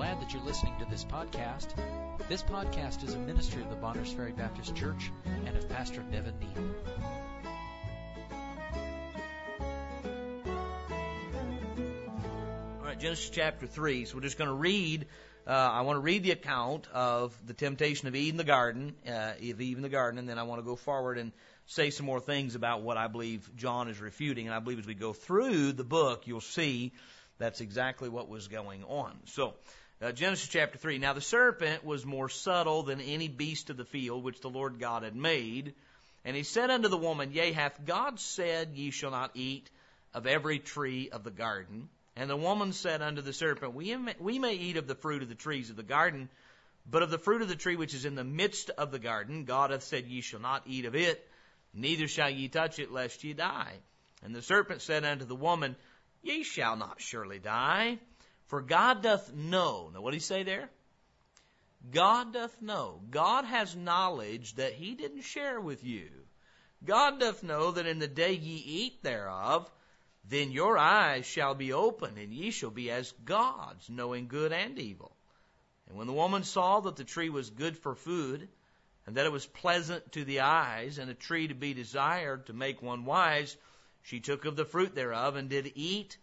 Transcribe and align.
glad 0.00 0.18
that 0.18 0.32
you're 0.32 0.42
listening 0.44 0.72
to 0.78 0.86
this 0.86 1.04
podcast. 1.04 1.74
This 2.26 2.42
podcast 2.42 3.04
is 3.04 3.12
a 3.12 3.18
ministry 3.18 3.60
of 3.60 3.68
the 3.68 3.76
Bonners 3.76 4.10
Ferry 4.10 4.32
Baptist 4.32 4.74
Church 4.74 5.12
and 5.44 5.54
of 5.54 5.68
Pastor 5.68 6.02
Nevin 6.10 6.32
Neal. 6.40 6.74
All 12.78 12.86
right, 12.86 12.98
Genesis 12.98 13.28
chapter 13.28 13.66
3. 13.66 14.06
So 14.06 14.14
we're 14.14 14.22
just 14.22 14.38
going 14.38 14.48
to 14.48 14.54
read. 14.54 15.04
Uh, 15.46 15.50
I 15.50 15.82
want 15.82 15.98
to 15.98 16.00
read 16.00 16.22
the 16.22 16.30
account 16.30 16.88
of 16.94 17.38
the 17.46 17.52
temptation 17.52 18.08
of 18.08 18.16
Eve 18.16 18.32
in 18.32 18.38
the 18.38 18.44
garden, 18.44 18.94
uh, 19.06 19.32
of 19.50 19.60
Eve 19.60 19.76
in 19.76 19.82
the 19.82 19.90
garden, 19.90 20.18
and 20.18 20.26
then 20.26 20.38
I 20.38 20.44
want 20.44 20.62
to 20.62 20.64
go 20.64 20.76
forward 20.76 21.18
and 21.18 21.30
say 21.66 21.90
some 21.90 22.06
more 22.06 22.20
things 22.20 22.54
about 22.54 22.80
what 22.80 22.96
I 22.96 23.08
believe 23.08 23.50
John 23.54 23.88
is 23.88 24.00
refuting. 24.00 24.46
And 24.46 24.54
I 24.54 24.60
believe 24.60 24.78
as 24.78 24.86
we 24.86 24.94
go 24.94 25.12
through 25.12 25.72
the 25.72 25.84
book, 25.84 26.26
you'll 26.26 26.40
see 26.40 26.94
that's 27.36 27.60
exactly 27.60 28.08
what 28.08 28.30
was 28.30 28.48
going 28.48 28.84
on. 28.84 29.12
So, 29.26 29.54
uh, 30.02 30.12
Genesis 30.12 30.48
chapter 30.48 30.78
3. 30.78 30.98
Now 30.98 31.12
the 31.12 31.20
serpent 31.20 31.84
was 31.84 32.06
more 32.06 32.28
subtle 32.28 32.82
than 32.82 33.00
any 33.00 33.28
beast 33.28 33.70
of 33.70 33.76
the 33.76 33.84
field 33.84 34.24
which 34.24 34.40
the 34.40 34.48
Lord 34.50 34.78
God 34.78 35.02
had 35.02 35.14
made. 35.14 35.74
And 36.24 36.36
he 36.36 36.42
said 36.42 36.70
unto 36.70 36.88
the 36.88 36.96
woman, 36.96 37.32
Yea, 37.32 37.52
hath 37.52 37.84
God 37.84 38.18
said, 38.18 38.70
Ye 38.74 38.90
shall 38.90 39.10
not 39.10 39.32
eat 39.34 39.68
of 40.14 40.26
every 40.26 40.58
tree 40.58 41.10
of 41.10 41.24
the 41.24 41.30
garden? 41.30 41.88
And 42.16 42.28
the 42.28 42.36
woman 42.36 42.72
said 42.72 43.02
unto 43.02 43.22
the 43.22 43.32
serpent, 43.32 43.74
we 43.74 43.94
may, 43.96 44.14
we 44.18 44.38
may 44.38 44.54
eat 44.54 44.76
of 44.76 44.86
the 44.86 44.94
fruit 44.94 45.22
of 45.22 45.28
the 45.28 45.34
trees 45.34 45.70
of 45.70 45.76
the 45.76 45.82
garden, 45.82 46.28
but 46.90 47.02
of 47.02 47.10
the 47.10 47.18
fruit 47.18 47.42
of 47.42 47.48
the 47.48 47.56
tree 47.56 47.76
which 47.76 47.94
is 47.94 48.04
in 48.04 48.14
the 48.14 48.24
midst 48.24 48.70
of 48.70 48.90
the 48.90 48.98
garden, 48.98 49.44
God 49.44 49.70
hath 49.70 49.82
said, 49.82 50.06
Ye 50.06 50.20
shall 50.20 50.40
not 50.40 50.62
eat 50.66 50.86
of 50.86 50.94
it, 50.94 51.26
neither 51.72 52.08
shall 52.08 52.30
ye 52.30 52.48
touch 52.48 52.78
it, 52.78 52.90
lest 52.90 53.22
ye 53.22 53.32
die. 53.32 53.74
And 54.22 54.34
the 54.34 54.42
serpent 54.42 54.82
said 54.82 55.04
unto 55.04 55.24
the 55.24 55.36
woman, 55.36 55.76
Ye 56.22 56.42
shall 56.42 56.76
not 56.76 57.00
surely 57.00 57.38
die, 57.38 57.98
for 58.50 58.60
God 58.60 59.04
doth 59.04 59.32
know. 59.32 59.90
Now, 59.94 60.00
what 60.00 60.10
did 60.10 60.16
he 60.16 60.22
say 60.22 60.42
there? 60.42 60.68
God 61.92 62.32
doth 62.32 62.60
know. 62.60 63.00
God 63.08 63.44
has 63.44 63.76
knowledge 63.76 64.56
that 64.56 64.72
he 64.72 64.96
didn't 64.96 65.22
share 65.22 65.60
with 65.60 65.84
you. 65.84 66.08
God 66.84 67.20
doth 67.20 67.44
know 67.44 67.70
that 67.70 67.86
in 67.86 68.00
the 68.00 68.08
day 68.08 68.32
ye 68.32 68.56
eat 68.56 69.04
thereof, 69.04 69.70
then 70.28 70.50
your 70.50 70.76
eyes 70.76 71.26
shall 71.26 71.54
be 71.54 71.72
opened, 71.72 72.18
and 72.18 72.32
ye 72.32 72.50
shall 72.50 72.70
be 72.70 72.90
as 72.90 73.12
gods, 73.24 73.88
knowing 73.88 74.26
good 74.26 74.52
and 74.52 74.80
evil. 74.80 75.16
And 75.88 75.96
when 75.96 76.08
the 76.08 76.12
woman 76.12 76.42
saw 76.42 76.80
that 76.80 76.96
the 76.96 77.04
tree 77.04 77.30
was 77.30 77.50
good 77.50 77.78
for 77.78 77.94
food, 77.94 78.48
and 79.06 79.16
that 79.16 79.26
it 79.26 79.32
was 79.32 79.46
pleasant 79.46 80.10
to 80.12 80.24
the 80.24 80.40
eyes, 80.40 80.98
and 80.98 81.08
a 81.08 81.14
tree 81.14 81.46
to 81.46 81.54
be 81.54 81.72
desired 81.72 82.46
to 82.46 82.52
make 82.52 82.82
one 82.82 83.04
wise, 83.04 83.56
she 84.02 84.18
took 84.18 84.44
of 84.44 84.56
the 84.56 84.64
fruit 84.64 84.96
thereof, 84.96 85.36
and 85.36 85.48
did 85.48 85.70
eat, 85.76 86.18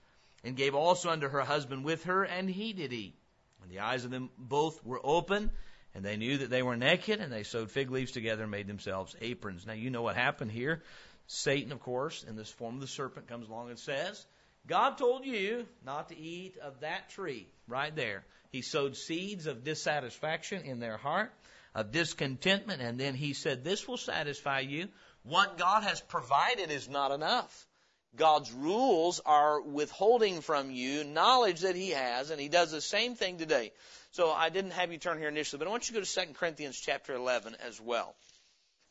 and 0.47 0.55
gave 0.55 0.75
also 0.75 1.09
unto 1.09 1.27
her 1.27 1.41
husband 1.41 1.83
with 1.83 2.05
her, 2.05 2.23
and 2.23 2.49
he 2.49 2.71
did 2.71 2.93
eat. 2.93 3.15
And 3.61 3.69
the 3.69 3.81
eyes 3.81 4.05
of 4.05 4.11
them 4.11 4.29
both 4.37 4.83
were 4.85 5.01
open, 5.03 5.51
and 5.93 6.05
they 6.05 6.15
knew 6.15 6.37
that 6.37 6.49
they 6.49 6.63
were 6.63 6.77
naked, 6.77 7.19
and 7.19 7.31
they 7.31 7.43
sewed 7.43 7.69
fig 7.69 7.91
leaves 7.91 8.13
together 8.13 8.43
and 8.43 8.51
made 8.51 8.67
themselves 8.67 9.13
aprons. 9.19 9.65
Now 9.65 9.73
you 9.73 9.89
know 9.89 10.03
what 10.03 10.15
happened 10.15 10.51
here. 10.51 10.83
Satan, 11.27 11.73
of 11.73 11.81
course, 11.81 12.23
in 12.23 12.37
this 12.37 12.49
form 12.49 12.75
of 12.75 12.81
the 12.81 12.87
serpent, 12.87 13.27
comes 13.27 13.49
along 13.49 13.69
and 13.69 13.77
says, 13.77 14.25
God 14.65 14.97
told 14.97 15.25
you 15.25 15.65
not 15.85 16.09
to 16.09 16.17
eat 16.17 16.57
of 16.59 16.79
that 16.79 17.09
tree 17.09 17.47
right 17.67 17.93
there. 17.93 18.23
He 18.49 18.61
sowed 18.61 18.95
seeds 18.95 19.47
of 19.47 19.65
dissatisfaction 19.65 20.63
in 20.63 20.79
their 20.79 20.95
heart, 20.95 21.33
of 21.75 21.91
discontentment, 21.91 22.81
and 22.81 22.97
then 22.97 23.15
he 23.15 23.33
said, 23.33 23.65
This 23.65 23.85
will 23.85 23.97
satisfy 23.97 24.61
you. 24.61 24.87
What 25.23 25.57
God 25.57 25.83
has 25.83 25.99
provided 25.99 26.71
is 26.71 26.87
not 26.87 27.11
enough. 27.11 27.66
God's 28.15 28.51
rules 28.51 29.19
are 29.25 29.61
withholding 29.61 30.41
from 30.41 30.71
you 30.71 31.03
knowledge 31.03 31.61
that 31.61 31.75
He 31.75 31.89
has, 31.91 32.31
and 32.31 32.39
He 32.39 32.49
does 32.49 32.71
the 32.71 32.81
same 32.81 33.15
thing 33.15 33.37
today. 33.37 33.71
So 34.11 34.31
I 34.31 34.49
didn't 34.49 34.71
have 34.71 34.91
you 34.91 34.97
turn 34.97 35.19
here 35.19 35.29
initially, 35.29 35.59
but 35.59 35.67
I 35.67 35.71
want 35.71 35.89
you 35.89 35.93
to 35.95 36.01
go 36.01 36.05
to 36.05 36.25
2 36.27 36.33
Corinthians 36.33 36.79
chapter 36.79 37.13
11 37.13 37.55
as 37.65 37.79
well. 37.79 38.15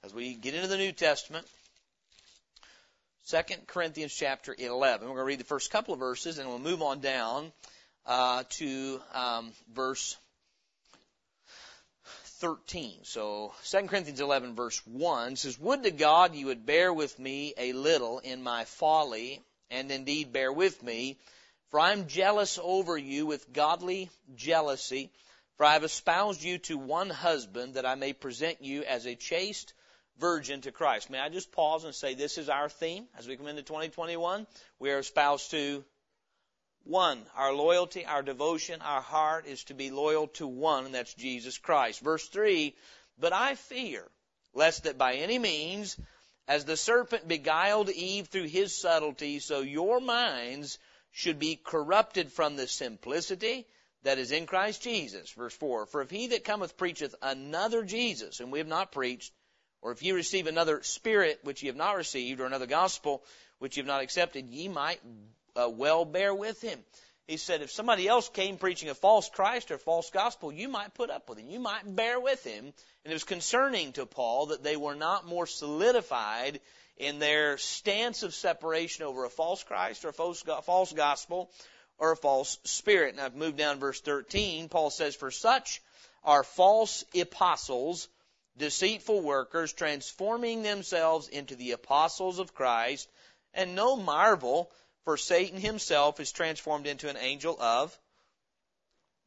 As 0.05 0.15
we 0.15 0.35
get 0.35 0.55
into 0.55 0.69
the 0.69 0.77
New 0.77 0.93
Testament, 0.93 1.47
2 3.29 3.39
Corinthians 3.67 4.15
chapter 4.15 4.55
11. 4.57 5.09
We're 5.09 5.15
going 5.15 5.25
to 5.25 5.25
read 5.25 5.41
the 5.41 5.45
first 5.45 5.73
couple 5.73 5.95
of 5.95 5.99
verses, 5.99 6.39
and 6.39 6.49
we'll 6.49 6.61
move 6.61 6.81
on 6.81 7.01
down 7.01 7.51
uh, 8.07 8.45
to 8.51 9.01
um, 9.13 9.51
verse 9.75 10.17
13. 12.39 13.01
So 13.05 13.55
2 13.65 13.87
Corinthians 13.87 14.21
11 14.21 14.55
verse 14.55 14.81
1 14.87 15.37
says, 15.37 15.59
Would 15.59 15.85
to 15.85 15.91
God 15.91 16.35
you 16.35 16.47
would 16.47 16.67
bear 16.67 16.93
with 16.93 17.19
me 17.19 17.55
a 17.57 17.73
little 17.73 18.19
in 18.19 18.43
my 18.43 18.65
folly, 18.65 19.43
and 19.71 19.91
indeed 19.91 20.33
bear 20.33 20.53
with 20.53 20.83
me, 20.83 21.19
for 21.71 21.81
I 21.81 21.93
am 21.93 22.09
jealous 22.09 22.59
over 22.63 22.97
you 22.97 23.27
with 23.27 23.53
godly 23.53 24.11
jealousy, 24.35 25.11
for 25.57 25.65
I 25.65 25.73
have 25.73 25.85
espoused 25.85 26.43
you 26.43 26.59
to 26.59 26.77
one 26.77 27.11
husband, 27.11 27.75
that 27.75 27.87
I 27.87 27.95
may 27.95 28.13
present 28.13 28.63
you 28.63 28.85
as 28.85 29.07
a 29.07 29.15
chaste 29.15 29.73
virgin 30.19 30.61
to 30.63 30.73
Christ. 30.73 31.11
May 31.11 31.19
I 31.19 31.29
just 31.29 31.53
pause 31.53 31.85
and 31.85 31.95
say 31.95 32.15
this 32.15 32.39
is 32.39 32.49
our 32.49 32.69
theme 32.69 33.07
as 33.19 33.27
we 33.27 33.37
come 33.37 33.49
into 33.49 33.63
2021? 33.63 34.47
We 34.79 34.91
are 34.91 34.99
espoused 34.99 35.51
to 35.53 35.85
one. 36.87 37.25
Our 37.37 37.53
loyalty, 37.53 38.05
our 38.05 38.23
devotion, 38.23 38.81
our 38.81 39.01
heart 39.01 39.47
is 39.47 39.65
to 39.65 39.75
be 39.75 39.91
loyal 39.91 40.29
to 40.29 40.47
one, 40.47 40.87
and 40.87 40.95
that's 40.95 41.15
Jesus 41.15 41.59
Christ. 41.59 42.01
Verse 42.01 42.27
3 42.29 42.75
But 43.19 43.33
I 43.33 43.55
fear, 43.55 44.07
lest 44.55 44.85
that 44.85 44.99
by 44.99 45.15
any 45.15 45.39
means, 45.39 45.97
as 46.49 46.65
the 46.65 46.77
serpent 46.77 47.27
beguiled 47.27 47.91
Eve 47.91 48.29
through 48.29 48.47
his 48.47 48.75
subtlety, 48.75 49.41
so 49.41 49.61
your 49.61 50.01
minds 50.01 50.79
should 51.11 51.39
be 51.39 51.57
corrupted 51.57 52.33
from 52.33 52.57
the 52.57 52.69
simplicity 52.69 53.67
that 54.03 54.19
is 54.19 54.31
in 54.31 54.47
Christ 54.47 54.83
Jesus. 54.83 55.31
Verse 55.31 55.55
4 55.55 55.87
For 55.87 56.03
if 56.03 56.11
he 56.11 56.29
that 56.29 56.45
cometh 56.45 56.77
preacheth 56.77 57.15
another 57.21 57.83
Jesus, 57.83 58.39
whom 58.39 58.51
we 58.51 58.59
have 58.59 58.69
not 58.69 58.93
preached, 58.93 59.33
or 59.83 59.93
if 59.93 60.03
ye 60.03 60.13
receive 60.13 60.47
another 60.47 60.83
spirit 60.83 61.41
which 61.43 61.63
ye 61.63 61.69
have 61.69 61.77
not 61.77 61.97
received, 61.97 62.41
or 62.41 62.47
another 62.47 62.67
gospel 62.67 63.25
which 63.59 63.77
ye 63.77 63.81
have 63.81 63.87
not 63.87 64.03
accepted, 64.03 64.47
ye 64.49 64.69
might 64.69 65.01
uh, 65.57 65.69
well 65.69 66.05
bear 66.05 66.35
with 66.35 66.61
him. 66.61 66.79
He 67.27 67.39
said, 67.39 67.61
if 67.61 67.73
somebody 67.73 68.07
else 68.07 68.29
came 68.29 68.57
preaching 68.57 68.89
a 68.89 68.95
false 68.95 69.29
Christ 69.29 69.73
or 69.73 69.79
false 69.79 70.11
gospel, 70.11 70.53
you 70.53 70.69
might 70.69 70.95
put 70.95 71.11
up 71.11 71.29
with 71.29 71.39
him. 71.39 71.51
You 71.51 71.59
might 71.59 71.83
bear 71.85 72.21
with 72.21 72.45
him. 72.45 72.65
And 72.67 73.11
it 73.11 73.13
was 73.13 73.25
concerning 73.25 73.93
to 73.95 74.07
Paul 74.07 74.47
that 74.47 74.63
they 74.63 74.77
were 74.77 74.95
not 74.95 75.27
more 75.27 75.47
solidified 75.47 76.61
in 76.97 77.19
their 77.19 77.59
stance 77.59 78.23
of 78.23 78.33
separation 78.33 79.05
over 79.05 79.25
a 79.25 79.31
false 79.31 79.65
Christ 79.65 80.05
or 80.05 80.11
a 80.11 80.13
false, 80.13 80.43
false 80.65 80.93
gospel 80.93 81.51
or 81.99 82.13
a 82.13 82.17
false 82.17 82.59
spirit. 82.63 83.15
And 83.15 83.21
I've 83.21 83.35
moved 83.35 83.57
down 83.57 83.75
to 83.75 83.81
verse 83.81 84.01
13. 84.01 84.69
Paul 84.69 84.91
says, 84.91 85.17
For 85.17 85.33
such 85.33 85.83
are 86.23 86.45
false 86.45 87.05
apostles, 87.15 88.09
deceitful 88.57 89.21
workers, 89.21 89.73
transforming 89.73 90.63
themselves 90.63 91.29
into 91.29 91.57
the 91.57 91.73
apostles 91.73 92.39
of 92.39 92.55
Christ. 92.55 93.09
And 93.53 93.75
no 93.75 93.97
marvel, 93.97 94.71
for 95.07 95.17
Satan 95.17 95.59
himself 95.59 96.19
is 96.19 96.33
transformed 96.33 96.87
into 96.89 97.09
an 97.09 97.17
angel 97.17 97.57
of 97.61 97.97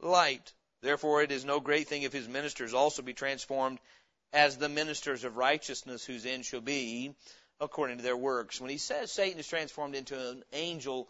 light. 0.02 0.54
Therefore, 0.82 1.24
it 1.24 1.32
is 1.32 1.46
no 1.46 1.62
great 1.62 1.88
thing 1.88 2.04
if 2.04 2.12
his 2.12 2.28
ministers 2.28 2.74
also 2.74 3.02
be 3.02 3.14
transformed 3.14 3.80
as 4.34 4.58
the 4.58 4.68
ministers 4.68 5.24
of 5.24 5.38
righteousness, 5.38 6.06
whose 6.06 6.26
end 6.26 6.44
shall 6.44 6.60
be 6.60 7.16
according 7.62 7.98
to 7.98 8.04
their 8.04 8.18
works. 8.18 8.60
When 8.60 8.70
he 8.70 8.78
says 8.78 9.10
Satan 9.10 9.40
is 9.40 9.48
transformed 9.48 9.96
into 9.96 10.20
an 10.30 10.44
angel 10.52 11.08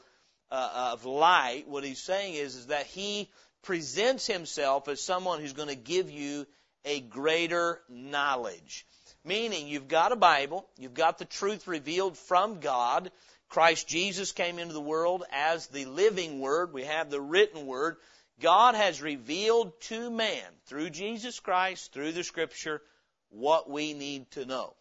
uh, 0.51 0.91
of 0.93 1.03
light, 1.03 1.67
what 1.67 1.83
he's 1.83 2.01
saying 2.01 2.35
is, 2.35 2.55
is 2.55 2.67
that 2.67 2.85
he 2.85 3.27
presents 3.63 4.27
himself 4.27 4.87
as 4.87 5.01
someone 5.01 5.39
who's 5.39 5.53
going 5.53 5.69
to 5.69 5.75
give 5.75 6.11
you 6.11 6.45
a 6.85 7.01
greater 7.01 7.81
knowledge. 7.89 8.85
Meaning, 9.25 9.67
you've 9.67 9.87
got 9.87 10.11
a 10.11 10.15
Bible, 10.15 10.67
you've 10.77 10.93
got 10.93 11.17
the 11.17 11.25
truth 11.25 11.67
revealed 11.67 12.17
from 12.17 12.59
God, 12.59 13.11
Christ 13.49 13.87
Jesus 13.87 14.31
came 14.31 14.59
into 14.59 14.73
the 14.73 14.81
world 14.81 15.23
as 15.31 15.67
the 15.67 15.85
living 15.85 16.39
Word. 16.39 16.71
We 16.71 16.83
have 16.83 17.09
the 17.09 17.21
written 17.21 17.65
Word. 17.65 17.97
God 18.39 18.75
has 18.75 19.01
revealed 19.01 19.79
to 19.81 20.09
man 20.09 20.45
through 20.67 20.91
Jesus 20.91 21.39
Christ, 21.39 21.91
through 21.91 22.11
the 22.11 22.23
Scripture, 22.23 22.81
what 23.29 23.69
we 23.69 23.93
need 23.93 24.29
to 24.31 24.45
know. 24.45 24.75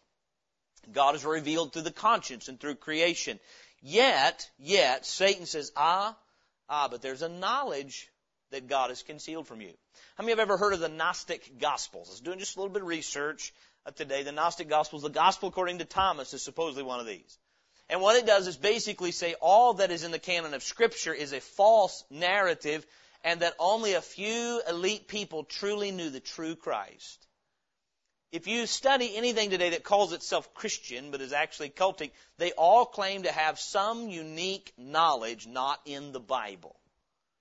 God 0.91 1.13
has 1.13 1.25
revealed 1.25 1.73
through 1.73 1.81
the 1.83 1.91
conscience 1.91 2.47
and 2.47 2.59
through 2.59 2.75
creation. 2.75 3.39
Yet, 3.81 4.49
yet, 4.57 5.05
Satan 5.05 5.45
says, 5.45 5.71
ah, 5.75 6.15
ah, 6.69 6.87
but 6.89 7.01
there's 7.01 7.21
a 7.21 7.29
knowledge 7.29 8.09
that 8.51 8.67
God 8.67 8.89
has 8.89 9.03
concealed 9.03 9.47
from 9.47 9.61
you. 9.61 9.73
How 10.15 10.23
many 10.23 10.31
have 10.31 10.39
ever 10.39 10.57
heard 10.57 10.73
of 10.73 10.79
the 10.79 10.89
Gnostic 10.89 11.59
Gospels? 11.59 12.07
I 12.09 12.11
was 12.11 12.21
doing 12.21 12.39
just 12.39 12.55
a 12.55 12.59
little 12.59 12.73
bit 12.73 12.81
of 12.81 12.87
research 12.87 13.53
today. 13.95 14.23
The 14.23 14.31
Gnostic 14.31 14.69
Gospels, 14.69 15.03
the 15.03 15.09
Gospel 15.09 15.49
according 15.49 15.79
to 15.79 15.85
Thomas 15.85 16.33
is 16.33 16.43
supposedly 16.43 16.83
one 16.83 16.99
of 16.99 17.05
these. 17.05 17.37
And 17.89 18.01
what 18.01 18.15
it 18.15 18.27
does 18.27 18.47
is 18.47 18.55
basically 18.55 19.11
say 19.11 19.35
all 19.41 19.75
that 19.75 19.91
is 19.91 20.03
in 20.03 20.11
the 20.11 20.19
canon 20.19 20.53
of 20.53 20.61
Scripture 20.61 21.13
is 21.13 21.33
a 21.33 21.41
false 21.41 22.03
narrative 22.11 22.85
and 23.23 23.41
that 23.41 23.55
only 23.59 23.93
a 23.93 24.01
few 24.01 24.61
elite 24.69 25.07
people 25.07 25.43
truly 25.43 25.91
knew 25.91 26.09
the 26.09 26.19
true 26.19 26.55
Christ. 26.55 27.25
If 28.31 28.45
you 28.45 28.67
study 28.67 29.15
anything 29.15 29.49
today 29.49 29.71
that 29.71 29.83
calls 29.83 30.13
itself 30.13 30.53
Christian 30.53 31.09
but 31.09 31.19
is 31.19 31.33
actually 31.33 31.71
cultic, 31.71 32.11
they 32.37 32.51
all 32.51 32.85
claim 32.85 33.23
to 33.23 33.31
have 33.31 33.59
some 33.59 34.09
unique 34.09 34.71
knowledge 34.77 35.47
not 35.47 35.79
in 35.85 36.11
the 36.11 36.19
Bible. 36.19 36.79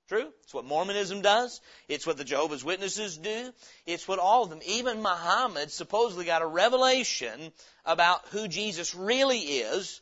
True? 0.09 0.33
It's 0.45 0.55
what 0.55 0.65
Mormonism 0.65 1.21
does. 1.21 1.61
It's 1.87 2.07
what 2.07 2.17
the 2.17 2.25
Jehovah's 2.25 2.65
Witnesses 2.65 3.19
do. 3.19 3.53
It's 3.85 4.09
what 4.09 4.19
all 4.19 4.45
of 4.45 4.49
them, 4.49 4.61
even 4.65 5.03
Muhammad 5.03 5.71
supposedly 5.71 6.25
got 6.25 6.41
a 6.41 6.47
revelation 6.47 7.53
about 7.85 8.27
who 8.29 8.49
Jesus 8.49 8.95
really 8.95 9.41
is. 9.41 10.01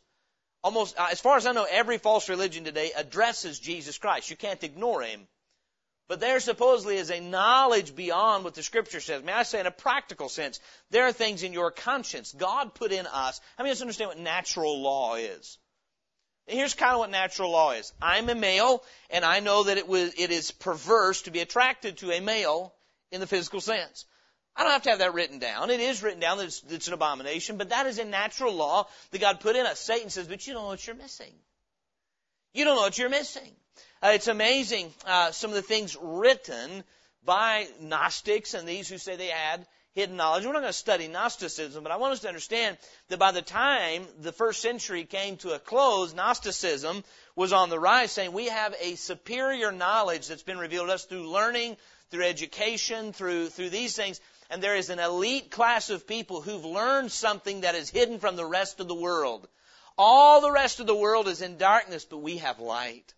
Almost, 0.62 0.98
uh, 0.98 1.08
as 1.10 1.20
far 1.20 1.36
as 1.36 1.46
I 1.46 1.52
know, 1.52 1.66
every 1.70 1.98
false 1.98 2.28
religion 2.28 2.64
today 2.64 2.92
addresses 2.96 3.58
Jesus 3.58 3.98
Christ. 3.98 4.30
You 4.30 4.36
can't 4.36 4.62
ignore 4.64 5.02
him. 5.02 5.28
But 6.08 6.20
there 6.20 6.38
supposedly 6.38 6.96
is 6.96 7.10
a 7.10 7.20
knowledge 7.20 7.96
beyond 7.96 8.44
what 8.44 8.54
the 8.54 8.62
scripture 8.62 9.00
says. 9.00 9.24
May 9.24 9.32
I 9.32 9.42
say 9.42 9.58
in 9.58 9.66
a 9.66 9.72
practical 9.72 10.28
sense, 10.28 10.60
there 10.90 11.06
are 11.06 11.12
things 11.12 11.42
in 11.42 11.52
your 11.52 11.72
conscience 11.72 12.32
God 12.32 12.74
put 12.74 12.92
in 12.92 13.06
us. 13.06 13.40
I 13.58 13.62
mean, 13.62 13.70
let's 13.70 13.80
understand 13.80 14.08
what 14.08 14.18
natural 14.18 14.80
law 14.80 15.16
is. 15.16 15.58
Here's 16.46 16.74
kind 16.74 16.92
of 16.92 17.00
what 17.00 17.10
natural 17.10 17.50
law 17.50 17.72
is. 17.72 17.92
I'm 18.00 18.28
a 18.28 18.36
male, 18.36 18.84
and 19.10 19.24
I 19.24 19.40
know 19.40 19.64
that 19.64 19.78
it, 19.78 19.88
was, 19.88 20.14
it 20.16 20.30
is 20.30 20.52
perverse 20.52 21.22
to 21.22 21.32
be 21.32 21.40
attracted 21.40 21.98
to 21.98 22.12
a 22.12 22.20
male 22.20 22.72
in 23.10 23.20
the 23.20 23.26
physical 23.26 23.60
sense. 23.60 24.04
I 24.56 24.62
don't 24.62 24.72
have 24.72 24.82
to 24.82 24.90
have 24.90 24.98
that 25.00 25.12
written 25.12 25.38
down. 25.38 25.70
It 25.70 25.80
is 25.80 26.02
written 26.02 26.20
down 26.20 26.38
that 26.38 26.46
it's, 26.46 26.62
it's 26.70 26.88
an 26.88 26.94
abomination, 26.94 27.58
but 27.58 27.68
that 27.68 27.86
is 27.86 27.98
a 27.98 28.04
natural 28.04 28.54
law 28.54 28.88
that 29.10 29.20
God 29.20 29.40
put 29.40 29.54
in 29.54 29.66
us. 29.66 29.78
Satan 29.78 30.08
says, 30.08 30.26
but 30.26 30.46
you 30.46 30.54
don't 30.54 30.62
know 30.62 30.68
what 30.68 30.86
you're 30.86 30.96
missing. 30.96 31.32
You 32.54 32.64
don't 32.64 32.76
know 32.76 32.82
what 32.82 32.96
you're 32.96 33.10
missing. 33.10 33.52
Uh, 34.02 34.12
it's 34.14 34.28
amazing 34.28 34.92
uh, 35.06 35.30
some 35.30 35.50
of 35.50 35.56
the 35.56 35.62
things 35.62 35.96
written 36.00 36.84
by 37.24 37.66
Gnostics 37.80 38.54
and 38.54 38.66
these 38.66 38.88
who 38.88 38.96
say 38.96 39.16
they 39.16 39.26
had 39.26 39.66
hidden 39.96 40.16
knowledge. 40.16 40.44
We're 40.44 40.52
not 40.52 40.60
going 40.60 40.72
to 40.72 40.78
study 40.78 41.08
Gnosticism, 41.08 41.82
but 41.82 41.90
I 41.90 41.96
want 41.96 42.12
us 42.12 42.20
to 42.20 42.28
understand 42.28 42.76
that 43.08 43.18
by 43.18 43.32
the 43.32 43.42
time 43.42 44.06
the 44.20 44.32
first 44.32 44.60
century 44.60 45.04
came 45.04 45.36
to 45.38 45.54
a 45.54 45.58
close, 45.58 46.14
Gnosticism 46.14 47.02
was 47.34 47.52
on 47.52 47.70
the 47.70 47.80
rise, 47.80 48.12
saying 48.12 48.32
we 48.32 48.46
have 48.46 48.74
a 48.80 48.94
superior 48.94 49.72
knowledge 49.72 50.28
that's 50.28 50.42
been 50.42 50.58
revealed 50.58 50.88
to 50.88 50.94
us 50.94 51.04
through 51.04 51.30
learning, 51.30 51.76
through 52.10 52.24
education, 52.24 53.12
through, 53.12 53.48
through 53.48 53.70
these 53.70 53.96
things. 53.96 54.20
And 54.50 54.62
there 54.62 54.76
is 54.76 54.90
an 54.90 54.98
elite 54.98 55.50
class 55.50 55.90
of 55.90 56.06
people 56.06 56.40
who've 56.40 56.64
learned 56.64 57.10
something 57.10 57.62
that 57.62 57.74
is 57.74 57.90
hidden 57.90 58.20
from 58.20 58.36
the 58.36 58.44
rest 58.44 58.80
of 58.80 58.88
the 58.88 58.94
world. 58.94 59.48
All 59.98 60.40
the 60.40 60.50
rest 60.50 60.78
of 60.78 60.86
the 60.86 60.94
world 60.94 61.26
is 61.26 61.42
in 61.42 61.56
darkness, 61.56 62.04
but 62.04 62.18
we 62.18 62.38
have 62.38 62.60
light. 62.60 63.14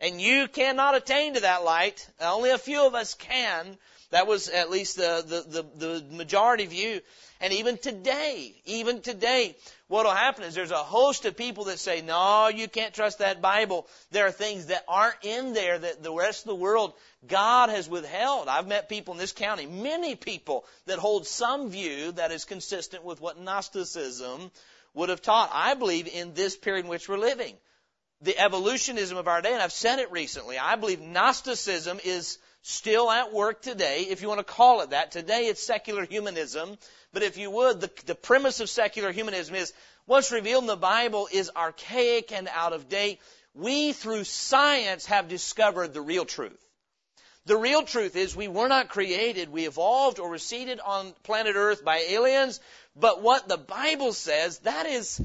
And 0.00 0.20
you 0.20 0.48
cannot 0.48 0.94
attain 0.94 1.34
to 1.34 1.40
that 1.40 1.64
light. 1.64 2.06
Only 2.20 2.50
a 2.50 2.58
few 2.58 2.86
of 2.86 2.94
us 2.94 3.14
can. 3.14 3.78
That 4.10 4.26
was 4.26 4.48
at 4.48 4.70
least 4.70 4.96
the, 4.96 5.24
the, 5.26 5.62
the, 5.62 5.86
the 5.86 6.16
majority 6.16 6.66
view. 6.66 7.00
And 7.40 7.52
even 7.52 7.78
today, 7.78 8.54
even 8.64 9.00
today, 9.00 9.56
what 9.88 10.06
will 10.06 10.12
happen 10.12 10.44
is 10.44 10.54
there's 10.54 10.70
a 10.70 10.76
host 10.76 11.24
of 11.24 11.36
people 11.36 11.64
that 11.64 11.78
say, 11.78 12.00
no, 12.00 12.48
you 12.48 12.68
can't 12.68 12.94
trust 12.94 13.18
that 13.18 13.42
Bible. 13.42 13.86
There 14.12 14.26
are 14.26 14.32
things 14.32 14.66
that 14.66 14.84
aren't 14.88 15.22
in 15.22 15.52
there 15.52 15.78
that 15.78 16.02
the 16.02 16.12
rest 16.12 16.44
of 16.44 16.48
the 16.48 16.54
world 16.54 16.94
God 17.26 17.70
has 17.70 17.88
withheld. 17.88 18.48
I've 18.48 18.66
met 18.66 18.88
people 18.88 19.14
in 19.14 19.20
this 19.20 19.32
county, 19.32 19.66
many 19.66 20.14
people 20.14 20.64
that 20.86 20.98
hold 20.98 21.26
some 21.26 21.70
view 21.70 22.12
that 22.12 22.30
is 22.30 22.44
consistent 22.44 23.04
with 23.04 23.20
what 23.20 23.38
Gnosticism 23.38 24.50
would 24.94 25.08
have 25.08 25.22
taught. 25.22 25.50
I 25.52 25.74
believe 25.74 26.08
in 26.08 26.34
this 26.34 26.56
period 26.56 26.84
in 26.84 26.90
which 26.90 27.08
we're 27.08 27.18
living. 27.18 27.54
The 28.22 28.38
evolutionism 28.38 29.18
of 29.18 29.28
our 29.28 29.42
day, 29.42 29.52
and 29.52 29.60
I've 29.60 29.72
said 29.72 29.98
it 29.98 30.10
recently, 30.12 30.56
I 30.56 30.76
believe 30.76 31.00
Gnosticism 31.00 31.98
is 32.04 32.38
still 32.66 33.10
at 33.10 33.30
work 33.30 33.60
today, 33.60 34.06
if 34.08 34.22
you 34.22 34.28
want 34.28 34.40
to 34.40 34.44
call 34.44 34.80
it 34.80 34.90
that. 34.90 35.12
Today 35.12 35.48
it's 35.48 35.62
secular 35.62 36.06
humanism, 36.06 36.78
but 37.12 37.22
if 37.22 37.36
you 37.36 37.50
would, 37.50 37.82
the, 37.82 37.90
the 38.06 38.14
premise 38.14 38.60
of 38.60 38.70
secular 38.70 39.12
humanism 39.12 39.54
is 39.54 39.74
what's 40.06 40.32
revealed 40.32 40.64
in 40.64 40.68
the 40.68 40.76
Bible 40.76 41.28
is 41.30 41.50
archaic 41.54 42.32
and 42.32 42.48
out 42.48 42.72
of 42.72 42.88
date. 42.88 43.20
We, 43.52 43.92
through 43.92 44.24
science, 44.24 45.04
have 45.06 45.28
discovered 45.28 45.92
the 45.92 46.00
real 46.00 46.24
truth. 46.24 46.58
The 47.44 47.56
real 47.56 47.82
truth 47.82 48.16
is 48.16 48.34
we 48.34 48.48
were 48.48 48.68
not 48.68 48.88
created, 48.88 49.50
we 49.50 49.66
evolved 49.66 50.18
or 50.18 50.30
receded 50.30 50.80
on 50.80 51.12
planet 51.22 51.56
Earth 51.56 51.84
by 51.84 51.98
aliens, 51.98 52.60
but 52.96 53.20
what 53.20 53.46
the 53.46 53.58
Bible 53.58 54.14
says, 54.14 54.60
that 54.60 54.86
is, 54.86 55.20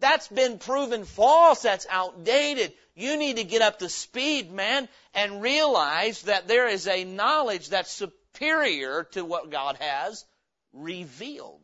that's 0.00 0.26
been 0.26 0.58
proven 0.58 1.04
false, 1.04 1.62
that's 1.62 1.86
outdated. 1.88 2.72
You 2.94 3.16
need 3.16 3.36
to 3.36 3.44
get 3.44 3.62
up 3.62 3.78
to 3.78 3.88
speed, 3.88 4.52
man, 4.52 4.88
and 5.14 5.42
realize 5.42 6.22
that 6.22 6.46
there 6.46 6.68
is 6.68 6.86
a 6.86 7.04
knowledge 7.04 7.70
that's 7.70 7.90
superior 7.90 9.04
to 9.12 9.24
what 9.24 9.50
God 9.50 9.76
has 9.80 10.24
revealed. 10.72 11.60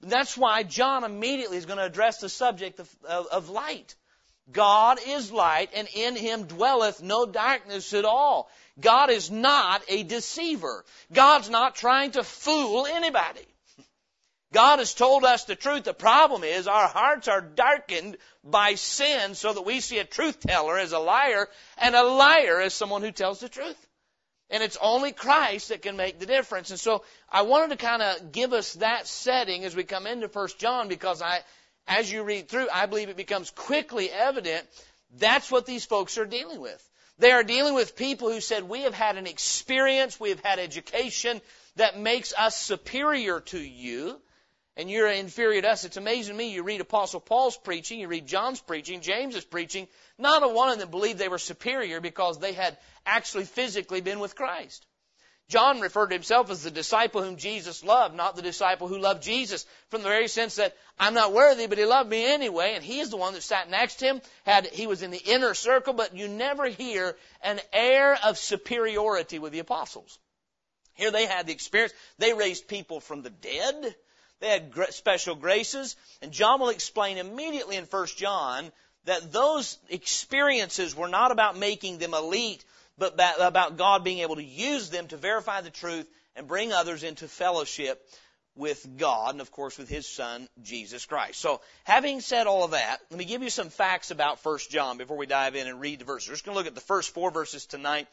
That's 0.00 0.36
why 0.36 0.62
John 0.64 1.04
immediately 1.04 1.56
is 1.56 1.66
going 1.66 1.78
to 1.78 1.84
address 1.84 2.18
the 2.18 2.28
subject 2.28 2.80
of, 2.80 2.96
of, 3.08 3.26
of 3.28 3.48
light. 3.48 3.94
God 4.50 4.98
is 5.06 5.30
light, 5.30 5.70
and 5.74 5.88
in 5.94 6.16
him 6.16 6.44
dwelleth 6.44 7.00
no 7.00 7.24
darkness 7.24 7.94
at 7.94 8.04
all. 8.04 8.50
God 8.80 9.10
is 9.10 9.30
not 9.30 9.82
a 9.88 10.02
deceiver. 10.02 10.84
God's 11.12 11.48
not 11.48 11.76
trying 11.76 12.10
to 12.12 12.24
fool 12.24 12.86
anybody. 12.86 13.46
God 14.52 14.80
has 14.80 14.92
told 14.92 15.24
us 15.24 15.44
the 15.44 15.56
truth. 15.56 15.84
The 15.84 15.94
problem 15.94 16.44
is 16.44 16.68
our 16.68 16.86
hearts 16.86 17.26
are 17.26 17.40
darkened 17.40 18.18
by 18.44 18.74
sin 18.74 19.34
so 19.34 19.52
that 19.52 19.64
we 19.64 19.80
see 19.80 19.98
a 19.98 20.04
truth 20.04 20.40
teller 20.40 20.78
as 20.78 20.92
a 20.92 20.98
liar 20.98 21.48
and 21.78 21.94
a 21.94 22.02
liar 22.02 22.60
as 22.60 22.74
someone 22.74 23.02
who 23.02 23.12
tells 23.12 23.40
the 23.40 23.48
truth. 23.48 23.88
And 24.50 24.62
it's 24.62 24.76
only 24.82 25.12
Christ 25.12 25.70
that 25.70 25.80
can 25.80 25.96
make 25.96 26.18
the 26.18 26.26
difference. 26.26 26.70
And 26.70 26.78
so 26.78 27.02
I 27.30 27.42
wanted 27.42 27.70
to 27.70 27.84
kind 27.84 28.02
of 28.02 28.32
give 28.32 28.52
us 28.52 28.74
that 28.74 29.06
setting 29.06 29.64
as 29.64 29.74
we 29.74 29.84
come 29.84 30.06
into 30.06 30.28
1 30.28 30.48
John 30.58 30.88
because 30.88 31.22
I, 31.22 31.40
as 31.88 32.12
you 32.12 32.22
read 32.22 32.50
through, 32.50 32.68
I 32.70 32.84
believe 32.84 33.08
it 33.08 33.16
becomes 33.16 33.50
quickly 33.50 34.10
evident 34.10 34.66
that's 35.18 35.50
what 35.50 35.64
these 35.64 35.86
folks 35.86 36.18
are 36.18 36.26
dealing 36.26 36.60
with. 36.60 36.88
They 37.18 37.32
are 37.32 37.44
dealing 37.44 37.74
with 37.74 37.96
people 37.96 38.30
who 38.30 38.40
said, 38.40 38.64
we 38.64 38.82
have 38.82 38.94
had 38.94 39.16
an 39.16 39.26
experience, 39.26 40.20
we 40.20 40.30
have 40.30 40.44
had 40.44 40.58
education 40.58 41.40
that 41.76 41.98
makes 41.98 42.34
us 42.36 42.56
superior 42.56 43.40
to 43.40 43.58
you 43.58 44.20
and 44.76 44.90
you're 44.90 45.08
inferior 45.08 45.62
to 45.62 45.70
us. 45.70 45.84
It's 45.84 45.96
amazing 45.96 46.34
to 46.34 46.38
me. 46.38 46.52
You 46.52 46.62
read 46.62 46.80
Apostle 46.80 47.20
Paul's 47.20 47.56
preaching, 47.56 48.00
you 48.00 48.08
read 48.08 48.26
John's 48.26 48.60
preaching, 48.60 49.00
James's 49.00 49.44
preaching. 49.44 49.88
Not 50.18 50.42
a 50.42 50.48
one 50.48 50.70
of 50.70 50.78
them 50.78 50.90
believed 50.90 51.18
they 51.18 51.28
were 51.28 51.38
superior 51.38 52.00
because 52.00 52.38
they 52.38 52.52
had 52.52 52.76
actually 53.04 53.44
physically 53.44 54.00
been 54.00 54.20
with 54.20 54.36
Christ. 54.36 54.86
John 55.48 55.80
referred 55.80 56.08
to 56.08 56.14
himself 56.14 56.50
as 56.50 56.62
the 56.62 56.70
disciple 56.70 57.22
whom 57.22 57.36
Jesus 57.36 57.84
loved, 57.84 58.14
not 58.14 58.36
the 58.36 58.42
disciple 58.42 58.88
who 58.88 58.98
loved 58.98 59.22
Jesus, 59.22 59.66
from 59.90 60.02
the 60.02 60.08
very 60.08 60.28
sense 60.28 60.54
that 60.54 60.74
I'm 60.98 61.12
not 61.12 61.34
worthy, 61.34 61.66
but 61.66 61.76
he 61.76 61.84
loved 61.84 62.08
me 62.08 62.24
anyway, 62.24 62.72
and 62.74 62.82
he 62.82 63.00
is 63.00 63.10
the 63.10 63.18
one 63.18 63.34
that 63.34 63.42
sat 63.42 63.68
next 63.68 63.96
to 63.96 64.06
him, 64.06 64.22
had, 64.46 64.66
he 64.68 64.86
was 64.86 65.02
in 65.02 65.10
the 65.10 65.18
inner 65.18 65.52
circle, 65.52 65.92
but 65.92 66.16
you 66.16 66.26
never 66.28 66.68
hear 66.68 67.16
an 67.42 67.60
air 67.72 68.16
of 68.24 68.38
superiority 68.38 69.38
with 69.38 69.52
the 69.52 69.58
apostles. 69.58 70.18
Here 70.94 71.10
they 71.10 71.26
had 71.26 71.46
the 71.46 71.52
experience. 71.52 71.92
They 72.18 72.32
raised 72.32 72.68
people 72.68 73.00
from 73.00 73.22
the 73.22 73.30
dead. 73.30 73.94
They 74.42 74.48
had 74.48 74.72
special 74.90 75.36
graces. 75.36 75.94
And 76.20 76.32
John 76.32 76.60
will 76.60 76.70
explain 76.70 77.16
immediately 77.16 77.76
in 77.76 77.84
1 77.84 78.06
John 78.16 78.72
that 79.04 79.30
those 79.30 79.78
experiences 79.88 80.96
were 80.96 81.08
not 81.08 81.30
about 81.30 81.56
making 81.56 81.98
them 81.98 82.12
elite, 82.12 82.64
but 82.98 83.14
about 83.40 83.76
God 83.76 84.02
being 84.02 84.18
able 84.18 84.34
to 84.36 84.44
use 84.44 84.90
them 84.90 85.06
to 85.08 85.16
verify 85.16 85.60
the 85.60 85.70
truth 85.70 86.08
and 86.34 86.48
bring 86.48 86.72
others 86.72 87.04
into 87.04 87.28
fellowship 87.28 88.04
with 88.56 88.84
God 88.98 89.34
and 89.34 89.40
of 89.40 89.52
course 89.52 89.78
with 89.78 89.88
His 89.88 90.08
Son, 90.08 90.48
Jesus 90.60 91.06
Christ. 91.06 91.40
So, 91.40 91.60
having 91.84 92.20
said 92.20 92.48
all 92.48 92.64
of 92.64 92.72
that, 92.72 92.98
let 93.10 93.18
me 93.18 93.24
give 93.24 93.44
you 93.44 93.48
some 93.48 93.70
facts 93.70 94.10
about 94.10 94.44
1 94.44 94.58
John 94.70 94.98
before 94.98 95.16
we 95.16 95.26
dive 95.26 95.54
in 95.54 95.68
and 95.68 95.80
read 95.80 96.00
the 96.00 96.04
verses. 96.04 96.28
We're 96.28 96.34
just 96.34 96.44
going 96.44 96.54
to 96.54 96.58
look 96.58 96.66
at 96.66 96.74
the 96.74 96.80
first 96.80 97.14
four 97.14 97.30
verses 97.30 97.64
tonight. 97.64 98.08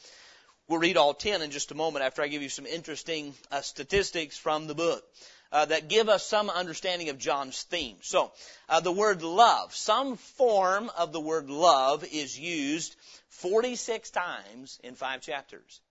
We'll 0.68 0.80
read 0.80 0.98
all 0.98 1.16
ten 1.16 1.42
in 1.42 1.50
just 1.50 1.72
a 1.72 1.76
moment 1.76 2.06
after 2.06 2.22
I 2.22 2.28
give 2.28 2.44
you 2.44 2.50
some 2.50 2.68
interesting 2.68 3.34
uh, 3.52 3.62
statistics 3.62 4.38
from 4.38 4.68
the 4.68 4.76
book 4.76 5.04
uh, 5.52 5.66
that 5.66 5.88
give 5.88 6.10
us 6.10 6.26
some 6.26 6.50
understanding 6.50 7.10
of 7.10 7.18
John's 7.18 7.64
theme. 7.64 7.98
So, 8.02 8.32
uh, 8.68 8.80
the 8.80 8.92
word 8.92 9.22
love, 9.22 9.74
some 9.74 10.18
form 10.18 10.92
of 10.98 11.12
the 11.12 11.20
word 11.20 11.50
love 11.50 12.04
is 12.04 12.38
used 12.40 12.96
46 13.30 14.10
times 14.12 14.80
in 14.84 14.96
five 14.96 15.22
chapters. 15.22 15.82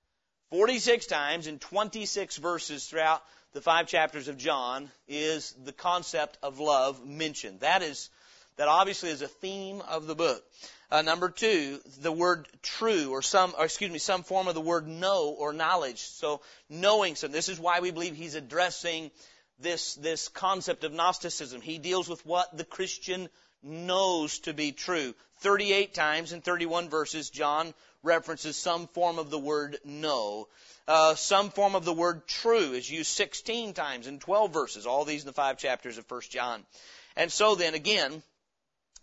46 0.51 1.07
times 1.07 1.47
in 1.47 1.59
26 1.59 2.37
verses 2.39 2.87
throughout 2.87 3.23
the 3.53 3.61
five 3.61 3.87
chapters 3.87 4.29
of 4.29 4.39
John 4.39 4.91
is 5.07 5.55
the 5.65 5.73
concept 5.73 6.39
of 6.43 6.61
love 6.61 7.05
mentioned. 7.07 7.61
That 7.61 7.83
is, 7.83 8.11
that 8.57 8.69
obviously 8.69 9.11
is 9.11 9.23
a 9.23 9.29
theme 9.29 9.83
of 9.89 10.07
the 10.07 10.15
book. 10.15 10.43
Uh, 10.91 11.03
number 11.03 11.29
two, 11.29 11.81
the 12.01 12.13
word 12.13 12.49
true 12.63 13.11
or 13.11 13.21
some, 13.21 13.55
or 13.59 13.67
excuse 13.67 13.91
me, 13.91 13.99
some 13.99 14.23
form 14.23 14.49
of 14.49 14.55
the 14.55 14.61
word 14.61 14.87
know 14.87 15.35
or 15.39 15.53
knowledge. 15.53 15.99
So 15.99 16.41
knowing 16.71 17.15
something. 17.15 17.35
This 17.35 17.51
is 17.51 17.61
why 17.61 17.81
we 17.81 17.91
believe 17.91 18.17
he's 18.17 18.35
addressing 18.35 19.11
this, 19.59 19.95
this 19.95 20.29
concept 20.29 20.85
of 20.85 20.93
Gnosticism. 20.93 21.61
He 21.61 21.79
deals 21.79 22.09
with 22.09 22.25
what 22.25 22.57
the 22.57 22.65
Christian 22.65 23.29
knows 23.63 24.39
to 24.41 24.55
be 24.55 24.73
true. 24.73 25.15
38 25.41 25.95
times 25.95 26.33
in 26.33 26.41
31 26.41 26.89
verses, 26.89 27.31
John 27.31 27.75
references 28.03 28.57
some 28.57 28.87
form 28.89 29.19
of 29.19 29.31
the 29.31 29.39
word 29.39 29.79
know. 29.85 30.49
Uh, 30.87 31.15
some 31.15 31.51
form 31.51 31.75
of 31.75 31.85
the 31.85 31.93
word 31.93 32.27
true 32.27 32.73
is 32.73 32.91
used 32.91 33.11
16 33.11 33.75
times 33.75 34.07
in 34.07 34.19
12 34.21 34.53
verses. 34.53 34.87
All 34.87 35.05
these 35.05 35.23
in 35.23 35.27
the 35.27 35.33
five 35.33 35.59
chapters 35.59 35.99
of 35.99 36.11
1 36.11 36.23
John. 36.31 36.65
And 37.17 37.31
so 37.31 37.57
then, 37.57 37.75
again, 37.75 38.23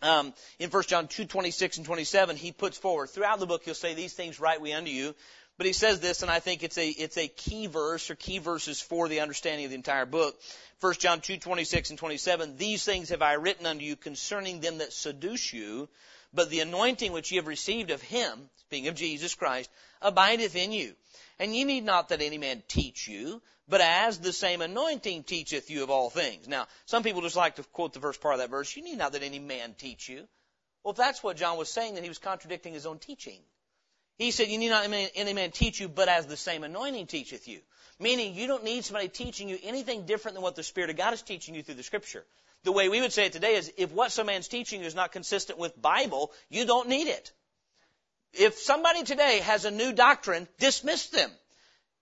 um, 0.02 0.34
in 0.60 0.70
1 0.70 0.84
John 0.84 1.08
2, 1.08 1.26
26 1.26 1.78
and 1.78 1.86
27, 1.86 2.38
he 2.38 2.52
puts 2.52 2.78
forward, 2.78 3.10
throughout 3.10 3.40
the 3.40 3.46
book, 3.46 3.64
he'll 3.64 3.74
say, 3.74 3.94
these 3.94 4.14
things 4.14 4.40
write 4.40 4.62
we 4.62 4.74
unto 4.74 4.92
you. 4.92 5.16
But 5.58 5.68
he 5.68 5.74
says 5.74 6.02
this, 6.02 6.22
and 6.22 6.30
I 6.30 6.40
think 6.40 6.64
it's 6.64 6.78
a, 6.78 6.88
it's 6.88 7.18
a 7.18 7.30
key 7.30 7.68
verse 7.68 8.10
or 8.10 8.16
key 8.16 8.40
verses 8.40 8.82
for 8.82 9.08
the 9.08 9.22
understanding 9.22 9.66
of 9.66 9.72
the 9.72 9.78
entire 9.78 10.06
book. 10.06 10.38
1 10.82 10.94
John 10.96 11.22
2, 11.22 11.38
26 11.38 11.92
and 11.92 12.00
27, 12.00 12.58
these 12.58 12.84
things 12.84 13.10
have 13.10 13.22
I 13.22 13.34
written 13.34 13.66
unto 13.66 13.84
you 13.84 13.96
concerning 13.96 14.60
them 14.60 14.80
that 14.80 14.92
seduce 14.92 15.54
you, 15.54 15.88
but 16.34 16.50
the 16.50 16.60
anointing 16.60 17.14
which 17.14 17.32
ye 17.32 17.38
have 17.38 17.48
received 17.48 17.92
of 17.92 18.02
him, 18.02 18.50
speaking 18.58 18.90
of 18.90 18.96
Jesus 18.96 19.34
Christ, 19.34 19.70
abideth 20.02 20.58
in 20.58 20.74
you. 20.74 20.94
And 21.40 21.56
ye 21.56 21.64
need 21.64 21.86
not 21.86 22.10
that 22.10 22.22
any 22.22 22.38
man 22.38 22.62
teach 22.68 23.08
you, 23.08 23.42
but 23.70 23.80
as 23.80 24.20
the 24.20 24.34
same 24.34 24.62
anointing 24.62 25.24
teacheth 25.24 25.70
you 25.72 25.84
of 25.84 25.90
all 25.90 26.10
things. 26.10 26.50
Now, 26.50 26.68
some 26.86 27.04
people 27.04 27.22
just 27.22 27.38
like 27.38 27.56
to 27.56 27.64
quote 27.64 27.94
the 27.94 28.02
first 28.02 28.20
part 28.20 28.36
of 28.36 28.40
that 28.42 28.50
verse, 28.50 28.76
you 28.76 28.84
need 28.84 28.98
not 28.98 29.14
that 29.14 29.24
any 29.24 29.40
man 29.40 29.74
teach 29.78 30.10
you. 30.10 30.28
Well, 30.84 30.92
if 30.92 30.98
that's 30.98 31.24
what 31.24 31.38
John 31.38 31.58
was 31.58 31.70
saying, 31.70 31.96
then 31.96 32.04
he 32.04 32.10
was 32.10 32.20
contradicting 32.20 32.74
his 32.74 32.86
own 32.86 33.00
teaching. 33.00 33.40
He 34.18 34.32
said, 34.32 34.48
you 34.48 34.58
need 34.58 34.70
not 34.70 34.90
any 35.16 35.34
man 35.34 35.52
teach 35.52 35.80
you, 35.80 35.90
but 35.90 36.08
as 36.08 36.26
the 36.26 36.38
same 36.38 36.64
anointing 36.64 37.08
teacheth 37.08 37.48
you. 37.48 37.60
Meaning, 38.00 38.36
you 38.36 38.48
don't 38.48 38.64
need 38.64 38.84
somebody 38.84 39.08
teaching 39.08 39.50
you 39.50 39.58
anything 39.64 40.06
different 40.06 40.36
than 40.36 40.44
what 40.44 40.56
the 40.56 40.64
Spirit 40.64 40.90
of 40.90 40.98
God 40.98 41.14
is 41.14 41.22
teaching 41.22 41.56
you 41.56 41.64
through 41.64 41.76
the 41.76 41.84
Scripture. 41.84 42.26
The 42.64 42.72
way 42.72 42.90
we 42.90 43.02
would 43.02 43.14
say 43.14 43.28
it 43.28 43.34
today 43.34 43.56
is, 43.56 43.72
if 43.78 43.92
what 43.92 44.12
some 44.12 44.28
man's 44.28 44.48
teaching 44.48 44.82
you 44.82 44.88
is 44.88 44.96
not 44.96 45.12
consistent 45.12 45.60
with 45.60 45.82
Bible, 45.82 46.32
you 46.50 46.66
don't 46.66 46.90
need 46.90 47.08
it. 47.08 47.32
If 48.34 48.58
somebody 48.58 49.04
today 49.04 49.40
has 49.40 49.66
a 49.66 49.72
new 49.72 49.94
doctrine, 49.94 50.48
dismiss 50.60 51.08
them. 51.08 51.30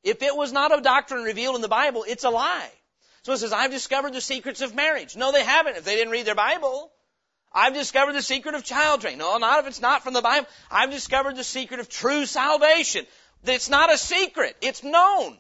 If 0.04 0.22
it 0.22 0.36
was 0.36 0.52
not 0.52 0.78
a 0.78 0.82
doctrine 0.82 1.24
revealed 1.24 1.56
in 1.56 1.62
the 1.62 1.68
Bible, 1.68 2.06
it's 2.08 2.24
a 2.24 2.30
lie. 2.30 2.72
So 3.24 3.34
it 3.34 3.38
says, 3.38 3.54
I've 3.54 3.72
discovered 3.72 4.14
the 4.14 4.22
secrets 4.22 4.62
of 4.62 4.76
marriage. 4.76 5.16
No, 5.16 5.32
they 5.32 5.44
haven't 5.44 5.78
if 5.78 5.86
they 5.86 5.96
didn't 5.96 6.12
read 6.12 6.26
their 6.26 6.36
Bible. 6.36 6.92
I've 7.54 7.74
discovered 7.74 8.14
the 8.14 8.22
secret 8.22 8.56
of 8.56 8.64
child 8.64 9.02
training. 9.02 9.20
No, 9.20 9.38
not 9.38 9.60
if 9.60 9.68
it's 9.68 9.82
not 9.82 10.04
from 10.04 10.14
the 10.14 10.22
Bible. 10.22 10.48
I've 10.72 10.90
discovered 10.90 11.36
the 11.36 11.44
secret 11.44 11.80
of 11.80 11.88
true 11.88 12.26
salvation. 12.26 13.06
It's 13.44 13.70
not 13.70 13.94
a 13.94 13.98
secret. 13.98 14.56
It's 14.62 14.84
known. 14.84 15.38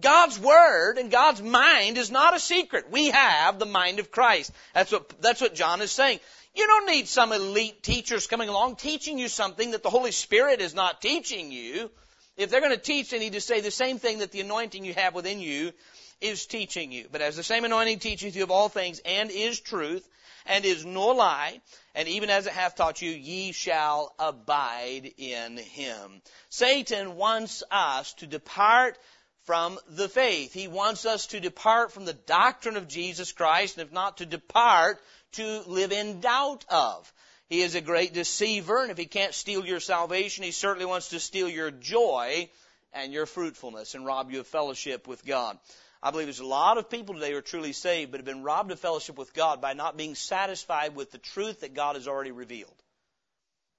God's 0.00 0.38
Word 0.38 0.98
and 0.98 1.10
God's 1.10 1.42
mind 1.42 1.98
is 1.98 2.10
not 2.10 2.36
a 2.36 2.40
secret. 2.40 2.90
We 2.90 3.10
have 3.10 3.58
the 3.58 3.66
mind 3.66 3.98
of 3.98 4.12
Christ. 4.12 4.52
That's 4.72 4.92
what, 4.92 5.20
that's 5.20 5.40
what 5.40 5.54
John 5.54 5.82
is 5.82 5.90
saying. 5.90 6.20
You 6.54 6.66
don't 6.66 6.86
need 6.86 7.08
some 7.08 7.32
elite 7.32 7.82
teachers 7.82 8.26
coming 8.26 8.48
along 8.48 8.76
teaching 8.76 9.18
you 9.18 9.28
something 9.28 9.72
that 9.72 9.82
the 9.82 9.90
Holy 9.90 10.12
Spirit 10.12 10.60
is 10.60 10.74
not 10.74 11.02
teaching 11.02 11.50
you. 11.50 11.90
If 12.36 12.50
they're 12.50 12.60
going 12.60 12.72
to 12.72 12.78
teach, 12.78 13.10
they 13.10 13.18
need 13.18 13.34
to 13.34 13.40
say 13.40 13.60
the 13.60 13.70
same 13.70 13.98
thing 13.98 14.18
that 14.18 14.32
the 14.32 14.40
anointing 14.40 14.84
you 14.84 14.94
have 14.94 15.14
within 15.14 15.40
you 15.40 15.72
is 16.20 16.46
teaching 16.46 16.92
you. 16.92 17.06
But 17.10 17.20
as 17.20 17.36
the 17.36 17.42
same 17.42 17.64
anointing 17.64 17.98
teaches 17.98 18.34
you 18.34 18.42
of 18.42 18.50
all 18.50 18.68
things 18.68 19.00
and 19.04 19.30
is 19.30 19.60
truth 19.60 20.08
and 20.50 20.64
is 20.64 20.84
no 20.84 21.06
lie, 21.10 21.60
and 21.94 22.08
even 22.08 22.28
as 22.28 22.48
it 22.48 22.52
hath 22.52 22.74
taught 22.74 23.00
you, 23.00 23.10
ye 23.12 23.52
shall 23.52 24.12
abide 24.18 25.12
in 25.16 25.56
him. 25.56 26.20
Satan 26.48 27.14
wants 27.14 27.62
us 27.70 28.14
to 28.14 28.26
depart 28.26 28.98
from 29.44 29.78
the 29.88 30.08
faith. 30.08 30.52
He 30.52 30.66
wants 30.66 31.06
us 31.06 31.28
to 31.28 31.38
depart 31.38 31.92
from 31.92 32.04
the 32.04 32.14
doctrine 32.14 32.76
of 32.76 32.88
Jesus 32.88 33.30
Christ, 33.30 33.78
and 33.78 33.86
if 33.86 33.92
not 33.92 34.16
to 34.16 34.26
depart, 34.26 35.00
to 35.34 35.62
live 35.66 35.92
in 35.92 36.20
doubt 36.20 36.64
of. 36.68 37.12
He 37.48 37.62
is 37.62 37.76
a 37.76 37.80
great 37.80 38.12
deceiver, 38.12 38.82
and 38.82 38.90
if 38.90 38.98
he 38.98 39.06
can't 39.06 39.34
steal 39.34 39.64
your 39.64 39.80
salvation, 39.80 40.42
he 40.42 40.50
certainly 40.50 40.86
wants 40.86 41.10
to 41.10 41.20
steal 41.20 41.48
your 41.48 41.70
joy 41.70 42.50
and 42.92 43.12
your 43.12 43.26
fruitfulness 43.26 43.94
and 43.94 44.04
rob 44.04 44.32
you 44.32 44.40
of 44.40 44.48
fellowship 44.48 45.06
with 45.06 45.24
God. 45.24 45.60
I 46.02 46.10
believe 46.10 46.26
there's 46.26 46.40
a 46.40 46.46
lot 46.46 46.78
of 46.78 46.88
people 46.88 47.14
today 47.14 47.32
who 47.32 47.38
are 47.38 47.42
truly 47.42 47.72
saved, 47.72 48.10
but 48.10 48.20
have 48.20 48.24
been 48.24 48.42
robbed 48.42 48.70
of 48.70 48.80
fellowship 48.80 49.18
with 49.18 49.34
God 49.34 49.60
by 49.60 49.74
not 49.74 49.96
being 49.96 50.14
satisfied 50.14 50.94
with 50.96 51.10
the 51.10 51.18
truth 51.18 51.60
that 51.60 51.74
God 51.74 51.96
has 51.96 52.08
already 52.08 52.30
revealed. 52.30 52.74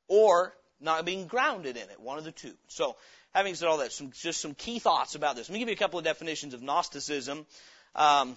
Or 0.08 0.54
not 0.80 1.06
being 1.06 1.26
grounded 1.28 1.78
in 1.78 1.84
it, 1.84 2.00
one 2.00 2.18
of 2.18 2.24
the 2.24 2.32
two. 2.32 2.54
So, 2.68 2.96
having 3.34 3.56
said 3.56 3.68
all 3.68 3.78
that, 3.78 3.92
some, 3.92 4.12
just 4.12 4.42
some 4.42 4.54
key 4.54 4.80
thoughts 4.80 5.16
about 5.16 5.36
this. 5.36 5.50
Let 5.50 5.54
me 5.54 5.60
give 5.60 5.70
you 5.70 5.76
a 5.76 5.78
couple 5.78 5.98
of 5.98 6.06
definitions 6.06 6.54
of 6.54 6.62
Gnosticism. 6.62 7.46
Um, 7.96 8.36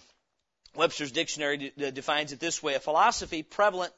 Webster's 0.74 1.12
dictionary 1.12 1.72
de- 1.76 1.92
defines 1.92 2.32
it 2.32 2.40
this 2.40 2.62
way: 2.62 2.74
a 2.74 2.80
philosophy 2.80 3.42
prevalent 3.42 3.92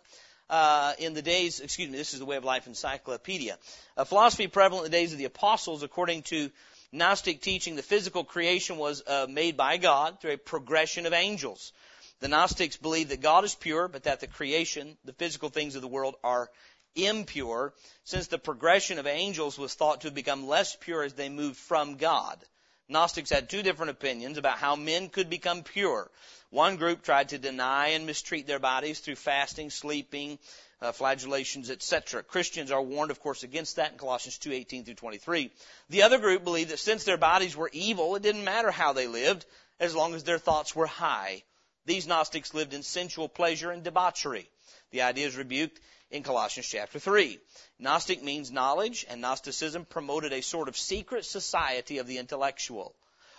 uh, 0.51 0.93
in 0.99 1.15
the 1.15 1.23
days, 1.23 1.61
excuse 1.61 1.89
me, 1.89 1.97
this 1.97 2.13
is 2.13 2.21
the 2.21 2.27
Way 2.27 2.37
of 2.37 2.45
Life 2.45 2.67
Encyclopedia. 2.67 3.59
A 3.97 4.05
philosophy 4.05 4.47
prevalent 4.47 4.87
in 4.87 4.91
the 4.91 4.97
days 4.97 5.13
of 5.13 5.19
the 5.19 5.25
apostles, 5.25 5.83
according 5.83 6.23
to 6.23 6.51
Gnostic 6.93 7.41
teaching, 7.41 7.77
the 7.77 7.83
physical 7.83 8.25
creation 8.25 8.77
was 8.77 9.03
uh, 9.07 9.27
made 9.29 9.57
by 9.57 9.77
God 9.77 10.21
through 10.21 10.33
a 10.33 10.39
progression 10.39 11.07
of 11.07 11.13
angels. 11.13 11.73
The 12.21 12.29
Gnostics 12.29 12.77
believed 12.77 13.11
that 13.11 13.21
God 13.21 13.45
is 13.45 13.55
pure, 13.55 13.89
but 13.89 14.05
that 14.05 14.21
the 14.21 14.27
creation, 14.27 14.97
the 15.05 15.13
physical 15.13 15.51
things 15.51 15.75
of 15.75 15.83
the 15.83 15.89
world, 15.89 16.15
are 16.25 16.51
impure, 16.95 17.75
since 18.05 18.29
the 18.29 18.39
progression 18.39 18.99
of 18.99 19.07
angels 19.07 19.59
was 19.59 19.75
thought 19.75 20.01
to 20.01 20.07
have 20.07 20.15
become 20.15 20.49
less 20.49 20.77
pure 20.77 21.03
as 21.03 21.13
they 21.13 21.29
moved 21.29 21.59
from 21.59 21.97
God. 21.97 22.43
Gnostics 22.89 23.31
had 23.31 23.51
two 23.51 23.63
different 23.63 23.91
opinions 23.91 24.39
about 24.39 24.59
how 24.59 24.77
men 24.77 25.09
could 25.09 25.29
become 25.29 25.65
pure. 25.65 26.11
One 26.51 26.77
group 26.77 27.03
tried 27.03 27.31
to 27.31 27.39
deny 27.39 27.89
and 27.89 28.07
mistreat 28.07 28.47
their 28.47 28.61
bodies 28.61 29.01
through 29.01 29.17
fasting, 29.17 29.71
sleeping, 29.71 30.39
uh, 30.81 30.93
flagellations, 30.93 31.71
etc. 31.71 32.23
Christians 32.23 32.71
are 32.71 32.83
warned, 32.83 33.11
of 33.11 33.21
course, 33.21 33.43
against 33.43 33.77
that 33.77 33.93
in 33.93 33.99
Colossians 33.99 34.39
2:18 34.39 34.85
through 34.85 34.95
23. 34.95 35.51
The 35.89 36.03
other 36.03 36.19
group 36.19 36.45
believed 36.45 36.71
that 36.71 36.79
since 36.79 37.05
their 37.05 37.17
bodies 37.17 37.57
were 37.57 37.71
evil, 37.73 38.15
it 38.17 38.23
didn't 38.23 38.45
matter 38.45 38.71
how 38.71 38.93
they 38.93 39.07
lived 39.07 39.47
as 39.81 39.95
long 39.95 40.15
as 40.15 40.25
their 40.25 40.39
thoughts 40.39 40.75
were 40.75 40.87
high. 40.87 41.43
These 41.85 42.07
Gnostics 42.07 42.53
lived 42.53 42.75
in 42.75 42.83
sensual 42.83 43.29
pleasure 43.29 43.71
and 43.71 43.83
debauchery. 43.83 44.51
The 44.91 45.03
idea 45.03 45.27
is 45.27 45.37
rebuked 45.37 45.81
in 46.11 46.23
Colossians 46.23 46.69
chapter 46.69 46.99
3. 46.99 47.39
Gnostic 47.79 48.23
means 48.23 48.51
knowledge, 48.51 49.07
and 49.09 49.21
Gnosticism 49.21 49.85
promoted 49.85 50.33
a 50.33 50.43
sort 50.43 50.69
of 50.69 50.77
secret 50.77 51.25
society 51.25 51.99
of 51.99 52.07
the 52.07 52.19
intellectual. 52.19 52.95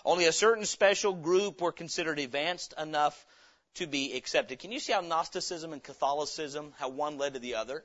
Only 0.06 0.25
a 0.25 0.32
certain 0.32 0.65
special 0.65 1.13
group 1.13 1.62
were 1.62 1.72
considered 1.72 2.20
advanced 2.20 2.74
enough 2.77 3.25
to 3.75 3.88
be 3.88 4.15
accepted. 4.15 4.59
Can 4.59 4.71
you 4.71 4.79
see 4.79 4.93
how 4.93 5.01
Gnosticism 5.01 5.74
and 5.74 5.83
Catholicism, 5.83 6.74
how 6.77 6.89
one 6.89 7.17
led 7.17 7.33
to 7.33 7.39
the 7.39 7.55
other? 7.55 7.83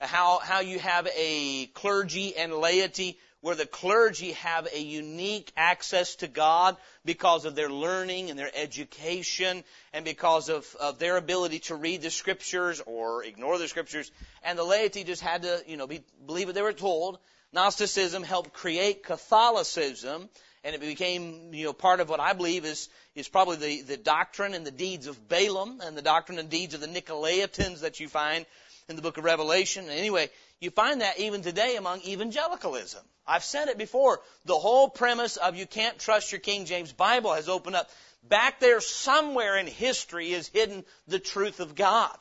How, 0.00 0.38
how 0.38 0.60
you 0.60 0.78
have 0.78 1.06
a 1.16 1.66
clergy 1.66 2.36
and 2.36 2.52
laity 2.52 3.18
where 3.42 3.54
the 3.56 3.66
clergy 3.66 4.32
have 4.32 4.68
a 4.72 4.80
unique 4.80 5.52
access 5.56 6.14
to 6.16 6.28
God 6.28 6.76
because 7.04 7.44
of 7.44 7.56
their 7.56 7.68
learning 7.68 8.30
and 8.30 8.38
their 8.38 8.50
education 8.54 9.64
and 9.92 10.04
because 10.04 10.48
of, 10.48 10.66
of 10.80 10.98
their 10.98 11.16
ability 11.16 11.58
to 11.58 11.74
read 11.74 12.02
the 12.02 12.10
scriptures 12.10 12.80
or 12.86 13.24
ignore 13.24 13.58
the 13.58 13.68
scriptures. 13.68 14.10
And 14.44 14.56
the 14.56 14.64
laity 14.64 15.02
just 15.02 15.22
had 15.22 15.42
to, 15.42 15.62
you 15.66 15.76
know, 15.76 15.88
be, 15.88 16.02
believe 16.24 16.46
what 16.46 16.54
they 16.54 16.62
were 16.62 16.72
told. 16.72 17.18
Gnosticism 17.52 18.22
helped 18.22 18.52
create 18.52 19.02
Catholicism 19.02 20.30
and 20.64 20.74
it 20.74 20.80
became, 20.80 21.52
you 21.52 21.64
know, 21.64 21.72
part 21.72 22.00
of 22.00 22.08
what 22.08 22.20
I 22.20 22.32
believe 22.34 22.64
is, 22.64 22.88
is 23.14 23.28
probably 23.28 23.56
the, 23.56 23.82
the 23.82 23.96
doctrine 23.96 24.54
and 24.54 24.66
the 24.66 24.70
deeds 24.70 25.06
of 25.06 25.28
Balaam 25.28 25.80
and 25.80 25.96
the 25.96 26.02
doctrine 26.02 26.38
and 26.38 26.48
deeds 26.48 26.74
of 26.74 26.80
the 26.80 26.86
Nicolaitans 26.86 27.80
that 27.80 27.98
you 27.98 28.08
find 28.08 28.46
in 28.88 28.96
the 28.96 29.02
book 29.02 29.18
of 29.18 29.24
Revelation. 29.24 29.84
And 29.84 29.98
anyway, 29.98 30.30
you 30.60 30.70
find 30.70 31.00
that 31.00 31.18
even 31.18 31.42
today 31.42 31.76
among 31.76 32.02
evangelicalism. 32.02 33.02
I've 33.26 33.44
said 33.44 33.68
it 33.68 33.78
before. 33.78 34.20
The 34.44 34.58
whole 34.58 34.88
premise 34.88 35.36
of 35.36 35.56
you 35.56 35.66
can't 35.66 35.98
trust 35.98 36.30
your 36.30 36.40
King 36.40 36.64
James 36.64 36.92
Bible 36.92 37.34
has 37.34 37.48
opened 37.48 37.76
up. 37.76 37.90
Back 38.28 38.60
there 38.60 38.80
somewhere 38.80 39.56
in 39.58 39.66
history 39.66 40.32
is 40.32 40.46
hidden 40.48 40.84
the 41.08 41.18
truth 41.18 41.58
of 41.58 41.74
God. 41.74 42.16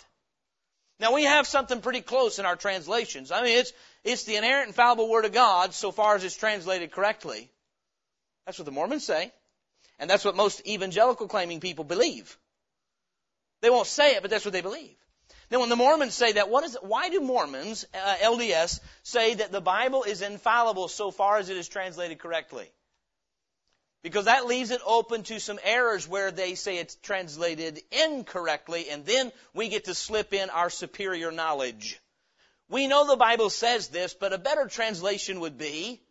Now 1.00 1.14
we 1.14 1.24
have 1.24 1.48
something 1.48 1.82
pretty 1.82 2.02
close 2.02 2.40
in 2.40 2.46
our 2.46 2.56
translations. 2.56 3.32
I 3.32 3.44
mean, 3.44 3.58
it's, 3.58 3.74
it's 4.04 4.24
the 4.24 4.36
inerrant 4.36 4.68
infallible 4.68 5.10
Word 5.10 5.26
of 5.26 5.34
God 5.34 5.74
so 5.74 5.92
far 5.92 6.16
as 6.16 6.24
it's 6.24 6.38
translated 6.38 6.92
correctly. 6.92 7.50
That's 8.46 8.58
what 8.58 8.66
the 8.66 8.72
Mormons 8.72 9.06
say. 9.06 9.32
And 10.00 10.10
that's 10.10 10.26
what 10.26 10.36
most 10.36 10.66
evangelical 10.68 11.28
claiming 11.28 11.60
people 11.60 11.84
believe. 11.84 12.38
They 13.62 13.70
won't 13.70 13.88
say 13.88 14.16
it, 14.16 14.22
but 14.22 14.32
that's 14.32 14.46
what 14.46 14.54
they 14.54 14.62
believe. 14.62 14.96
Now, 15.52 15.60
when 15.60 15.70
the 15.70 15.76
Mormons 15.76 16.14
say 16.14 16.34
that, 16.34 16.50
what 16.50 16.64
is 16.64 16.76
it? 16.76 16.84
Why 16.84 17.10
do 17.10 17.20
Mormons, 17.20 17.86
uh, 17.94 18.16
LDS, 18.22 18.80
say 19.04 19.36
that 19.36 19.52
the 19.52 19.62
Bible 19.62 20.04
is 20.04 20.22
infallible 20.22 20.88
so 20.88 21.12
far 21.12 21.38
as 21.38 21.50
it 21.50 21.58
is 21.58 21.68
translated 21.68 22.20
correctly? 22.20 22.72
Because 24.02 24.26
that 24.26 24.48
leaves 24.48 24.72
it 24.72 24.82
open 24.86 25.24
to 25.24 25.40
some 25.40 25.60
errors 25.64 26.08
where 26.08 26.32
they 26.32 26.56
say 26.56 26.78
it's 26.78 26.96
translated 26.96 27.82
incorrectly, 27.92 28.90
and 28.90 29.06
then 29.06 29.32
we 29.54 29.70
get 29.70 29.86
to 29.86 29.94
slip 29.94 30.34
in 30.34 30.50
our 30.50 30.70
superior 30.70 31.32
knowledge. 31.32 32.00
We 32.70 32.88
know 32.88 33.06
the 33.06 33.18
Bible 33.18 33.50
says 33.50 33.90
this, 33.90 34.14
but 34.14 34.34
a 34.34 34.38
better 34.38 34.68
translation 34.68 35.42
would 35.42 35.58
be, 35.58 36.02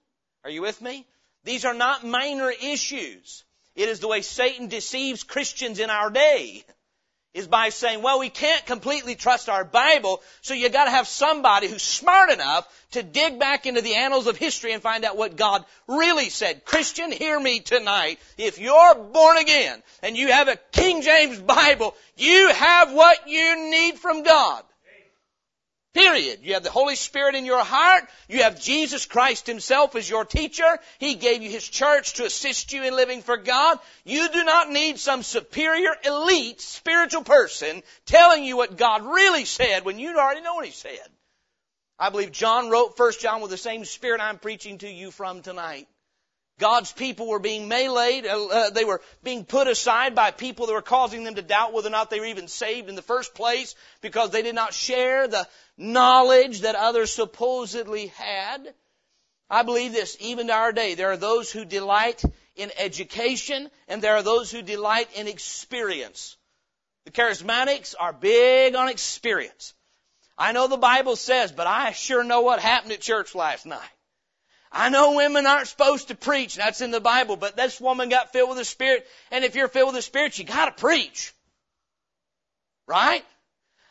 are 0.44 0.50
you 0.50 0.62
with 0.62 0.80
me? 0.80 1.06
These 1.44 1.64
are 1.64 1.74
not 1.74 2.04
minor 2.04 2.50
issues. 2.50 3.44
It 3.74 3.88
is 3.88 4.00
the 4.00 4.08
way 4.08 4.20
Satan 4.22 4.68
deceives 4.68 5.22
Christians 5.22 5.78
in 5.78 5.90
our 5.90 6.10
day. 6.10 6.64
Is 7.32 7.46
by 7.46 7.68
saying, 7.68 8.02
well, 8.02 8.18
we 8.18 8.28
can't 8.28 8.66
completely 8.66 9.14
trust 9.14 9.48
our 9.48 9.64
Bible, 9.64 10.20
so 10.40 10.52
you 10.52 10.68
gotta 10.68 10.90
have 10.90 11.06
somebody 11.06 11.68
who's 11.68 11.82
smart 11.82 12.28
enough 12.30 12.66
to 12.90 13.04
dig 13.04 13.38
back 13.38 13.66
into 13.66 13.82
the 13.82 13.94
annals 13.94 14.26
of 14.26 14.36
history 14.36 14.72
and 14.72 14.82
find 14.82 15.04
out 15.04 15.16
what 15.16 15.36
God 15.36 15.64
really 15.86 16.28
said. 16.28 16.64
Christian, 16.64 17.12
hear 17.12 17.38
me 17.38 17.60
tonight. 17.60 18.18
If 18.36 18.58
you're 18.58 18.94
born 18.96 19.36
again 19.36 19.80
and 20.02 20.16
you 20.16 20.32
have 20.32 20.48
a 20.48 20.58
King 20.72 21.02
James 21.02 21.38
Bible, 21.38 21.94
you 22.16 22.48
have 22.48 22.92
what 22.92 23.28
you 23.28 23.70
need 23.70 24.00
from 24.00 24.24
God. 24.24 24.64
Period. 25.92 26.40
You 26.42 26.54
have 26.54 26.62
the 26.62 26.70
Holy 26.70 26.94
Spirit 26.94 27.34
in 27.34 27.44
your 27.44 27.64
heart. 27.64 28.04
You 28.28 28.44
have 28.44 28.60
Jesus 28.60 29.06
Christ 29.06 29.48
Himself 29.48 29.96
as 29.96 30.08
your 30.08 30.24
teacher. 30.24 30.78
He 30.98 31.16
gave 31.16 31.42
you 31.42 31.50
His 31.50 31.66
church 31.66 32.14
to 32.14 32.24
assist 32.24 32.72
you 32.72 32.84
in 32.84 32.94
living 32.94 33.22
for 33.22 33.36
God. 33.36 33.78
You 34.04 34.28
do 34.28 34.44
not 34.44 34.70
need 34.70 35.00
some 35.00 35.24
superior 35.24 35.90
elite 36.04 36.60
spiritual 36.60 37.24
person 37.24 37.82
telling 38.06 38.44
you 38.44 38.56
what 38.56 38.76
God 38.76 39.04
really 39.04 39.44
said 39.44 39.84
when 39.84 39.98
you 39.98 40.16
already 40.16 40.42
know 40.42 40.54
what 40.54 40.66
He 40.66 40.72
said. 40.72 41.08
I 41.98 42.10
believe 42.10 42.30
John 42.30 42.70
wrote 42.70 42.96
1 42.96 43.12
John 43.20 43.40
with 43.42 43.50
the 43.50 43.56
same 43.56 43.84
spirit 43.84 44.20
I'm 44.20 44.38
preaching 44.38 44.78
to 44.78 44.88
you 44.88 45.10
from 45.10 45.42
tonight. 45.42 45.88
God's 46.60 46.92
people 46.92 47.26
were 47.26 47.40
being 47.40 47.68
meleeed. 47.68 48.26
Uh, 48.26 48.46
uh, 48.46 48.70
they 48.70 48.84
were 48.84 49.00
being 49.24 49.44
put 49.44 49.66
aside 49.66 50.14
by 50.14 50.30
people 50.30 50.66
that 50.66 50.72
were 50.72 50.82
causing 50.82 51.24
them 51.24 51.34
to 51.34 51.42
doubt 51.42 51.72
whether 51.72 51.88
or 51.88 51.90
not 51.90 52.10
they 52.10 52.20
were 52.20 52.26
even 52.26 52.46
saved 52.46 52.88
in 52.88 52.94
the 52.94 53.02
first 53.02 53.34
place 53.34 53.74
because 54.00 54.30
they 54.30 54.42
did 54.42 54.54
not 54.54 54.74
share 54.74 55.26
the 55.26 55.48
knowledge 55.76 56.60
that 56.60 56.76
others 56.76 57.12
supposedly 57.12 58.08
had. 58.08 58.74
I 59.48 59.64
believe 59.64 59.92
this, 59.92 60.16
even 60.20 60.46
to 60.46 60.52
our 60.52 60.70
day, 60.70 60.94
there 60.94 61.10
are 61.10 61.16
those 61.16 61.50
who 61.50 61.64
delight 61.64 62.22
in 62.54 62.70
education 62.78 63.68
and 63.88 64.00
there 64.00 64.14
are 64.14 64.22
those 64.22 64.52
who 64.52 64.62
delight 64.62 65.08
in 65.16 65.26
experience. 65.26 66.36
The 67.06 67.10
charismatics 67.10 67.94
are 67.98 68.12
big 68.12 68.76
on 68.76 68.88
experience. 68.88 69.74
I 70.38 70.52
know 70.52 70.68
the 70.68 70.76
Bible 70.76 71.16
says, 71.16 71.50
but 71.52 71.66
I 71.66 71.92
sure 71.92 72.22
know 72.22 72.42
what 72.42 72.60
happened 72.60 72.92
at 72.92 73.00
church 73.00 73.34
last 73.34 73.66
night. 73.66 73.90
I 74.72 74.88
know 74.88 75.16
women 75.16 75.46
aren't 75.46 75.68
supposed 75.68 76.08
to 76.08 76.14
preach. 76.14 76.54
That's 76.54 76.80
in 76.80 76.90
the 76.90 77.00
Bible, 77.00 77.36
but 77.36 77.56
this 77.56 77.80
woman 77.80 78.08
got 78.08 78.32
filled 78.32 78.50
with 78.50 78.58
the 78.58 78.64
Spirit, 78.64 79.06
and 79.30 79.44
if 79.44 79.56
you're 79.56 79.68
filled 79.68 79.88
with 79.88 79.96
the 79.96 80.02
Spirit, 80.02 80.38
you 80.38 80.44
gotta 80.44 80.72
preach. 80.72 81.32
Right? 82.86 83.24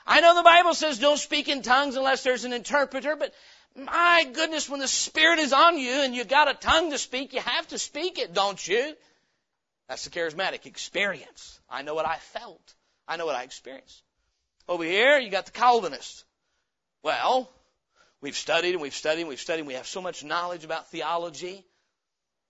I 0.07 0.21
know 0.21 0.35
the 0.35 0.43
Bible 0.43 0.73
says 0.73 0.99
don't 0.99 1.17
speak 1.17 1.49
in 1.49 1.61
tongues 1.61 1.95
unless 1.95 2.23
there's 2.23 2.45
an 2.45 2.53
interpreter, 2.53 3.15
but 3.15 3.33
my 3.75 4.27
goodness, 4.33 4.69
when 4.69 4.79
the 4.79 4.87
Spirit 4.87 5.39
is 5.39 5.53
on 5.53 5.77
you 5.77 5.91
and 5.91 6.15
you 6.15 6.23
got 6.23 6.49
a 6.49 6.53
tongue 6.53 6.91
to 6.91 6.97
speak, 6.97 7.33
you 7.33 7.41
have 7.41 7.67
to 7.67 7.77
speak 7.77 8.17
it, 8.17 8.33
don't 8.33 8.65
you? 8.67 8.95
That's 9.87 10.03
the 10.03 10.09
charismatic 10.09 10.65
experience. 10.65 11.59
I 11.69 11.81
know 11.81 11.93
what 11.93 12.07
I 12.07 12.17
felt. 12.17 12.75
I 13.07 13.17
know 13.17 13.25
what 13.25 13.35
I 13.35 13.43
experienced. 13.43 14.03
Over 14.67 14.83
here, 14.83 15.17
you 15.17 15.29
got 15.29 15.45
the 15.45 15.51
Calvinist. 15.51 16.25
Well, 17.03 17.49
We've 18.21 18.35
studied 18.35 18.73
and 18.73 18.81
we've 18.81 18.93
studied 18.93 19.21
and 19.21 19.29
we've 19.29 19.39
studied 19.39 19.61
and 19.61 19.67
we 19.67 19.75
have 19.75 19.87
so 19.87 20.01
much 20.01 20.23
knowledge 20.23 20.65
about 20.65 20.89
theology 20.91 21.65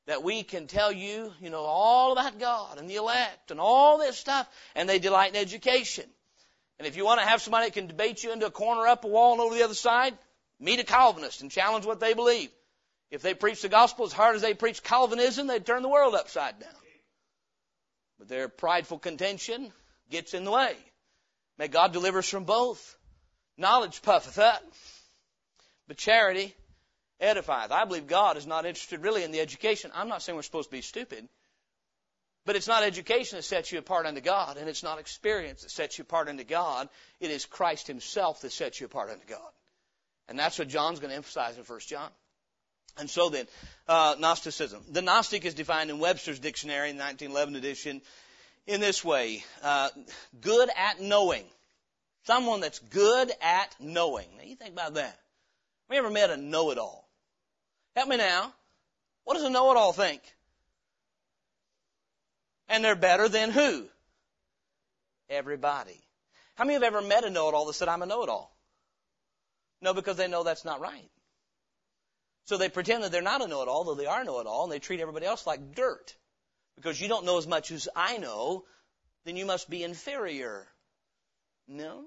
that 0.08 0.24
we 0.24 0.42
can 0.42 0.66
tell 0.66 0.92
you, 0.92 1.32
you 1.40 1.52
know, 1.52 1.62
all 1.62 2.14
about 2.14 2.40
God 2.40 2.80
and 2.80 2.90
the 2.90 2.96
elect 2.96 3.52
and 3.52 3.60
all 3.60 4.00
this 4.00 4.18
stuff, 4.18 4.50
and 4.76 4.90
they 4.90 4.98
delight 4.98 5.30
in 5.30 5.36
education. 5.36 6.06
And 6.80 6.88
if 6.88 6.98
you 6.98 7.06
want 7.06 7.20
to 7.20 7.28
have 7.28 7.42
somebody 7.42 7.68
that 7.68 7.74
can 7.74 7.88
debate 7.88 8.24
you 8.24 8.32
into 8.32 8.48
a 8.48 8.52
corner 8.52 8.88
up 8.88 9.04
a 9.04 9.08
wall 9.08 9.34
and 9.34 9.42
over 9.42 9.54
the 9.54 9.64
other 9.64 9.76
side, 9.76 10.18
meet 10.60 10.80
a 10.80 10.84
Calvinist 10.84 11.42
and 11.42 11.52
challenge 11.52 11.86
what 11.86 12.00
they 12.00 12.16
believe. 12.16 12.50
If 13.12 13.22
they 13.22 13.34
preach 13.34 13.62
the 13.62 13.70
gospel 13.70 14.06
as 14.06 14.14
hard 14.14 14.36
as 14.36 14.42
they 14.42 14.54
preach 14.54 14.82
Calvinism, 14.82 15.46
they'd 15.48 15.66
turn 15.66 15.84
the 15.84 15.90
world 15.90 16.16
upside 16.16 16.60
down. 16.60 16.70
But 18.18 18.30
their 18.30 18.50
prideful 18.50 19.00
contention 19.00 19.72
gets 20.10 20.34
in 20.34 20.44
the 20.44 20.52
way. 20.52 20.76
May 21.58 21.68
God 21.68 21.94
deliver 21.94 22.20
us 22.20 22.30
from 22.30 22.46
both. 22.46 22.98
Knowledge 23.58 24.02
puffeth 24.02 24.40
up, 24.40 24.64
but 25.90 25.98
charity 25.98 26.56
edifieth. 27.20 27.72
I 27.72 27.84
believe 27.84 28.08
God 28.08 28.38
is 28.38 28.48
not 28.48 28.66
interested 28.66 29.02
really 29.02 29.24
in 29.24 29.32
the 29.32 29.42
education. 29.42 29.92
I'm 29.94 30.08
not 30.08 30.22
saying 30.22 30.38
we're 30.38 30.44
supposed 30.44 30.70
to 30.70 30.76
be 30.76 30.82
stupid. 30.82 31.28
But 32.46 32.56
it's 32.56 32.68
not 32.68 32.84
education 32.84 33.38
that 33.38 33.44
sets 33.44 33.72
you 33.72 33.80
apart 33.80 34.06
unto 34.06 34.22
God, 34.22 34.58
and 34.58 34.70
it's 34.70 34.84
not 34.84 35.00
experience 35.00 35.64
that 35.64 35.72
sets 35.72 35.98
you 35.98 36.04
apart 36.04 36.30
unto 36.30 36.44
God. 36.44 36.88
It 37.20 37.32
is 37.32 37.46
Christ 37.46 37.88
Himself 37.88 38.42
that 38.42 38.52
sets 38.52 38.80
you 38.80 38.86
apart 38.86 39.10
unto 39.10 39.26
God. 39.28 39.52
And 40.30 40.40
that's 40.40 40.58
what 40.58 40.70
John's 40.70 41.00
going 41.00 41.10
to 41.10 41.16
emphasize 41.16 41.58
in 41.58 41.64
1 41.64 41.80
John. 41.88 42.10
And 42.98 43.10
so 43.10 43.30
then, 43.30 43.48
uh, 43.88 44.16
Gnosticism. 44.20 44.84
The 44.90 45.02
Gnostic 45.02 45.44
is 45.44 45.54
defined 45.54 45.90
in 45.90 46.00
Webster's 46.00 46.40
Dictionary, 46.40 46.92
in 46.92 46.98
the 46.98 47.04
1911 47.04 47.56
edition, 47.56 48.02
in 48.68 48.80
this 48.80 49.04
way. 49.04 49.44
Uh, 49.64 49.90
good 50.40 50.70
at 50.78 51.02
knowing. 51.02 51.46
Someone 52.26 52.62
that's 52.62 52.80
good 52.80 53.32
at 53.42 53.76
knowing. 53.80 54.28
Now 54.38 54.44
you 54.44 54.56
think 54.56 54.74
about 54.74 54.94
that. 54.96 55.20
You 55.90 55.98
ever 55.98 56.12
met 56.12 56.30
a 56.30 56.38
know-it-all? 56.38 57.08
Help 57.96 58.10
me 58.10 58.18
now. 58.18 58.54
What 59.24 59.36
does 59.36 59.44
a 59.44 59.50
know-it-all 59.50 59.94
think? 59.94 60.22
And 62.68 62.84
they're 62.84 62.96
better 62.96 63.28
than 63.28 63.50
who? 63.50 63.88
Everybody. 65.30 66.00
How 66.56 66.66
many 66.66 66.74
have 66.76 66.84
ever 66.84 67.02
met 67.02 67.24
a 67.24 67.30
know-it-all 67.30 67.66
that 67.66 67.74
said, 67.74 67.88
I'm 67.88 68.04
a 68.04 68.06
know-it-all? 68.06 68.56
No, 69.82 69.94
because 69.94 70.18
they 70.18 70.28
know 70.28 70.44
that's 70.44 70.66
not 70.66 70.80
right. 70.80 71.10
So 72.46 72.58
they 72.58 72.70
pretend 72.70 73.04
that 73.04 73.12
they're 73.12 73.22
not 73.22 73.44
a 73.44 73.48
know-it-all, 73.48 73.84
though 73.84 73.96
they 73.96 74.06
are 74.06 74.24
know-it-all, 74.24 74.64
and 74.64 74.72
they 74.72 74.80
treat 74.80 75.00
everybody 75.00 75.26
else 75.26 75.48
like 75.48 75.74
dirt. 75.74 76.16
Because 76.76 77.00
you 77.02 77.08
don't 77.08 77.26
know 77.26 77.38
as 77.38 77.48
much 77.48 77.72
as 77.72 77.90
I 77.96 78.18
know, 78.18 78.66
then 79.26 79.38
you 79.38 79.46
must 79.46 79.70
be 79.70 79.84
inferior. 79.84 80.68
No? 81.68 82.06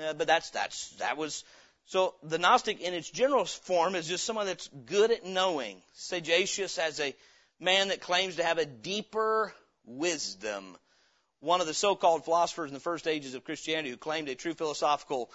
Uh, 0.00 0.14
but 0.14 0.26
that's, 0.26 0.50
that's, 0.50 0.90
that 0.96 1.16
was 1.16 1.44
so 1.86 2.14
the 2.22 2.38
Gnostic 2.38 2.80
in 2.80 2.94
its 2.94 3.10
general 3.10 3.44
form 3.44 3.94
is 3.94 4.08
just 4.08 4.24
someone 4.24 4.46
that's 4.46 4.68
good 4.86 5.10
at 5.10 5.26
knowing. 5.26 5.82
Sagacious 5.92 6.78
as 6.78 7.00
a 7.00 7.14
man 7.60 7.88
that 7.88 8.00
claims 8.00 8.36
to 8.36 8.44
have 8.44 8.58
a 8.58 8.66
deeper 8.66 9.52
wisdom. 9.84 10.76
One 11.40 11.60
of 11.60 11.66
the 11.66 11.74
so-called 11.74 12.24
philosophers 12.24 12.70
in 12.70 12.74
the 12.74 12.80
first 12.80 13.08
ages 13.08 13.34
of 13.34 13.44
Christianity 13.44 13.90
who 13.90 13.96
claimed 13.96 14.28
a 14.28 14.34
true 14.34 14.54
philosophical, 14.54 15.30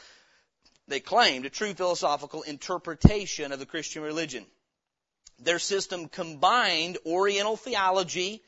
they 0.88 1.00
claimed 1.00 1.46
a 1.46 1.50
true 1.50 1.74
philosophical 1.74 2.44
interpretation 2.44 3.52
of 3.52 3.60
the 3.60 3.66
Christian 3.66 4.02
religion. 4.02 4.46
Their 5.40 5.60
system 5.60 6.08
combined 6.08 6.98
Oriental 7.06 7.58
theology 7.58 8.42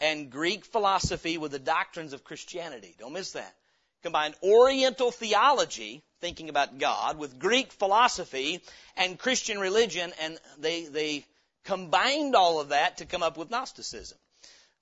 and 0.00 0.30
Greek 0.30 0.64
philosophy 0.64 1.38
with 1.38 1.52
the 1.52 1.58
doctrines 1.58 2.12
of 2.12 2.24
Christianity. 2.24 2.94
Don't 2.98 3.12
miss 3.12 3.32
that. 3.32 3.54
Combined 4.02 4.34
Oriental 4.42 5.10
theology 5.10 6.02
thinking 6.20 6.48
about 6.48 6.78
God 6.78 7.18
with 7.18 7.38
Greek 7.38 7.72
philosophy 7.72 8.60
and 8.96 9.18
Christian 9.18 9.58
religion, 9.58 10.12
and 10.20 10.38
they, 10.58 10.86
they 10.86 11.26
combined 11.64 12.34
all 12.34 12.60
of 12.60 12.70
that 12.70 12.98
to 12.98 13.06
come 13.06 13.22
up 13.22 13.36
with 13.36 13.50
Gnosticism. 13.50 14.18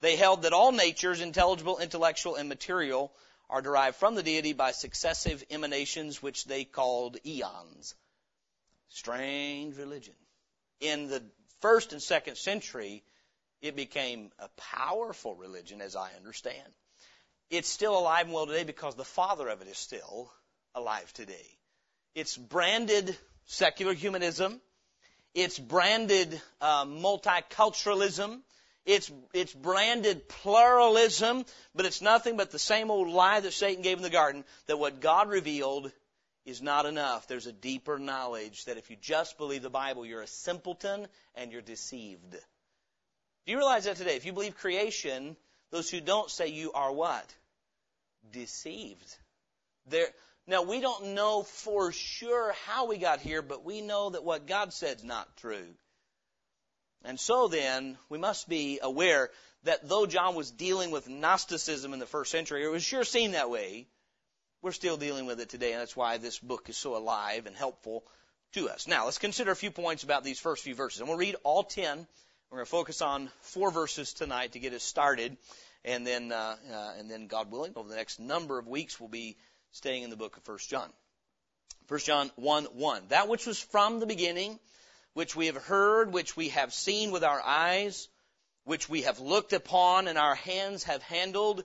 They 0.01 0.17
held 0.17 0.43
that 0.43 0.53
all 0.53 0.73
natures, 0.73 1.21
intelligible, 1.21 1.79
intellectual, 1.79 2.37
and 2.37 2.49
material, 2.49 3.13
are 3.49 3.63
derived 3.63 3.97
from 3.97 4.15
the 4.15 4.23
deity 4.23 4.53
by 4.53 4.73
successive 4.73 5.45
emanations, 5.51 6.23
which 6.23 6.45
they 6.45 6.65
called 6.65 7.17
eons. 7.25 7.95
Strange 8.89 9.77
religion. 9.77 10.15
In 10.81 11.09
the 11.09 11.23
first 11.61 11.93
and 11.93 12.03
second 12.03 12.37
century, 12.37 13.03
it 13.63 13.77
became 13.77 14.31
a 14.39 14.49
powerful 14.57 15.35
religion, 15.35 15.81
as 15.81 15.97
I 15.97 16.11
understand. 16.17 16.73
It's 17.49 17.69
still 17.69 17.97
alive 17.97 18.27
and 18.27 18.35
well 18.35 18.47
today 18.47 18.65
because 18.65 18.97
the 18.97 19.05
father 19.05 19.49
of 19.49 19.63
it 19.63 19.69
is 19.69 19.79
still 19.79 20.31
alive 20.77 21.13
today. 21.15 21.47
It's 22.15 22.37
branded 22.37 23.17
secular 23.47 23.95
humanism. 23.95 24.61
It's 25.35 25.59
branded 25.59 26.41
uh, 26.61 26.85
multiculturalism. 26.85 28.41
It's, 28.85 29.11
it's 29.33 29.53
branded 29.53 30.29
pluralism, 30.29 31.45
but 31.75 31.87
it's 31.87 32.01
nothing 32.01 32.37
but 32.37 32.53
the 32.53 32.59
same 32.59 32.91
old 32.91 33.09
lie 33.09 33.41
that 33.41 33.53
Satan 33.53 33.83
gave 33.83 33.97
in 33.97 34.03
the 34.03 34.11
garden 34.11 34.45
that 34.67 34.79
what 34.79 35.01
God 35.01 35.29
revealed 35.29 35.91
is 36.45 36.63
not 36.63 36.87
enough. 36.87 37.27
There's 37.27 37.49
a 37.49 37.53
deeper 37.53 37.99
knowledge 37.99 38.67
that 38.67 38.77
if 38.77 38.89
you 38.89 38.97
just 39.01 39.39
believe 39.39 39.63
the 39.63 39.71
Bible, 39.71 40.07
you're 40.07 40.23
a 40.23 40.29
simpleton 40.29 41.09
and 41.35 41.51
you're 41.51 41.63
deceived. 41.63 42.31
Do 42.31 43.53
you 43.53 43.59
realize 43.59 43.85
that 43.85 43.97
today? 43.97 44.15
If 44.15 44.25
you 44.25 44.33
believe 44.33 44.57
creation, 44.57 45.37
those 45.71 45.91
who 45.91 46.01
don't 46.01 46.31
say 46.31 46.49
you 46.49 46.73
are 46.73 46.93
what? 46.93 47.35
Deceived. 48.31 49.17
There, 49.89 50.09
now, 50.47 50.63
we 50.63 50.81
don't 50.81 51.15
know 51.15 51.43
for 51.43 51.93
sure 51.93 52.55
how 52.67 52.87
we 52.87 52.99
got 52.99 53.21
here, 53.21 53.43
but 53.43 53.65
we 53.65 53.81
know 53.81 54.11
that 54.11 54.25
what 54.25 54.47
God 54.47 54.73
said 54.73 54.99
is 54.99 55.05
not 55.05 55.37
true. 55.39 55.67
And 57.05 57.19
so 57.19 57.49
then, 57.49 57.99
we 58.09 58.19
must 58.19 58.49
be 58.49 58.81
aware 58.83 59.31
that 59.65 59.89
though 59.89 60.07
John 60.07 60.35
was 60.35 60.51
dealing 60.51 60.91
with 60.91 61.09
Gnosticism 61.09 61.93
in 61.93 61.99
the 61.99 62.07
first 62.07 62.31
century, 62.31 62.65
it 62.65 62.69
was 62.69 62.85
sure 62.85 63.05
seen 63.05 63.33
that 63.33 63.51
way, 63.51 63.87
we're 64.63 64.73
still 64.73 64.97
dealing 64.97 65.27
with 65.27 65.41
it 65.41 65.49
today, 65.49 65.73
and 65.73 65.81
that's 65.81 65.97
why 65.97 66.19
this 66.19 66.39
book 66.39 66.69
is 66.69 66.77
so 66.77 66.97
alive 66.97 67.47
and 67.47 67.55
helpful 67.55 68.05
to 68.53 68.69
us. 68.69 68.89
Now, 68.89 69.05
let's 69.05 69.19
consider 69.19 69.51
a 69.51 69.57
few 69.57 69.71
points 69.71 70.03
about 70.03 70.25
these 70.25 70.41
first 70.41 70.65
few 70.65 70.75
verses. 70.75 71.01
And 71.01 71.09
we'll 71.09 71.19
read 71.19 71.37
all 71.45 71.63
ten. 71.63 72.07
We're 72.51 72.59
going 72.59 72.67
to 72.67 72.71
focus 72.71 73.03
on 73.03 73.31
four 73.41 73.71
verses 73.71 74.13
tonight 74.13 74.53
to 74.53 74.59
get 74.59 74.73
us 74.73 74.83
started, 74.83 75.37
and 75.85 76.07
then, 76.07 76.33
uh, 76.33 76.57
uh, 76.73 76.93
and 76.99 77.11
then, 77.11 77.27
God 77.27 77.51
willing, 77.51 77.73
over 77.77 77.89
the 77.89 77.97
next 77.97 78.19
number 78.19 78.59
of 78.59 78.67
weeks, 78.67 78.99
we'll 78.99 79.09
be 79.09 79.37
staying 79.77 80.05
in 80.05 80.11
the 80.11 80.17
book 80.17 80.39
of 80.39 80.49
1 80.49 80.59
John. 80.69 80.91
1 81.89 82.01
John 82.01 82.31
1 82.37 82.65
1. 82.65 83.09
That 83.09 83.29
which 83.29 83.45
was 83.45 83.61
from 83.61 84.01
the 84.01 84.07
beginning, 84.07 84.59
which 85.13 85.37
we 85.37 85.47
have 85.47 85.57
heard, 85.57 86.15
which 86.15 86.35
we 86.35 86.49
have 86.49 86.73
seen 86.73 87.11
with 87.11 87.23
our 87.23 87.43
eyes, 87.43 88.09
which 88.65 88.89
we 88.89 89.03
have 89.03 89.21
looked 89.21 89.53
upon 89.53 90.09
and 90.09 90.17
our 90.17 90.35
hands 90.35 90.85
have 90.85 91.03
handled 91.03 91.63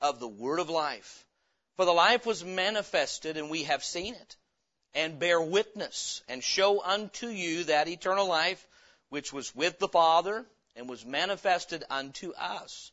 of 0.00 0.20
the 0.20 0.28
word 0.28 0.60
of 0.60 0.70
life. 0.70 1.26
For 1.74 1.84
the 1.84 1.92
life 1.92 2.24
was 2.24 2.44
manifested 2.44 3.36
and 3.36 3.50
we 3.50 3.64
have 3.64 3.82
seen 3.82 4.14
it 4.14 4.36
and 4.94 5.18
bear 5.18 5.40
witness 5.40 6.22
and 6.28 6.42
show 6.44 6.80
unto 6.80 7.26
you 7.26 7.64
that 7.64 7.88
eternal 7.88 8.28
life 8.28 8.64
which 9.08 9.32
was 9.32 9.52
with 9.52 9.80
the 9.80 9.88
Father 9.88 10.46
and 10.76 10.88
was 10.88 11.04
manifested 11.04 11.82
unto 11.90 12.32
us. 12.34 12.92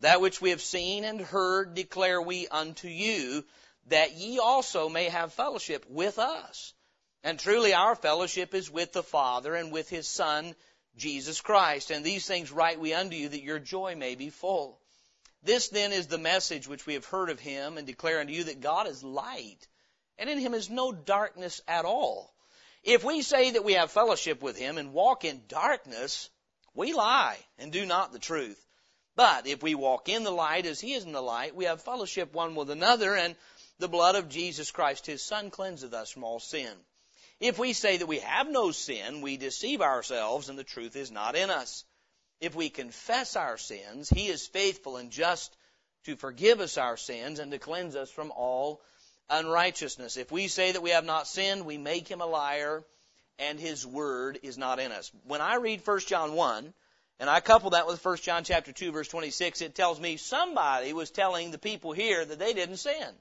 That 0.00 0.22
which 0.22 0.40
we 0.40 0.50
have 0.50 0.62
seen 0.62 1.04
and 1.04 1.20
heard 1.20 1.74
declare 1.74 2.20
we 2.20 2.48
unto 2.48 2.88
you, 2.88 3.44
that 3.86 4.16
ye 4.16 4.38
also 4.38 4.88
may 4.88 5.04
have 5.08 5.32
fellowship 5.32 5.84
with 5.88 6.18
us. 6.18 6.74
And 7.22 7.38
truly 7.38 7.74
our 7.74 7.94
fellowship 7.94 8.54
is 8.54 8.70
with 8.70 8.92
the 8.92 9.02
Father 9.02 9.54
and 9.54 9.72
with 9.72 9.88
His 9.88 10.06
Son, 10.06 10.54
Jesus 10.96 11.40
Christ. 11.40 11.90
And 11.90 12.04
these 12.04 12.26
things 12.26 12.52
write 12.52 12.80
we 12.80 12.94
unto 12.94 13.16
you, 13.16 13.28
that 13.28 13.42
your 13.42 13.58
joy 13.58 13.96
may 13.96 14.14
be 14.14 14.30
full. 14.30 14.78
This 15.42 15.68
then 15.68 15.92
is 15.92 16.06
the 16.06 16.18
message 16.18 16.66
which 16.66 16.86
we 16.86 16.94
have 16.94 17.04
heard 17.04 17.30
of 17.30 17.40
Him, 17.40 17.78
and 17.78 17.86
declare 17.86 18.20
unto 18.20 18.32
you 18.32 18.44
that 18.44 18.60
God 18.60 18.86
is 18.88 19.04
light, 19.04 19.68
and 20.18 20.28
in 20.28 20.38
Him 20.38 20.54
is 20.54 20.70
no 20.70 20.92
darkness 20.92 21.60
at 21.68 21.84
all. 21.84 22.32
If 22.82 23.04
we 23.04 23.22
say 23.22 23.52
that 23.52 23.64
we 23.64 23.74
have 23.74 23.90
fellowship 23.90 24.42
with 24.42 24.56
Him 24.56 24.78
and 24.78 24.92
walk 24.92 25.24
in 25.24 25.42
darkness, 25.48 26.30
we 26.74 26.92
lie 26.92 27.38
and 27.58 27.72
do 27.72 27.86
not 27.86 28.12
the 28.12 28.18
truth. 28.18 28.60
But 29.16 29.46
if 29.46 29.62
we 29.62 29.74
walk 29.74 30.08
in 30.08 30.24
the 30.24 30.30
light 30.30 30.66
as 30.66 30.80
He 30.80 30.94
is 30.94 31.04
in 31.04 31.12
the 31.12 31.22
light, 31.22 31.56
we 31.56 31.64
have 31.64 31.82
fellowship 31.82 32.32
one 32.32 32.54
with 32.54 32.70
another, 32.70 33.14
and 33.14 33.34
the 33.78 33.88
blood 33.88 34.14
of 34.14 34.28
Jesus 34.28 34.70
Christ, 34.70 35.06
His 35.06 35.22
Son, 35.22 35.50
cleanseth 35.50 35.92
us 35.92 36.10
from 36.10 36.24
all 36.24 36.40
sin. 36.40 36.72
If 37.40 37.58
we 37.58 37.74
say 37.74 37.98
that 37.98 38.06
we 38.06 38.20
have 38.20 38.48
no 38.48 38.70
sin, 38.70 39.20
we 39.20 39.36
deceive 39.36 39.82
ourselves, 39.82 40.48
and 40.48 40.58
the 40.58 40.64
truth 40.64 40.96
is 40.96 41.10
not 41.10 41.36
in 41.36 41.50
us. 41.50 41.84
If 42.40 42.54
we 42.54 42.70
confess 42.70 43.36
our 43.36 43.58
sins, 43.58 44.08
He 44.08 44.28
is 44.28 44.46
faithful 44.46 44.96
and 44.96 45.10
just 45.10 45.54
to 46.04 46.16
forgive 46.16 46.60
us 46.60 46.78
our 46.78 46.96
sins 46.96 47.38
and 47.38 47.50
to 47.50 47.58
cleanse 47.58 47.96
us 47.96 48.10
from 48.10 48.30
all 48.30 48.80
unrighteousness. 49.28 50.16
If 50.16 50.32
we 50.32 50.48
say 50.48 50.72
that 50.72 50.82
we 50.82 50.90
have 50.90 51.04
not 51.04 51.26
sinned, 51.26 51.66
we 51.66 51.78
make 51.78 52.08
Him 52.08 52.20
a 52.20 52.26
liar, 52.26 52.84
and 53.38 53.60
His 53.60 53.86
word 53.86 54.38
is 54.42 54.56
not 54.56 54.78
in 54.78 54.92
us. 54.92 55.10
When 55.24 55.40
I 55.42 55.56
read 55.56 55.86
1 55.86 56.00
John 56.00 56.32
1, 56.32 56.72
and 57.18 57.30
I 57.30 57.40
couple 57.40 57.70
that 57.70 57.86
with 57.86 58.04
1 58.04 58.16
John 58.18 58.44
chapter 58.44 58.72
2 58.72 58.92
verse 58.92 59.08
26, 59.08 59.60
it 59.62 59.74
tells 59.74 60.00
me 60.00 60.16
somebody 60.16 60.92
was 60.92 61.10
telling 61.10 61.50
the 61.50 61.58
people 61.58 61.92
here 61.92 62.24
that 62.24 62.38
they 62.38 62.52
didn't 62.52 62.76
sin. 62.76 63.14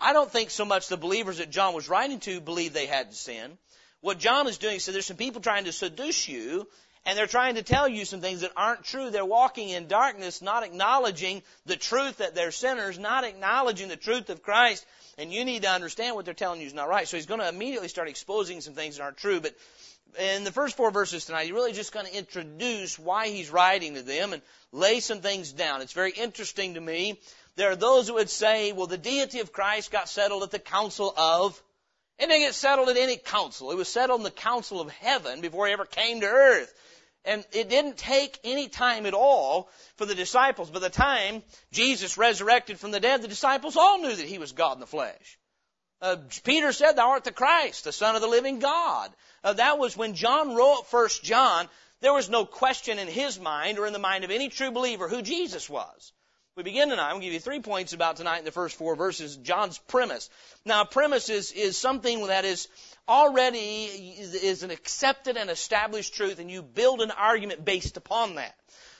I 0.00 0.12
don't 0.12 0.30
think 0.30 0.50
so 0.50 0.64
much 0.64 0.88
the 0.88 0.96
believers 0.96 1.38
that 1.38 1.50
John 1.50 1.74
was 1.74 1.88
writing 1.88 2.20
to 2.20 2.40
believed 2.40 2.74
they 2.74 2.86
hadn't 2.86 3.14
sinned. 3.14 3.58
What 4.00 4.18
John 4.18 4.48
is 4.48 4.58
doing 4.58 4.76
is 4.76 4.84
so 4.84 4.92
there's 4.92 5.06
some 5.06 5.16
people 5.16 5.42
trying 5.42 5.64
to 5.64 5.72
seduce 5.72 6.28
you 6.28 6.66
and 7.06 7.16
they're 7.16 7.26
trying 7.26 7.54
to 7.54 7.62
tell 7.62 7.88
you 7.88 8.04
some 8.04 8.20
things 8.20 8.42
that 8.42 8.52
aren't 8.56 8.84
true. 8.84 9.10
They're 9.10 9.24
walking 9.24 9.70
in 9.70 9.88
darkness, 9.88 10.42
not 10.42 10.62
acknowledging 10.62 11.42
the 11.64 11.76
truth 11.76 12.18
that 12.18 12.34
they're 12.34 12.50
sinners, 12.50 12.98
not 12.98 13.24
acknowledging 13.24 13.88
the 13.88 13.96
truth 13.96 14.28
of 14.28 14.42
Christ. 14.42 14.84
And 15.16 15.32
you 15.32 15.44
need 15.44 15.62
to 15.62 15.70
understand 15.70 16.14
what 16.14 16.24
they're 16.24 16.34
telling 16.34 16.60
you 16.60 16.66
is 16.66 16.74
not 16.74 16.88
right. 16.88 17.08
So 17.08 17.16
he's 17.16 17.26
going 17.26 17.40
to 17.40 17.48
immediately 17.48 17.88
start 17.88 18.08
exposing 18.08 18.60
some 18.60 18.74
things 18.74 18.96
that 18.96 19.02
aren't 19.02 19.16
true. 19.16 19.40
But 19.40 19.54
in 20.18 20.44
the 20.44 20.52
first 20.52 20.76
four 20.76 20.90
verses 20.90 21.24
tonight, 21.24 21.44
he's 21.44 21.52
really 21.52 21.72
just 21.72 21.92
going 21.92 22.06
to 22.06 22.16
introduce 22.16 22.98
why 22.98 23.28
he's 23.28 23.50
writing 23.50 23.94
to 23.94 24.02
them 24.02 24.34
and 24.34 24.42
lay 24.72 25.00
some 25.00 25.20
things 25.20 25.52
down. 25.52 25.80
It's 25.80 25.92
very 25.92 26.12
interesting 26.12 26.74
to 26.74 26.80
me. 26.80 27.18
There 27.56 27.70
are 27.70 27.76
those 27.76 28.08
who 28.08 28.14
would 28.14 28.30
say, 28.30 28.72
well, 28.72 28.86
the 28.86 28.98
deity 28.98 29.40
of 29.40 29.52
Christ 29.52 29.90
got 29.90 30.08
settled 30.08 30.42
at 30.42 30.50
the 30.50 30.58
council 30.58 31.12
of, 31.16 31.60
and 32.18 32.30
didn't 32.30 32.46
get 32.46 32.54
settled 32.54 32.88
at 32.88 32.96
any 32.96 33.16
council. 33.16 33.70
It 33.70 33.76
was 33.76 33.88
settled 33.88 34.20
in 34.20 34.24
the 34.24 34.30
council 34.30 34.80
of 34.80 34.90
heaven 34.90 35.40
before 35.40 35.66
he 35.66 35.72
ever 35.72 35.84
came 35.84 36.20
to 36.20 36.26
earth. 36.26 36.72
And 37.24 37.44
it 37.52 37.68
didn't 37.68 37.98
take 37.98 38.38
any 38.44 38.68
time 38.68 39.04
at 39.04 39.14
all 39.14 39.68
for 39.96 40.06
the 40.06 40.14
disciples. 40.14 40.70
By 40.70 40.78
the 40.78 40.88
time 40.90 41.42
Jesus 41.70 42.16
resurrected 42.16 42.78
from 42.78 42.92
the 42.92 43.00
dead, 43.00 43.20
the 43.20 43.28
disciples 43.28 43.76
all 43.76 43.98
knew 43.98 44.14
that 44.14 44.26
he 44.26 44.38
was 44.38 44.52
God 44.52 44.74
in 44.74 44.80
the 44.80 44.86
flesh. 44.86 45.38
Uh, 46.00 46.16
Peter 46.44 46.72
said, 46.72 46.92
Thou 46.92 47.10
art 47.10 47.24
the 47.24 47.32
Christ, 47.32 47.84
the 47.84 47.92
Son 47.92 48.14
of 48.14 48.22
the 48.22 48.28
living 48.28 48.58
God. 48.58 49.10
Uh, 49.44 49.52
that 49.54 49.78
was 49.78 49.96
when 49.96 50.14
John 50.14 50.54
wrote 50.54 50.86
First 50.86 51.22
John. 51.22 51.68
There 52.00 52.14
was 52.14 52.30
no 52.30 52.46
question 52.46 52.98
in 52.98 53.08
his 53.08 53.38
mind 53.38 53.78
or 53.78 53.86
in 53.86 53.92
the 53.92 53.98
mind 53.98 54.24
of 54.24 54.30
any 54.30 54.48
true 54.48 54.70
believer 54.70 55.08
who 55.08 55.20
Jesus 55.20 55.68
was. 55.68 56.12
We 56.60 56.64
begin 56.64 56.90
tonight. 56.90 57.04
I'm 57.04 57.12
going 57.12 57.22
to 57.22 57.26
give 57.28 57.32
you 57.32 57.40
three 57.40 57.60
points 57.60 57.94
about 57.94 58.16
tonight 58.16 58.40
in 58.40 58.44
the 58.44 58.52
first 58.52 58.76
four 58.76 58.94
verses. 58.94 59.34
John's 59.34 59.78
premise. 59.78 60.28
Now, 60.66 60.84
premise 60.84 61.30
is, 61.30 61.52
is 61.52 61.78
something 61.78 62.26
that 62.26 62.44
is 62.44 62.68
already 63.08 63.84
is 63.86 64.62
an 64.62 64.70
accepted 64.70 65.38
and 65.38 65.48
established 65.48 66.12
truth, 66.12 66.38
and 66.38 66.50
you 66.50 66.60
build 66.60 67.00
an 67.00 67.12
argument 67.12 67.64
based 67.64 67.96
upon 67.96 68.34
that. 68.34 68.54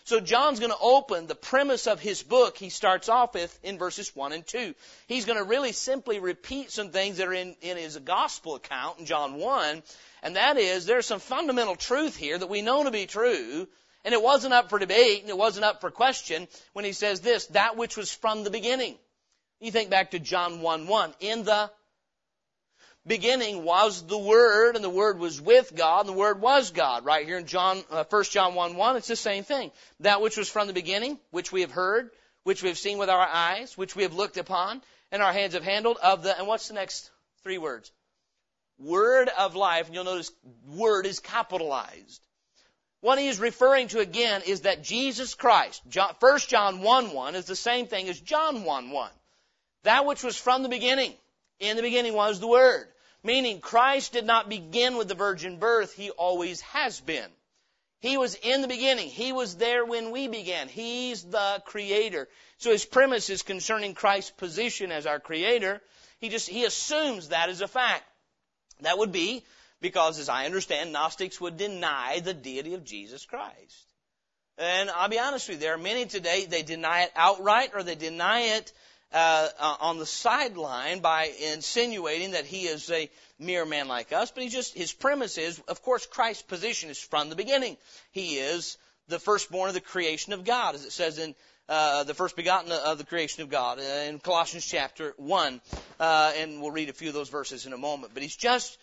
So 0.05 0.21
John's 0.21 0.59
going 0.59 0.73
to 0.73 0.79
open 0.81 1.27
the 1.27 1.35
premise 1.35 1.87
of 1.87 2.01
his 2.01 2.23
book. 2.23 2.57
He 2.57 2.71
starts 2.71 3.11
off 3.11 3.35
with 3.35 3.59
in 3.63 3.77
verses 3.77 4.17
1 4.17 4.33
and 4.33 4.47
2. 4.47 4.75
He's 5.07 5.27
going 5.27 5.37
to 5.37 5.45
really 5.45 5.73
simply 5.73 6.19
repeat 6.19 6.71
some 6.71 6.89
things 6.89 7.19
that 7.19 7.29
are 7.29 7.35
in, 7.35 7.57
in 7.61 7.77
his 7.77 7.95
gospel 7.99 8.55
account 8.55 9.01
in 9.01 9.05
John 9.05 9.35
1. 9.35 9.83
And 10.23 10.37
that 10.37 10.57
is, 10.57 10.87
there's 10.87 11.05
some 11.05 11.21
fundamental 11.21 11.77
truth 11.77 12.17
here 12.17 12.39
that 12.39 12.49
we 12.49 12.63
know 12.63 12.85
to 12.85 12.91
be 12.91 13.05
true. 13.05 13.69
And 14.05 14.15
it 14.15 14.23
wasn't 14.23 14.55
up 14.55 14.71
for 14.71 14.79
debate 14.79 15.23
and 15.23 15.31
it 15.31 15.37
wasn't 15.37 15.65
up 15.65 15.81
for 15.81 15.91
question 15.91 16.49
when 16.73 16.85
he 16.85 16.93
says 16.93 17.21
this, 17.21 17.47
that 17.47 17.77
which 17.77 17.97
was 17.97 18.13
from 18.13 18.45
the 18.45 18.51
beginning. 18.51 18.97
You 19.61 19.71
think 19.71 19.91
back 19.91 20.13
to 20.13 20.19
John 20.19 20.63
1 20.63 20.87
1. 20.87 21.15
In 21.21 21.45
the 21.45 21.71
beginning 23.07 23.65
was 23.65 24.07
the 24.07 24.19
Word, 24.19 24.77
and 24.77 24.85
the 24.85 24.91
Word 24.91 25.19
was 25.19 25.41
with 25.41 25.75
God, 25.75 26.01
and 26.01 26.09
the 26.09 26.19
Word 26.19 26.41
was 26.41 26.71
God. 26.71 27.05
Right 27.05 27.27
here 27.27 27.39
in 27.39 27.47
John, 27.47 27.83
uh, 27.91 28.05
1 28.09 28.25
John 28.25 28.55
1 28.55 28.77
1, 28.77 28.97
it's 28.97 29.09
the 29.09 29.17
same 29.17 29.45
thing. 29.45 29.71
That 30.01 30.21
which 30.21 30.37
was 30.37 30.49
from 30.49 30.67
the 30.67 30.73
beginning, 30.73 31.19
which 31.31 31.53
we 31.53 31.61
have 31.63 31.71
heard, 31.71 32.11
which 32.45 32.63
we 32.63 32.69
have 32.69 32.79
seen 32.79 32.99
with 32.99 33.11
our 33.11 33.27
eyes, 33.27 33.77
which 33.77 33.95
we 33.95 34.05
have 34.05 34.15
looked 34.15 34.37
upon, 34.37 34.83
and 35.13 35.23
our 35.23 35.33
hands 35.33 35.55
have 35.55 35.65
handled 35.65 35.99
of 36.03 36.23
the, 36.23 36.37
and 36.37 36.47
what's 36.47 36.69
the 36.69 36.75
next 36.75 37.11
three 37.43 37.59
words? 37.59 37.91
Word 38.79 39.29
of 39.29 39.57
life, 39.57 39.87
and 39.87 39.95
you'll 39.95 40.05
notice 40.05 40.33
word 40.67 41.05
is 41.05 41.21
capitalized. 41.21 42.23
What 43.01 43.19
he 43.19 43.29
is 43.29 43.41
referring 43.41 43.89
to 43.89 44.01
again 44.01 44.43
is 44.47 44.63
that 44.63 44.83
Jesus 44.83 45.35
Christ, 45.35 45.83
John, 45.89 46.15
1 46.21 46.39
John 46.41 46.83
1 46.83 47.13
1 47.13 47.35
is 47.35 47.47
the 47.47 47.57
same 47.57 47.87
thing 47.87 48.09
as 48.09 48.21
John 48.21 48.65
1 48.65 48.91
1. 48.91 49.11
That 49.85 50.05
which 50.05 50.23
was 50.23 50.37
from 50.37 50.63
the 50.63 50.69
beginning. 50.69 51.15
In 51.59 51.77
the 51.77 51.83
beginning 51.83 52.13
was 52.15 52.41
the 52.41 52.47
Word. 52.47 52.89
Meaning 53.23 53.61
Christ 53.61 54.13
did 54.13 54.25
not 54.25 54.49
begin 54.49 54.97
with 54.97 55.09
the 55.09 55.15
virgin 55.15 55.59
birth, 55.59 55.95
He 55.95 56.11
always 56.11 56.61
has 56.63 57.01
been. 57.01 57.31
He 58.01 58.17
was 58.17 58.35
in 58.35 58.63
the 58.63 58.69
beginning. 58.69 59.09
He 59.09 59.33
was 59.33 59.57
there 59.57 59.85
when 59.85 60.11
we 60.11 60.27
began. 60.27 60.69
He's 60.69 61.23
the 61.23 61.63
creator. 61.67 62.29
So 62.57 62.71
his 62.71 62.87
premise 62.87 63.29
is 63.29 63.43
concerning 63.43 63.95
Christ's 63.95 64.31
position 64.31 64.91
as 64.91 65.05
our 65.05 65.21
creator. 65.21 65.83
He 66.19 66.31
just, 66.31 66.49
he 66.49 66.65
assumes 66.65 67.29
that 67.29 67.51
as 67.51 67.61
a 67.61 67.69
fact. 67.69 68.05
That 68.81 68.97
would 68.97 69.13
be 69.13 69.45
because, 69.81 70.19
as 70.19 70.29
I 70.29 70.47
understand, 70.47 70.93
Gnostics 70.93 71.41
would 71.41 71.57
deny 71.57 72.21
the 72.21 72.35
deity 72.35 72.75
of 72.75 72.85
Jesus 72.85 73.25
Christ. 73.25 73.87
And 74.59 74.91
I'll 74.91 75.09
be 75.09 75.19
honest 75.19 75.49
with 75.49 75.57
you, 75.57 75.61
there 75.61 75.75
are 75.75 75.79
many 75.79 76.05
today, 76.07 76.45
they 76.45 76.63
deny 76.63 77.03
it 77.03 77.13
outright 77.17 77.71
or 77.75 77.83
they 77.83 77.95
deny 77.95 78.41
it 78.57 78.73
uh, 79.13 79.49
uh, 79.59 79.77
on 79.81 79.99
the 79.99 80.07
sideline 80.07 81.01
by 81.01 81.33
insinuating 81.53 82.33
that 82.33 82.45
he 82.45 82.63
is 82.67 82.91
a 82.91 83.11
mere 83.39 83.65
man 83.65 83.89
like 83.89 84.13
us, 84.13 84.31
but 84.31 84.43
he 84.43 84.49
just 84.49 84.75
his 84.75 84.93
premise 84.93 85.39
is, 85.39 85.61
of 85.67 85.83
course, 85.83 86.07
Christ's 86.07 86.43
position 86.43 86.91
is 86.91 86.99
from 86.99 87.29
the 87.29 87.35
beginning. 87.35 87.77
He 88.13 88.37
is 88.37 88.77
the 89.09 89.19
firstborn 89.19 89.69
of 89.69 89.75
the 89.75 89.81
creation 89.81 90.33
of 90.33 90.45
God, 90.45 90.75
as 90.75 90.85
it 90.85 90.93
says 90.93 91.19
in 91.19 91.35
uh, 91.69 92.05
the 92.05 92.15
first 92.15 92.37
begotten 92.37 92.71
of 92.71 92.99
the 92.99 93.05
creation 93.05 93.43
of 93.43 93.49
God 93.49 93.79
uh, 93.79 93.83
in 93.83 94.19
Colossians 94.19 94.67
chapter 94.67 95.15
one, 95.17 95.61
uh, 95.99 96.33
and 96.37 96.61
we'll 96.61 96.71
read 96.71 96.89
a 96.89 96.93
few 96.93 97.09
of 97.09 97.15
those 97.15 97.31
verses 97.31 97.67
in 97.67 97.73
a 97.73 97.79
moment. 97.79 98.13
But 98.15 98.23
he's 98.23 98.37
just 98.37 98.79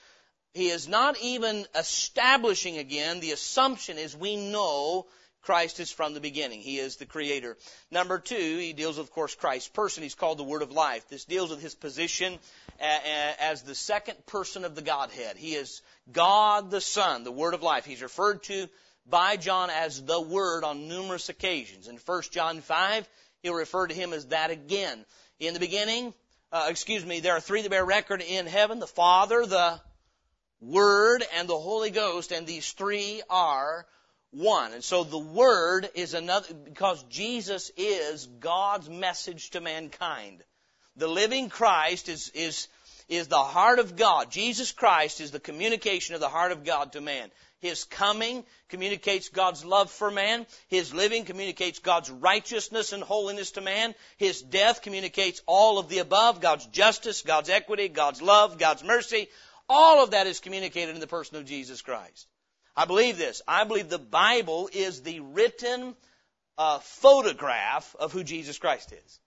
he 0.54 0.70
is 0.70 0.88
not 0.88 1.18
even 1.22 1.66
establishing 1.76 2.78
again. 2.78 3.20
The 3.20 3.32
assumption 3.32 3.98
is 3.98 4.16
we 4.16 4.36
know 4.36 5.08
Christ 5.48 5.80
is 5.80 5.92
from 5.92 6.14
the 6.14 6.20
beginning. 6.20 6.60
He 6.60 6.78
is 6.78 6.98
the 6.98 7.06
creator. 7.06 7.58
Number 7.90 8.20
two, 8.20 8.36
he 8.36 8.74
deals 8.74 8.98
with, 8.98 9.08
of 9.08 9.14
course, 9.14 9.34
Christ's 9.34 9.70
person. 9.70 10.04
He's 10.04 10.14
called 10.14 10.40
the 10.40 10.44
Word 10.44 10.62
of 10.62 10.72
Life. 10.72 11.08
This 11.08 11.24
deals 11.24 11.52
with 11.52 11.62
his 11.62 11.74
position 11.74 12.38
as 12.80 13.62
the 13.62 13.76
second 13.76 14.26
person 14.26 14.66
of 14.66 14.76
the 14.76 14.82
Godhead. 14.82 15.38
He 15.38 15.54
is 15.54 15.82
God 16.12 16.70
the 16.70 16.82
Son, 16.82 17.24
the 17.24 17.32
Word 17.32 17.54
of 17.54 17.64
Life. 17.64 17.86
He's 17.86 18.02
referred 18.02 18.44
to 18.44 18.68
by 19.10 19.38
John 19.38 19.70
as 19.70 20.04
the 20.04 20.20
Word 20.20 20.64
on 20.64 20.90
numerous 20.90 21.30
occasions. 21.30 21.88
In 21.88 21.98
1 21.98 22.22
John 22.32 22.60
5, 22.60 23.08
he'll 23.42 23.54
refer 23.54 23.88
to 23.88 23.94
him 23.94 24.12
as 24.12 24.26
that 24.28 24.52
again. 24.52 25.06
In 25.40 25.54
the 25.54 25.60
beginning, 25.60 26.14
uh, 26.52 26.68
excuse 26.70 27.06
me, 27.06 27.20
there 27.22 27.38
are 27.38 27.40
three 27.40 27.62
that 27.62 27.70
bear 27.70 27.86
record 27.86 28.22
in 28.22 28.48
heaven, 28.48 28.80
the 28.80 28.88
Father, 28.88 29.46
the 29.46 29.80
Word, 30.60 31.24
and 31.36 31.48
the 31.48 31.58
Holy 31.58 31.92
Ghost, 31.92 32.32
and 32.32 32.48
these 32.48 32.72
three 32.72 33.22
are 33.30 33.86
one. 34.32 34.74
And 34.74 34.84
so 34.84 35.04
the 35.04 35.18
Word 35.18 35.90
is 35.96 36.14
another, 36.14 36.54
because 36.54 37.04
Jesus 37.04 37.72
is 37.78 38.26
God's 38.26 38.90
message 38.90 39.52
to 39.52 39.62
mankind. 39.62 40.44
The 40.96 41.08
living 41.08 41.50
Christ 41.50 42.10
is, 42.10 42.30
is, 42.34 42.68
is 43.08 43.28
the 43.28 43.44
heart 43.44 43.80
of 43.80 43.96
God. 43.96 44.32
Jesus 44.32 44.72
Christ 44.72 45.22
is 45.22 45.32
the 45.32 45.40
communication 45.40 46.16
of 46.16 46.22
the 46.22 46.30
heart 46.30 46.52
of 46.52 46.64
God 46.64 46.94
to 46.94 47.02
man. 47.02 47.30
His 47.60 47.86
coming 47.86 48.44
communicates 48.70 49.30
God's 49.30 49.66
love 49.66 49.90
for 49.90 50.12
man. 50.12 50.46
His 50.68 50.94
living 50.94 51.26
communicates 51.26 51.80
God's 51.80 52.12
righteousness 52.12 52.94
and 52.94 53.02
holiness 53.02 53.52
to 53.52 53.62
man. 53.62 53.96
His 54.18 54.44
death 54.44 54.84
communicates 54.84 55.42
all 55.48 55.80
of 55.80 55.90
the 55.90 55.98
above, 55.98 56.40
God's 56.40 56.68
justice, 56.68 57.24
God's 57.24 57.50
equity, 57.50 57.88
God's 57.88 58.22
love, 58.22 58.60
God's 58.60 58.84
mercy, 58.84 59.28
All 59.70 60.04
of 60.04 60.12
that 60.12 60.28
is 60.28 60.40
communicated 60.40 60.96
in 60.96 61.02
the 61.02 61.08
person 61.08 61.38
of 61.38 61.46
Jesus 61.46 61.82
Christ. 61.82 62.28
I 62.76 62.86
believe 62.86 63.18
this. 63.18 63.42
I 63.48 63.64
believe 63.64 63.90
the 63.90 63.98
Bible 63.98 64.70
is 64.72 65.02
the 65.02 65.20
written 65.20 65.96
uh, 66.58 66.80
photograph 66.80 67.96
of 68.00 68.14
who 68.14 68.24
Jesus 68.24 68.58
Christ 68.58 68.94
is. 68.94 69.20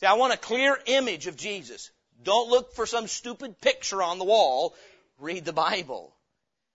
See, 0.00 0.06
I 0.06 0.14
want 0.14 0.32
a 0.32 0.38
clear 0.38 0.78
image 0.86 1.26
of 1.26 1.36
Jesus. 1.36 1.90
Don't 2.22 2.50
look 2.50 2.74
for 2.74 2.86
some 2.86 3.06
stupid 3.06 3.60
picture 3.60 4.02
on 4.02 4.18
the 4.18 4.24
wall. 4.24 4.74
Read 5.18 5.44
the 5.44 5.52
Bible. 5.52 6.14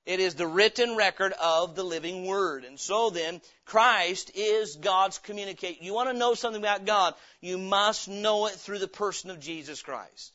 It 0.05 0.19
is 0.19 0.33
the 0.33 0.47
written 0.47 0.95
record 0.95 1.33
of 1.33 1.75
the 1.75 1.83
living 1.83 2.25
Word. 2.25 2.65
And 2.65 2.79
so 2.79 3.11
then, 3.11 3.41
Christ 3.65 4.31
is 4.33 4.75
God's 4.75 5.19
communicate. 5.19 5.81
You 5.81 5.93
want 5.93 6.09
to 6.09 6.17
know 6.17 6.33
something 6.33 6.61
about 6.61 6.85
God, 6.85 7.13
you 7.39 7.57
must 7.57 8.07
know 8.07 8.47
it 8.47 8.53
through 8.53 8.79
the 8.79 8.87
person 8.87 9.29
of 9.29 9.39
Jesus 9.39 9.81
Christ. 9.81 10.33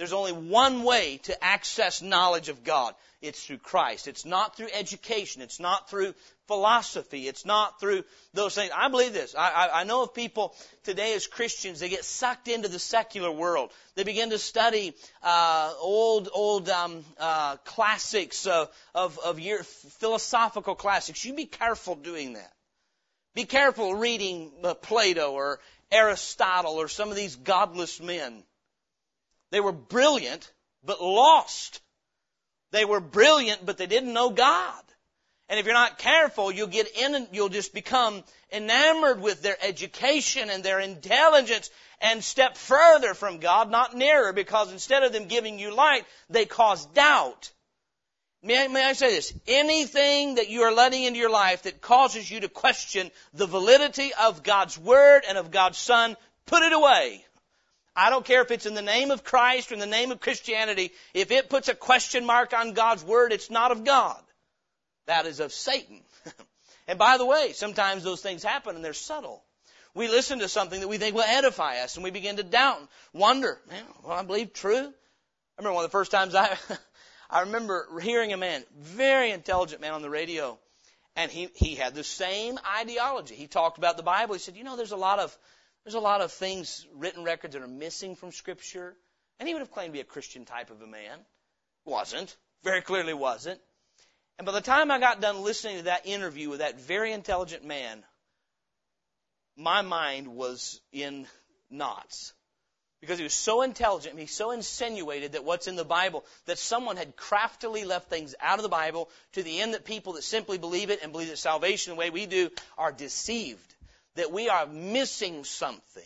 There's 0.00 0.14
only 0.14 0.32
one 0.32 0.84
way 0.84 1.18
to 1.24 1.44
access 1.44 2.00
knowledge 2.00 2.48
of 2.48 2.64
God. 2.64 2.94
It's 3.20 3.44
through 3.44 3.58
Christ. 3.58 4.08
It's 4.08 4.24
not 4.24 4.56
through 4.56 4.68
education. 4.72 5.42
It's 5.42 5.60
not 5.60 5.90
through 5.90 6.14
philosophy. 6.46 7.28
It's 7.28 7.44
not 7.44 7.78
through 7.78 8.04
those 8.32 8.54
things. 8.54 8.70
I 8.74 8.88
believe 8.88 9.12
this. 9.12 9.34
I, 9.34 9.50
I, 9.50 9.80
I 9.80 9.84
know 9.84 10.02
of 10.02 10.14
people 10.14 10.54
today 10.84 11.12
as 11.12 11.26
Christians, 11.26 11.80
they 11.80 11.90
get 11.90 12.06
sucked 12.06 12.48
into 12.48 12.68
the 12.68 12.78
secular 12.78 13.30
world. 13.30 13.72
They 13.94 14.04
begin 14.04 14.30
to 14.30 14.38
study 14.38 14.94
uh, 15.22 15.74
old, 15.78 16.30
old 16.32 16.70
um, 16.70 17.04
uh, 17.18 17.58
classics 17.66 18.46
of, 18.46 18.70
of, 18.94 19.18
of 19.18 19.38
your 19.38 19.62
philosophical 19.64 20.76
classics. 20.76 21.26
You 21.26 21.34
be 21.34 21.44
careful 21.44 21.94
doing 21.94 22.32
that. 22.32 22.52
Be 23.34 23.44
careful 23.44 23.94
reading 23.94 24.50
uh, 24.64 24.72
Plato 24.72 25.32
or 25.32 25.60
Aristotle 25.92 26.80
or 26.80 26.88
some 26.88 27.10
of 27.10 27.16
these 27.16 27.36
godless 27.36 28.00
men. 28.00 28.44
They 29.50 29.60
were 29.60 29.72
brilliant, 29.72 30.50
but 30.84 31.02
lost. 31.02 31.80
They 32.72 32.84
were 32.84 33.00
brilliant, 33.00 33.66
but 33.66 33.78
they 33.78 33.86
didn't 33.86 34.12
know 34.12 34.30
God. 34.30 34.82
And 35.48 35.58
if 35.58 35.66
you're 35.66 35.74
not 35.74 35.98
careful, 35.98 36.52
you'll 36.52 36.68
get 36.68 36.96
in 36.96 37.26
you'll 37.32 37.48
just 37.48 37.74
become 37.74 38.22
enamored 38.52 39.20
with 39.20 39.42
their 39.42 39.56
education 39.60 40.48
and 40.48 40.62
their 40.62 40.78
intelligence 40.78 41.70
and 42.00 42.22
step 42.22 42.56
further 42.56 43.14
from 43.14 43.38
God, 43.38 43.68
not 43.68 43.94
nearer, 43.94 44.32
because 44.32 44.72
instead 44.72 45.02
of 45.02 45.12
them 45.12 45.26
giving 45.26 45.58
you 45.58 45.74
light, 45.74 46.04
they 46.30 46.46
cause 46.46 46.86
doubt. 46.86 47.50
May 48.42 48.64
I, 48.64 48.68
may 48.68 48.84
I 48.84 48.92
say 48.94 49.10
this? 49.10 49.34
Anything 49.46 50.36
that 50.36 50.48
you 50.48 50.62
are 50.62 50.72
letting 50.72 51.02
into 51.02 51.18
your 51.18 51.30
life 51.30 51.64
that 51.64 51.82
causes 51.82 52.30
you 52.30 52.40
to 52.40 52.48
question 52.48 53.10
the 53.34 53.46
validity 53.46 54.12
of 54.14 54.42
God's 54.42 54.78
Word 54.78 55.24
and 55.28 55.36
of 55.36 55.50
God's 55.50 55.76
Son, 55.76 56.16
put 56.46 56.62
it 56.62 56.72
away. 56.72 57.24
I 57.96 58.10
don't 58.10 58.24
care 58.24 58.42
if 58.42 58.50
it's 58.50 58.66
in 58.66 58.74
the 58.74 58.82
name 58.82 59.10
of 59.10 59.24
Christ 59.24 59.70
or 59.70 59.74
in 59.74 59.80
the 59.80 59.86
name 59.86 60.10
of 60.12 60.20
Christianity. 60.20 60.92
If 61.12 61.30
it 61.30 61.50
puts 61.50 61.68
a 61.68 61.74
question 61.74 62.24
mark 62.24 62.52
on 62.52 62.72
God's 62.72 63.04
Word, 63.04 63.32
it's 63.32 63.50
not 63.50 63.72
of 63.72 63.84
God. 63.84 64.20
That 65.06 65.26
is 65.26 65.40
of 65.40 65.52
Satan. 65.52 66.02
and 66.88 66.98
by 66.98 67.18
the 67.18 67.26
way, 67.26 67.52
sometimes 67.52 68.04
those 68.04 68.20
things 68.20 68.42
happen 68.42 68.76
and 68.76 68.84
they're 68.84 68.92
subtle. 68.92 69.42
We 69.92 70.06
listen 70.06 70.38
to 70.38 70.48
something 70.48 70.80
that 70.80 70.88
we 70.88 70.98
think 70.98 71.16
will 71.16 71.22
edify 71.22 71.78
us 71.78 71.96
and 71.96 72.04
we 72.04 72.12
begin 72.12 72.36
to 72.36 72.44
doubt 72.44 72.78
and 72.78 72.88
wonder, 73.12 73.58
man, 73.68 73.82
well, 74.04 74.16
I 74.16 74.22
believe 74.22 74.52
true. 74.52 74.76
I 74.76 74.92
remember 75.58 75.74
one 75.74 75.84
of 75.84 75.90
the 75.90 75.98
first 75.98 76.12
times 76.12 76.34
I, 76.34 76.56
I 77.30 77.40
remember 77.40 77.88
hearing 78.00 78.32
a 78.32 78.36
man, 78.36 78.64
very 78.78 79.32
intelligent 79.32 79.80
man 79.80 79.92
on 79.92 80.02
the 80.02 80.10
radio, 80.10 80.58
and 81.16 81.30
he, 81.30 81.48
he 81.54 81.74
had 81.74 81.94
the 81.94 82.04
same 82.04 82.58
ideology. 82.80 83.34
He 83.34 83.48
talked 83.48 83.78
about 83.78 83.96
the 83.96 84.04
Bible. 84.04 84.34
He 84.34 84.40
said, 84.40 84.56
you 84.56 84.62
know, 84.62 84.76
there's 84.76 84.92
a 84.92 84.96
lot 84.96 85.18
of 85.18 85.36
there's 85.84 85.94
a 85.94 86.00
lot 86.00 86.20
of 86.20 86.32
things, 86.32 86.86
written 86.94 87.24
records 87.24 87.54
that 87.54 87.62
are 87.62 87.68
missing 87.68 88.14
from 88.14 88.32
Scripture. 88.32 88.94
And 89.38 89.48
he 89.48 89.54
would 89.54 89.60
have 89.60 89.72
claimed 89.72 89.88
to 89.88 89.92
be 89.92 90.00
a 90.00 90.04
Christian 90.04 90.44
type 90.44 90.70
of 90.70 90.82
a 90.82 90.86
man. 90.86 91.18
Wasn't. 91.84 92.36
Very 92.62 92.82
clearly 92.82 93.14
wasn't. 93.14 93.60
And 94.38 94.46
by 94.46 94.52
the 94.52 94.60
time 94.60 94.90
I 94.90 94.98
got 94.98 95.20
done 95.20 95.42
listening 95.42 95.78
to 95.78 95.82
that 95.84 96.06
interview 96.06 96.50
with 96.50 96.60
that 96.60 96.80
very 96.80 97.12
intelligent 97.12 97.64
man, 97.64 98.04
my 99.56 99.82
mind 99.82 100.28
was 100.28 100.80
in 100.92 101.26
knots. 101.70 102.34
Because 103.00 103.16
he 103.16 103.24
was 103.24 103.32
so 103.32 103.62
intelligent, 103.62 104.18
he 104.18 104.26
so 104.26 104.50
insinuated 104.50 105.32
that 105.32 105.44
what's 105.44 105.68
in 105.68 105.76
the 105.76 105.86
Bible, 105.86 106.26
that 106.44 106.58
someone 106.58 106.98
had 106.98 107.16
craftily 107.16 107.84
left 107.84 108.10
things 108.10 108.34
out 108.40 108.58
of 108.58 108.62
the 108.62 108.68
Bible 108.68 109.08
to 109.32 109.42
the 109.42 109.60
end 109.60 109.72
that 109.72 109.86
people 109.86 110.14
that 110.14 110.24
simply 110.24 110.58
believe 110.58 110.90
it 110.90 111.00
and 111.02 111.10
believe 111.10 111.28
that 111.28 111.38
salvation 111.38 111.92
the 111.92 111.98
way 111.98 112.10
we 112.10 112.26
do 112.26 112.50
are 112.76 112.92
deceived 112.92 113.74
that 114.16 114.32
we 114.32 114.48
are 114.48 114.66
missing 114.66 115.44
something. 115.44 116.02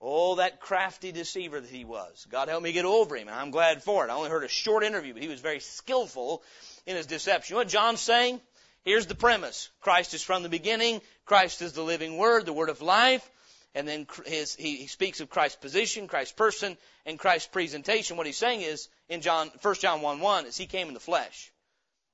Oh, 0.00 0.36
that 0.36 0.60
crafty 0.60 1.10
deceiver 1.10 1.60
that 1.60 1.70
he 1.70 1.84
was. 1.84 2.26
God 2.30 2.48
help 2.48 2.62
me 2.62 2.72
get 2.72 2.84
over 2.84 3.16
him, 3.16 3.28
I'm 3.28 3.50
glad 3.50 3.82
for 3.82 4.04
it. 4.04 4.10
I 4.10 4.14
only 4.14 4.30
heard 4.30 4.44
a 4.44 4.48
short 4.48 4.84
interview, 4.84 5.12
but 5.12 5.22
he 5.22 5.28
was 5.28 5.40
very 5.40 5.60
skillful 5.60 6.42
in 6.86 6.96
his 6.96 7.06
deception. 7.06 7.54
You 7.54 7.56
know 7.56 7.60
what 7.60 7.68
John's 7.68 8.00
saying? 8.00 8.40
Here's 8.84 9.06
the 9.06 9.16
premise. 9.16 9.70
Christ 9.80 10.14
is 10.14 10.22
from 10.22 10.42
the 10.42 10.48
beginning. 10.48 11.00
Christ 11.24 11.62
is 11.62 11.72
the 11.72 11.82
living 11.82 12.16
Word, 12.16 12.46
the 12.46 12.52
Word 12.52 12.68
of 12.68 12.80
life. 12.80 13.28
And 13.74 13.86
then 13.86 14.06
his, 14.24 14.54
he, 14.54 14.76
he 14.76 14.86
speaks 14.86 15.20
of 15.20 15.28
Christ's 15.28 15.58
position, 15.58 16.08
Christ's 16.08 16.32
person, 16.32 16.78
and 17.04 17.18
Christ's 17.18 17.48
presentation. 17.48 18.16
What 18.16 18.26
he's 18.26 18.38
saying 18.38 18.62
is, 18.62 18.88
in 19.08 19.20
John, 19.20 19.50
1 19.60 19.74
John 19.74 20.00
1 20.00 20.20
1, 20.20 20.46
is 20.46 20.56
he 20.56 20.66
came 20.66 20.88
in 20.88 20.94
the 20.94 21.00
flesh. 21.00 21.52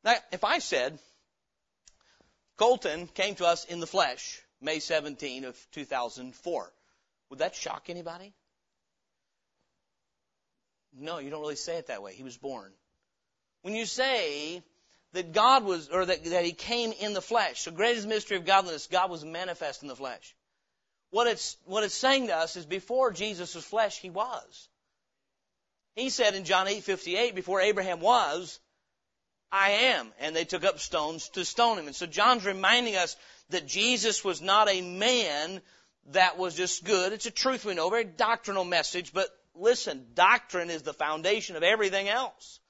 Now, 0.03 0.17
if 0.33 0.43
I 0.43 0.59
said, 0.59 0.99
Colton 2.57 3.09
came 3.09 3.35
to 3.37 3.47
us 3.47 3.65
in 3.65 3.81
the 3.81 3.87
flesh, 3.87 4.43
May 4.65 4.81
17 4.81 5.45
of 5.45 5.67
2004. 5.73 6.73
Would 7.31 7.39
that 7.39 7.55
shock 7.55 7.85
anybody? 7.89 8.33
No, 10.97 11.19
you 11.19 11.31
don't 11.31 11.41
really 11.41 11.57
say 11.57 11.77
it 11.77 11.89
that 11.89 12.03
way. 12.03 12.15
He 12.15 12.23
was 12.23 12.37
born. 12.37 12.73
When 13.63 13.75
you 13.75 13.85
say 13.85 14.63
that 15.13 15.33
God 15.33 15.65
was, 15.65 15.89
or 15.89 16.07
that, 16.07 16.25
that 16.25 16.45
He 16.45 16.53
came 16.53 16.93
in 16.93 17.13
the 17.13 17.21
flesh, 17.21 17.65
the 17.65 17.73
greatest 17.73 18.07
mystery 18.07 18.37
of 18.37 18.47
godliness, 18.47 18.87
God 18.87 19.11
was 19.11 19.25
manifest 19.25 19.83
in 19.83 19.89
the 19.89 19.97
flesh. 19.97 20.35
What 21.11 21.27
it's, 21.27 21.57
what 21.67 21.85
it's 21.85 21.95
saying 21.95 22.29
to 22.29 22.37
us 22.37 22.57
is 22.57 22.67
before 22.67 23.13
Jesus 23.13 23.55
was 23.55 23.65
flesh, 23.65 23.99
He 23.99 24.11
was. 24.11 24.69
He 25.95 26.11
said 26.11 26.35
in 26.35 26.45
John 26.45 26.67
8:58, 26.67 27.35
before 27.35 27.61
Abraham 27.61 28.01
was, 28.01 28.59
I 29.53 29.71
am. 29.71 30.13
And 30.19 30.35
they 30.35 30.45
took 30.45 30.65
up 30.65 30.81
stones 30.81 31.29
to 31.31 31.45
stone 31.45 31.79
him. 31.79 31.87
And 31.87 31.95
so 31.95 32.07
John's 32.07 32.45
reminding 32.45 32.97
us 32.97 33.17
that 33.51 33.67
Jesus 33.67 34.25
was 34.25 34.41
not 34.41 34.69
a 34.69 34.81
man 34.81 35.61
that 36.13 36.39
was 36.39 36.55
just 36.55 36.85
good. 36.85 37.13
It's 37.13 37.27
a 37.27 37.31
truth 37.31 37.65
we 37.65 37.75
know, 37.75 37.91
very 37.91 38.05
doctrinal 38.05 38.65
message, 38.65 39.13
but 39.13 39.29
listen, 39.55 40.07
doctrine 40.15 40.71
is 40.71 40.83
the 40.83 40.93
foundation 40.93 41.57
of 41.57 41.63
everything 41.63 42.09
else. 42.09 42.61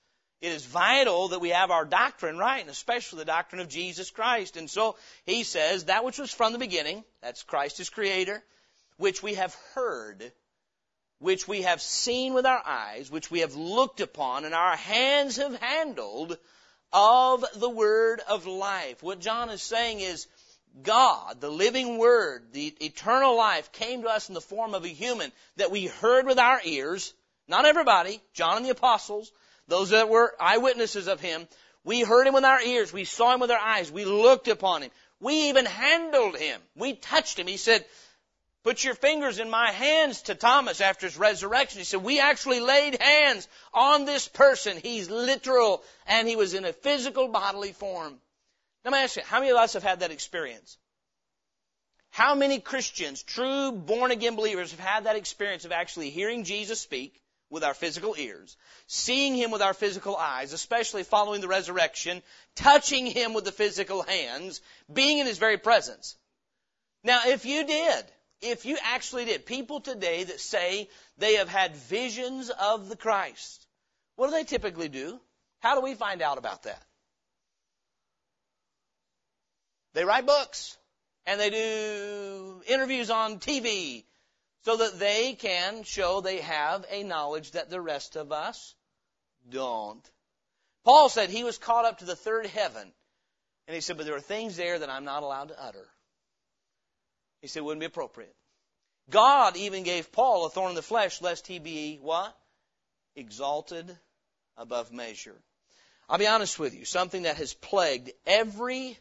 It 0.41 0.53
is 0.53 0.67
vital 0.67 1.29
that 1.29 1.41
we 1.41 1.51
have 1.51 1.71
our 1.71 1.87
doctrine 1.87 2.37
right, 2.37 2.61
and 2.61 2.69
especially 2.69 3.21
the 3.21 3.25
doctrine 3.25 3.63
of 3.63 3.69
Jesus 3.69 4.11
Christ. 4.11 4.57
And 4.57 4.69
so 4.69 4.97
he 5.25 5.43
says, 5.43 5.85
that 5.85 6.05
which 6.05 6.19
was 6.19 6.33
from 6.33 6.53
the 6.53 6.59
beginning, 6.59 7.03
that's 7.23 7.43
Christ 7.43 7.81
as 7.81 7.89
creator, 7.89 8.43
which 8.99 9.23
we 9.23 9.35
have 9.35 9.57
heard, 9.75 10.33
which 11.19 11.49
we 11.49 11.63
have 11.63 11.81
seen 11.81 12.35
with 12.35 12.45
our 12.45 12.63
eyes, 12.65 13.11
which 13.11 13.31
we 13.31 13.41
have 13.41 13.55
looked 13.55 14.01
upon, 14.01 14.45
and 14.45 14.55
our 14.55 14.77
hands 14.77 15.39
have 15.39 15.59
handled 15.61 16.37
of 16.93 17.45
the 17.57 17.71
word 17.71 18.21
of 18.29 18.47
life. 18.47 19.03
What 19.03 19.21
John 19.21 19.49
is 19.49 19.63
saying 19.63 20.01
is, 20.01 20.27
God, 20.83 21.41
the 21.41 21.51
living 21.51 21.99
Word, 21.99 22.53
the 22.53 22.75
eternal 22.81 23.37
life, 23.37 23.71
came 23.73 24.03
to 24.03 24.09
us 24.09 24.29
in 24.29 24.35
the 24.35 24.41
form 24.41 24.75
of 24.75 24.85
a 24.85 24.89
human 24.89 25.31
that 25.57 25.71
we 25.71 25.87
heard 25.87 26.27
with 26.27 26.39
our 26.39 26.61
ears. 26.65 27.15
Not 27.47 27.67
everybody, 27.67 28.21
John 28.33 28.57
and 28.59 28.67
the 28.67 28.71
apostles, 28.71 29.31
those 29.69 29.91
that 29.91 30.09
were 30.09 30.35
eyewitnesses 30.41 31.07
of 31.07 31.21
Him. 31.21 31.47
We 31.85 32.01
heard 32.01 32.27
Him 32.27 32.35
with 32.35 32.45
our 32.45 32.61
ears. 32.61 32.93
We 32.93 33.05
saw 33.05 33.35
Him 33.35 33.41
with 33.41 33.51
our 33.51 33.59
eyes. 33.59 33.93
We 33.93 34.05
looked 34.05 34.49
upon 34.49 34.83
Him. 34.83 34.91
We 35.21 35.49
even 35.49 35.67
handled 35.67 36.37
Him. 36.37 36.61
We 36.75 36.95
touched 36.95 37.39
Him. 37.39 37.47
He 37.47 37.57
said, 37.57 37.85
Put 38.65 38.83
your 38.83 38.95
fingers 38.95 39.39
in 39.39 39.51
my 39.51 39.71
hands 39.73 40.23
to 40.23 40.35
Thomas 40.35 40.81
after 40.81 41.07
his 41.07 41.19
resurrection. 41.19 41.81
He 41.81 41.85
said, 41.85 42.03
we 42.03 42.19
actually 42.19 42.61
laid 42.61 43.01
hands 43.01 43.47
on 43.75 44.07
this 44.07 44.27
person. 44.27 44.79
He's 44.83 45.11
literal 45.11 45.85
and 46.07 46.27
he 46.27 46.35
was 46.35 46.55
in 46.55 46.65
a 46.65 46.73
physical 46.73 47.29
bodily 47.29 47.73
form. 47.73 48.19
Let 48.85 48.93
me 48.93 48.99
ask 48.99 49.17
you, 49.17 49.23
how 49.25 49.41
many 49.41 49.51
of 49.51 49.57
us 49.57 49.73
have 49.73 49.83
had 49.83 50.01
that 50.01 50.11
experience? 50.11 50.77
How 52.11 52.35
many 52.35 52.61
Christians, 52.61 53.23
true 53.23 53.73
born 53.73 54.11
again 54.11 54.37
believers, 54.37 54.71
have 54.71 54.81
had 54.81 55.05
that 55.05 55.17
experience 55.17 55.65
of 55.65 55.73
actually 55.73 56.11
hearing 56.11 56.45
Jesus 56.45 56.81
speak 56.81 57.21
with 57.51 57.65
our 57.65 57.75
physical 57.75 58.15
ears, 58.17 58.57
seeing 58.87 59.35
Him 59.35 59.51
with 59.51 59.63
our 59.63 59.75
physical 59.75 60.17
eyes, 60.17 60.53
especially 60.53 61.03
following 61.03 61.41
the 61.41 61.49
resurrection, 61.49 62.23
touching 62.57 63.07
Him 63.07 63.33
with 63.33 63.45
the 63.45 63.53
physical 63.53 64.03
hands, 64.03 64.61
being 64.93 65.19
in 65.19 65.27
His 65.27 65.39
very 65.39 65.59
presence? 65.59 66.17
Now, 67.03 67.23
if 67.27 67.47
you 67.47 67.67
did, 67.67 68.05
if 68.41 68.65
you 68.65 68.79
actually 68.83 69.25
did, 69.25 69.47
people 69.47 69.81
today 69.81 70.25
that 70.25 70.41
say 70.41 70.89
they 71.19 71.35
have 71.35 71.49
had 71.49 71.77
visions 71.77 72.51
of 72.51 72.89
the 72.89 72.97
Christ, 72.97 73.67
what 74.17 74.27
do 74.27 74.33
they 74.33 74.45
typically 74.45 74.89
do? 74.89 75.19
How 75.61 75.75
do 75.75 75.81
we 75.81 75.95
find 75.95 76.23
out 76.23 76.39
about 76.39 76.65
that? 76.65 76.83
They 79.95 80.05
write 80.05 80.27
books 80.27 80.77
and 81.25 81.41
they 81.41 81.51
do 81.51 82.63
interviews 82.67 83.11
on 83.11 83.39
TV 83.39 84.05
so 84.65 84.77
that 84.77 84.99
they 84.99 85.35
can 85.35 85.85
show 85.85 86.21
they 86.21 86.41
have 86.41 86.85
a 86.91 87.03
knowledge 87.03 87.53
that 87.53 87.71
the 87.71 87.81
rest 87.81 88.17
of 88.17 88.33
us 88.33 88.75
don't. 89.49 90.03
Paul 90.85 91.09
said 91.09 91.31
he 91.31 91.45
was 91.45 91.59
caught 91.59 91.85
up 91.85 91.99
to 91.99 92.05
the 92.05 92.17
third 92.17 92.47
heaven. 92.47 92.93
And 93.67 93.75
he 93.75 93.81
said, 93.81 93.97
but 93.97 94.05
there 94.05 94.17
are 94.17 94.21
things 94.21 94.57
there 94.57 94.79
that 94.79 94.91
I'm 94.91 95.05
not 95.05 95.23
allowed 95.23 95.49
to 95.49 95.63
utter. 95.63 95.87
He 97.41 97.49
said 97.49 97.61
it 97.61 97.65
wouldn't 97.65 97.81
be 97.81 97.87
appropriate. 97.87 98.35
God 99.11 99.57
even 99.57 99.83
gave 99.83 100.13
Paul 100.13 100.47
a 100.47 100.51
thorn 100.51 100.71
in 100.71 100.75
the 100.75 100.83
flesh 100.83 101.23
lest 101.23 101.47
he 101.47 101.59
be 101.59 101.99
what? 102.01 102.37
Exalted 103.17 103.97
above 104.57 104.93
measure. 104.93 105.37
I'll 106.09 106.19
be 106.19 106.27
honest 106.27 106.59
with 106.59 106.75
you, 106.75 106.85
something 106.85 107.23
that 107.23 107.37
has 107.37 107.55
plagued 107.55 108.13
every 108.27 108.99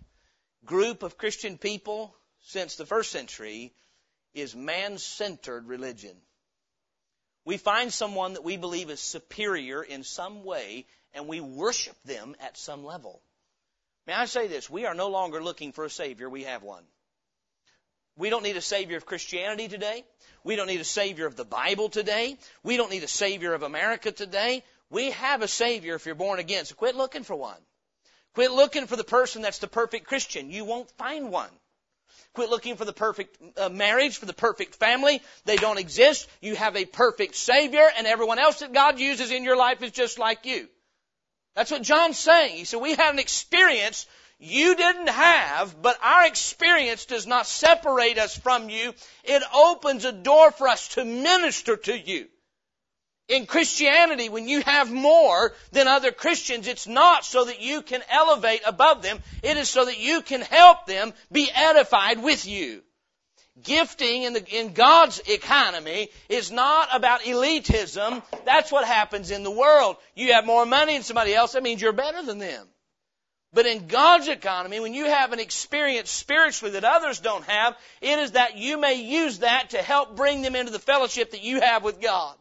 group 0.65 1.03
of 1.03 1.17
Christian 1.17 1.57
people 1.57 2.15
since 2.45 2.75
the 2.75 2.85
first 2.85 3.11
century 3.11 3.73
is 4.33 4.55
man-centered 4.55 5.67
religion. 5.67 6.15
We 7.45 7.57
find 7.57 7.91
someone 7.91 8.33
that 8.33 8.43
we 8.43 8.57
believe 8.57 8.89
is 8.89 8.99
superior 8.99 9.83
in 9.83 10.03
some 10.03 10.43
way 10.43 10.85
and 11.13 11.27
we 11.27 11.41
worship 11.41 11.95
them 12.05 12.35
at 12.39 12.57
some 12.57 12.83
level. 12.83 13.21
May 14.07 14.13
I 14.13 14.25
say 14.25 14.47
this? 14.47 14.69
We 14.69 14.85
are 14.85 14.95
no 14.95 15.09
longer 15.09 15.43
looking 15.43 15.71
for 15.71 15.85
a 15.85 15.89
Savior. 15.89 16.29
We 16.29 16.43
have 16.43 16.63
one. 16.63 16.83
We 18.15 18.29
don't 18.29 18.43
need 18.43 18.57
a 18.57 18.61
Savior 18.61 18.97
of 18.97 19.05
Christianity 19.05 19.67
today. 19.67 20.03
We 20.43 20.55
don't 20.55 20.67
need 20.67 20.81
a 20.81 20.85
Savior 20.85 21.25
of 21.25 21.35
the 21.35 21.45
Bible 21.45 21.89
today. 21.89 22.37
We 22.63 22.77
don't 22.77 22.91
need 22.91 23.03
a 23.03 23.07
Savior 23.07 23.53
of 23.53 23.63
America 23.63 24.11
today. 24.11 24.63
We 24.89 25.11
have 25.11 25.41
a 25.41 25.47
Savior 25.47 25.95
if 25.95 26.05
you're 26.05 26.15
born 26.15 26.39
again. 26.39 26.65
So 26.65 26.75
quit 26.75 26.95
looking 26.95 27.23
for 27.23 27.35
one. 27.35 27.57
Quit 28.33 28.51
looking 28.51 28.87
for 28.87 28.95
the 28.95 29.03
person 29.03 29.41
that's 29.41 29.59
the 29.59 29.67
perfect 29.67 30.07
Christian. 30.07 30.49
You 30.49 30.65
won't 30.65 30.89
find 30.91 31.31
one. 31.31 31.49
Quit 32.33 32.49
looking 32.49 32.77
for 32.77 32.85
the 32.85 32.93
perfect 32.93 33.37
uh, 33.57 33.69
marriage, 33.69 34.17
for 34.17 34.25
the 34.25 34.33
perfect 34.33 34.75
family. 34.75 35.21
They 35.45 35.55
don't 35.55 35.77
exist. 35.77 36.27
You 36.41 36.55
have 36.55 36.75
a 36.75 36.85
perfect 36.85 37.35
Savior, 37.35 37.87
and 37.95 38.07
everyone 38.07 38.39
else 38.39 38.59
that 38.59 38.73
God 38.73 38.99
uses 38.99 39.31
in 39.31 39.43
your 39.43 39.55
life 39.55 39.83
is 39.83 39.91
just 39.91 40.17
like 40.17 40.45
you. 40.45 40.67
That's 41.55 41.69
what 41.69 41.83
John's 41.83 42.17
saying. 42.17 42.57
He 42.57 42.63
said, 42.63 42.81
we 42.81 42.95
had 42.95 43.13
an 43.13 43.19
experience 43.19 44.07
you 44.39 44.75
didn't 44.75 45.09
have, 45.09 45.81
but 45.81 45.97
our 46.03 46.25
experience 46.25 47.05
does 47.05 47.27
not 47.27 47.45
separate 47.47 48.17
us 48.17 48.37
from 48.37 48.69
you. 48.69 48.93
It 49.23 49.43
opens 49.53 50.05
a 50.05 50.11
door 50.11 50.51
for 50.51 50.67
us 50.67 50.89
to 50.89 51.05
minister 51.05 51.77
to 51.77 51.97
you. 51.97 52.27
In 53.29 53.45
Christianity, 53.45 54.27
when 54.27 54.47
you 54.49 54.61
have 54.61 54.91
more 54.91 55.53
than 55.71 55.87
other 55.87 56.11
Christians, 56.11 56.67
it's 56.67 56.87
not 56.87 57.23
so 57.23 57.45
that 57.45 57.61
you 57.61 57.81
can 57.81 58.01
elevate 58.09 58.61
above 58.65 59.01
them. 59.01 59.19
It 59.41 59.55
is 59.55 59.69
so 59.69 59.85
that 59.85 59.97
you 59.97 60.21
can 60.21 60.41
help 60.41 60.85
them 60.85 61.13
be 61.31 61.49
edified 61.53 62.21
with 62.21 62.45
you. 62.45 62.83
Gifting 63.61 64.23
in, 64.23 64.33
the, 64.33 64.59
in 64.59 64.73
God's 64.73 65.19
economy 65.19 66.09
is 66.27 66.51
not 66.51 66.89
about 66.91 67.21
elitism. 67.21 68.23
That's 68.45 68.71
what 68.71 68.83
happens 68.83 69.31
in 69.31 69.43
the 69.43 69.51
world. 69.51 69.95
You 70.15 70.33
have 70.33 70.45
more 70.45 70.65
money 70.65 70.93
than 70.93 71.03
somebody 71.03 71.33
else, 71.33 71.53
that 71.53 71.63
means 71.63 71.81
you're 71.81 71.93
better 71.93 72.23
than 72.23 72.39
them. 72.39 72.67
But 73.53 73.67
in 73.67 73.87
God's 73.87 74.27
economy, 74.27 74.79
when 74.79 74.95
you 74.95 75.05
have 75.05 75.31
an 75.31 75.39
experience 75.39 76.09
spiritually 76.09 76.73
that 76.73 76.83
others 76.83 77.19
don't 77.19 77.45
have, 77.45 77.77
it 78.01 78.17
is 78.17 78.31
that 78.31 78.57
you 78.57 78.79
may 78.79 78.95
use 78.95 79.39
that 79.39 79.69
to 79.69 79.77
help 79.77 80.15
bring 80.15 80.41
them 80.41 80.55
into 80.55 80.71
the 80.71 80.79
fellowship 80.79 81.31
that 81.31 81.43
you 81.43 81.61
have 81.61 81.83
with 81.83 82.01
God. 82.01 82.35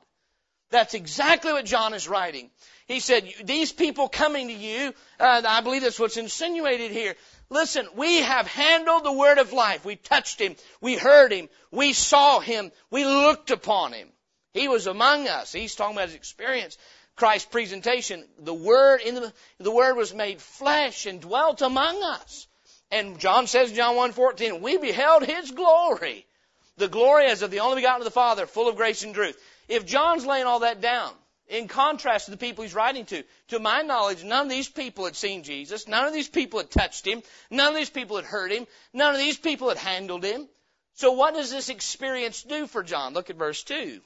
That's 0.73 0.95
exactly 0.95 1.53
what 1.53 1.67
John 1.67 1.93
is 1.93 2.09
writing. 2.09 2.51
He 2.89 3.01
said, 3.01 3.31
these 3.45 3.71
people 3.71 4.09
coming 4.09 4.49
to 4.49 4.55
you, 4.55 4.95
uh, 5.21 5.43
I 5.47 5.61
believe 5.61 5.83
that's 5.83 6.01
what's 6.01 6.17
insinuated 6.17 6.91
here. 6.91 7.15
Listen, 7.51 7.87
we 7.95 8.23
have 8.23 8.47
handled 8.47 9.05
the 9.05 9.13
word 9.13 9.37
of 9.37 9.53
life. 9.53 9.85
We 9.85 9.97
touched 9.97 10.41
him. 10.41 10.57
We 10.81 10.97
heard 10.97 11.31
him. 11.31 11.51
We 11.71 11.93
saw 11.93 12.41
him. 12.41 12.73
We 12.91 13.05
looked 13.05 13.51
upon 13.51 13.93
him. 13.93 14.09
He 14.55 14.67
was 14.67 14.87
among 14.87 15.29
us. 15.29 15.53
He's 15.53 15.75
talking 15.75 15.95
about 15.95 16.09
his 16.09 16.17
experience. 16.17 16.79
Christ's 17.17 17.51
presentation. 17.51 18.25
The 18.39 18.55
word 18.55 19.03
in 19.03 19.15
the, 19.17 19.33
the 19.59 19.71
word 19.71 19.95
was 19.95 20.15
made 20.15 20.41
flesh 20.41 21.05
and 21.05 21.21
dwelt 21.21 21.61
among 21.61 22.03
us. 22.03 22.47
And 22.91 23.19
John 23.19 23.47
says 23.47 23.71
in 23.71 23.77
John 23.77 23.95
1.14, 23.97 24.63
we 24.63 24.79
beheld 24.79 25.25
his 25.25 25.51
glory. 25.51 26.27
The 26.79 26.89
glory 26.89 27.27
as 27.27 27.43
of 27.43 27.51
the 27.51 27.61
only 27.61 27.77
begotten 27.77 28.01
of 28.01 28.07
the 28.07 28.11
Father, 28.11 28.47
full 28.47 28.69
of 28.69 28.77
grace 28.77 29.03
and 29.05 29.15
truth. 29.15 29.39
If 29.73 29.87
John's 29.87 30.27
laying 30.27 30.47
all 30.47 30.61
that 30.61 30.81
down, 30.81 31.13
in 31.49 31.69
contrast 31.69 32.27
to 32.27 32.31
the 32.31 32.37
people 32.37 32.63
he's 32.63 32.75
writing 32.75 33.05
to. 33.07 33.23
To 33.49 33.59
my 33.59 33.83
knowledge, 33.83 34.25
none 34.25 34.47
of 34.47 34.51
these 34.51 34.69
people 34.69 35.05
had 35.05 35.17
seen 35.17 35.43
Jesus. 35.43 35.87
None 35.87 36.07
of 36.07 36.15
these 36.15 36.29
people 36.29 36.61
had 36.61 36.71
touched 36.71 37.07
him. 37.07 37.23
None 37.51 37.69
of 37.69 37.75
these 37.75 37.91
people 37.91 38.17
had 38.17 38.25
heard 38.25 38.51
him. 38.51 38.67
None 38.93 39.15
of 39.15 39.21
these 39.21 39.37
people 39.37 39.69
had 39.69 39.77
handled 39.77 40.25
him. 40.25 40.49
So 40.95 41.13
what 41.13 41.35
does 41.35 41.51
this 41.51 41.69
experience 41.69 42.43
do 42.43 42.67
for 42.67 42.83
John? 42.83 43.13
Look 43.13 43.29
at 43.29 43.37
verse 43.37 43.63
2. 43.65 44.01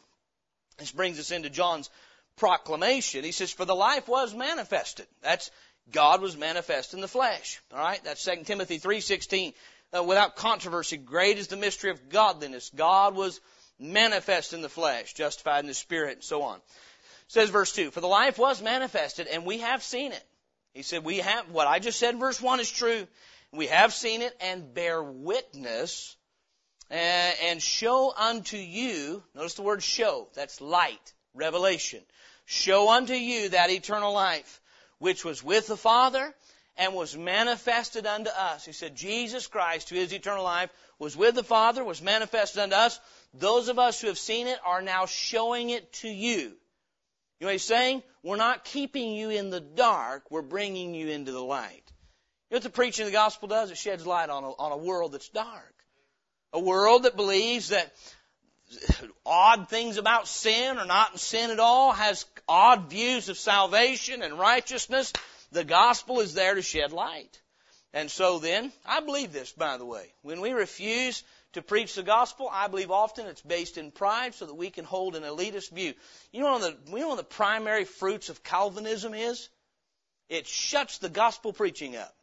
This 0.78 0.92
brings 0.92 1.18
us 1.18 1.30
into 1.30 1.50
John's 1.50 1.90
proclamation. 2.36 3.24
He 3.24 3.32
says, 3.32 3.52
For 3.52 3.64
the 3.64 3.74
life 3.74 4.08
was 4.08 4.34
manifested. 4.34 5.06
That's 5.22 5.50
God 5.90 6.20
was 6.20 6.36
manifest 6.36 6.94
in 6.94 7.00
the 7.00 7.08
flesh. 7.08 7.60
All 7.72 7.78
right? 7.78 8.02
That's 8.04 8.24
2 8.24 8.44
Timothy 8.44 8.78
3.16. 8.78 9.54
Uh, 9.96 10.02
without 10.02 10.34
controversy, 10.34 10.96
great 10.96 11.38
is 11.38 11.46
the 11.46 11.56
mystery 11.56 11.90
of 11.90 12.08
godliness. 12.08 12.70
God 12.74 13.14
was 13.14 13.40
manifest 13.78 14.52
in 14.52 14.62
the 14.62 14.68
flesh, 14.68 15.14
justified 15.14 15.60
in 15.60 15.66
the 15.66 15.74
spirit, 15.74 16.14
and 16.14 16.24
so 16.24 16.42
on. 16.42 16.60
Says 17.28 17.50
verse 17.50 17.72
2, 17.72 17.90
For 17.90 18.00
the 18.00 18.06
life 18.06 18.38
was 18.38 18.62
manifested, 18.62 19.26
and 19.26 19.44
we 19.44 19.58
have 19.58 19.82
seen 19.82 20.12
it. 20.12 20.24
He 20.72 20.82
said, 20.82 21.04
We 21.04 21.18
have, 21.18 21.50
what 21.50 21.66
I 21.66 21.78
just 21.78 21.98
said 21.98 22.14
in 22.14 22.20
verse 22.20 22.40
1 22.40 22.60
is 22.60 22.70
true. 22.70 23.06
We 23.52 23.66
have 23.68 23.92
seen 23.92 24.22
it 24.22 24.36
and 24.40 24.74
bear 24.74 25.02
witness 25.02 26.16
and, 26.90 27.36
and 27.44 27.62
show 27.62 28.12
unto 28.16 28.56
you, 28.56 29.22
notice 29.34 29.54
the 29.54 29.62
word 29.62 29.82
show, 29.82 30.28
that's 30.34 30.60
light, 30.60 31.12
revelation. 31.34 32.00
Show 32.44 32.90
unto 32.90 33.14
you 33.14 33.48
that 33.50 33.70
eternal 33.70 34.12
life, 34.12 34.60
which 34.98 35.24
was 35.24 35.42
with 35.42 35.66
the 35.66 35.76
Father 35.76 36.34
and 36.76 36.94
was 36.94 37.16
manifested 37.16 38.06
unto 38.06 38.30
us. 38.30 38.64
He 38.64 38.72
said, 38.72 38.94
Jesus 38.94 39.46
Christ, 39.46 39.90
who 39.90 39.96
is 39.96 40.12
eternal 40.12 40.44
life, 40.44 40.70
was 40.98 41.16
with 41.16 41.34
the 41.34 41.42
Father, 41.42 41.82
was 41.82 42.02
manifested 42.02 42.62
unto 42.62 42.76
us. 42.76 43.00
Those 43.38 43.68
of 43.68 43.78
us 43.78 44.00
who 44.00 44.08
have 44.08 44.18
seen 44.18 44.46
it 44.46 44.58
are 44.64 44.82
now 44.82 45.06
showing 45.06 45.70
it 45.70 45.92
to 45.94 46.08
you. 46.08 46.38
You 46.38 47.44
know 47.44 47.48
what 47.48 47.52
he's 47.52 47.64
saying? 47.64 48.02
We're 48.22 48.36
not 48.36 48.64
keeping 48.64 49.12
you 49.12 49.30
in 49.30 49.50
the 49.50 49.60
dark, 49.60 50.30
we're 50.30 50.42
bringing 50.42 50.94
you 50.94 51.08
into 51.08 51.32
the 51.32 51.42
light. 51.42 51.82
You 52.48 52.54
know 52.54 52.56
what 52.56 52.62
the 52.62 52.70
preaching 52.70 53.04
of 53.04 53.10
the 53.10 53.16
gospel 53.16 53.48
does? 53.48 53.70
It 53.70 53.76
sheds 53.76 54.06
light 54.06 54.30
on 54.30 54.44
a, 54.44 54.50
on 54.50 54.72
a 54.72 54.76
world 54.76 55.12
that's 55.12 55.28
dark. 55.28 55.74
A 56.52 56.60
world 56.60 57.02
that 57.02 57.16
believes 57.16 57.68
that 57.68 57.92
odd 59.24 59.68
things 59.68 59.96
about 59.96 60.28
sin 60.28 60.78
or 60.78 60.86
not 60.86 61.12
in 61.12 61.18
sin 61.18 61.50
at 61.50 61.60
all, 61.60 61.92
has 61.92 62.24
odd 62.48 62.90
views 62.90 63.28
of 63.28 63.36
salvation 63.36 64.22
and 64.22 64.38
righteousness. 64.38 65.12
The 65.52 65.64
gospel 65.64 66.20
is 66.20 66.34
there 66.34 66.54
to 66.54 66.62
shed 66.62 66.92
light. 66.92 67.40
And 67.92 68.10
so 68.10 68.38
then, 68.38 68.72
I 68.84 69.00
believe 69.00 69.32
this, 69.32 69.52
by 69.52 69.78
the 69.78 69.86
way. 69.86 70.12
When 70.22 70.40
we 70.40 70.52
refuse 70.52 71.22
to 71.52 71.62
preach 71.62 71.94
the 71.94 72.02
gospel, 72.02 72.48
I 72.52 72.68
believe 72.68 72.90
often 72.90 73.26
it's 73.26 73.40
based 73.40 73.78
in 73.78 73.90
pride 73.90 74.34
so 74.34 74.46
that 74.46 74.54
we 74.54 74.70
can 74.70 74.84
hold 74.84 75.16
an 75.16 75.22
elitist 75.22 75.70
view. 75.70 75.94
You 76.32 76.40
know, 76.40 76.52
one 76.52 76.62
of 76.62 76.62
the, 76.62 76.90
you 76.92 76.98
know 77.00 77.08
one 77.08 77.18
of 77.18 77.24
the 77.24 77.34
primary 77.34 77.84
fruits 77.84 78.28
of 78.28 78.42
Calvinism 78.42 79.14
is? 79.14 79.48
It 80.28 80.46
shuts 80.46 80.98
the 80.98 81.08
gospel 81.08 81.52
preaching 81.52 81.96
up. 81.96 82.14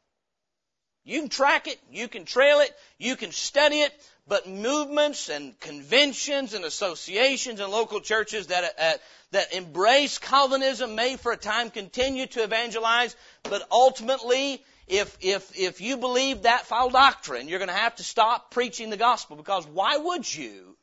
You 1.05 1.19
can 1.19 1.29
track 1.29 1.67
it, 1.67 1.79
you 1.91 2.07
can 2.07 2.25
trail 2.25 2.59
it, 2.59 2.73
you 2.97 3.15
can 3.15 3.31
study 3.31 3.81
it, 3.81 3.91
but 4.27 4.47
movements 4.47 5.29
and 5.29 5.59
conventions 5.59 6.53
and 6.53 6.63
associations 6.63 7.59
and 7.59 7.71
local 7.71 7.99
churches 7.99 8.47
that, 8.47 8.73
uh, 8.79 8.93
that 9.31 9.53
embrace 9.53 10.17
Calvinism 10.17 10.95
may 10.95 11.17
for 11.17 11.33
a 11.33 11.37
time 11.37 11.71
continue 11.71 12.25
to 12.27 12.43
evangelize, 12.43 13.15
but 13.43 13.67
ultimately 13.69 14.63
if, 14.87 15.17
if, 15.21 15.57
if 15.57 15.81
you 15.81 15.97
believe 15.97 16.43
that 16.43 16.65
foul 16.65 16.89
doctrine, 16.89 17.47
you're 17.47 17.59
going 17.59 17.69
to 17.69 17.73
have 17.73 17.95
to 17.97 18.03
stop 18.03 18.51
preaching 18.51 18.89
the 18.89 18.97
gospel 18.97 19.35
because 19.35 19.65
why 19.67 19.97
would 19.97 20.33
you? 20.33 20.77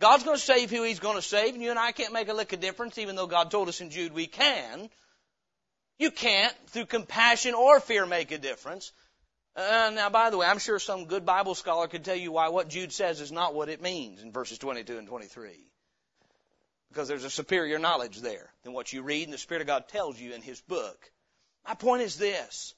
God's 0.00 0.24
going 0.24 0.36
to 0.36 0.42
save 0.42 0.70
who 0.70 0.82
He's 0.82 1.00
going 1.00 1.16
to 1.16 1.22
save, 1.22 1.54
and 1.54 1.62
you 1.62 1.70
and 1.70 1.78
I 1.78 1.92
can't 1.92 2.14
make 2.14 2.28
a 2.28 2.34
lick 2.34 2.54
of 2.54 2.60
difference, 2.60 2.96
even 2.96 3.16
though 3.16 3.26
God 3.26 3.50
told 3.50 3.68
us 3.68 3.82
in 3.82 3.90
Jude 3.90 4.14
we 4.14 4.26
can. 4.26 4.88
You 5.98 6.10
can't, 6.10 6.54
through 6.68 6.86
compassion 6.86 7.52
or 7.52 7.80
fear, 7.80 8.06
make 8.06 8.32
a 8.32 8.38
difference. 8.38 8.92
Uh, 9.56 9.90
now, 9.94 10.08
by 10.10 10.30
the 10.30 10.38
way, 10.38 10.46
I'm 10.46 10.58
sure 10.58 10.78
some 10.78 11.06
good 11.06 11.26
Bible 11.26 11.54
scholar 11.54 11.88
could 11.88 12.04
tell 12.04 12.16
you 12.16 12.32
why 12.32 12.48
what 12.48 12.68
Jude 12.68 12.92
says 12.92 13.20
is 13.20 13.32
not 13.32 13.54
what 13.54 13.68
it 13.68 13.82
means 13.82 14.22
in 14.22 14.32
verses 14.32 14.58
22 14.58 14.98
and 14.98 15.08
23. 15.08 15.50
Because 16.88 17.08
there's 17.08 17.24
a 17.24 17.30
superior 17.30 17.78
knowledge 17.78 18.20
there 18.20 18.52
than 18.62 18.72
what 18.72 18.92
you 18.92 19.02
read 19.02 19.24
and 19.24 19.32
the 19.32 19.38
Spirit 19.38 19.60
of 19.62 19.66
God 19.66 19.88
tells 19.88 20.18
you 20.20 20.32
in 20.32 20.42
His 20.42 20.60
book. 20.60 21.10
My 21.66 21.74
point 21.74 22.02
is 22.02 22.16
this. 22.16 22.74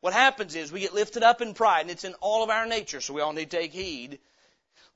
What 0.00 0.12
happens 0.12 0.54
is 0.54 0.70
we 0.70 0.80
get 0.80 0.94
lifted 0.94 1.22
up 1.22 1.40
in 1.40 1.54
pride, 1.54 1.82
and 1.82 1.90
it's 1.90 2.04
in 2.04 2.14
all 2.20 2.44
of 2.44 2.50
our 2.50 2.66
nature, 2.66 3.00
so 3.00 3.14
we 3.14 3.20
all 3.20 3.32
need 3.32 3.50
to 3.50 3.56
take 3.56 3.72
heed. 3.72 4.20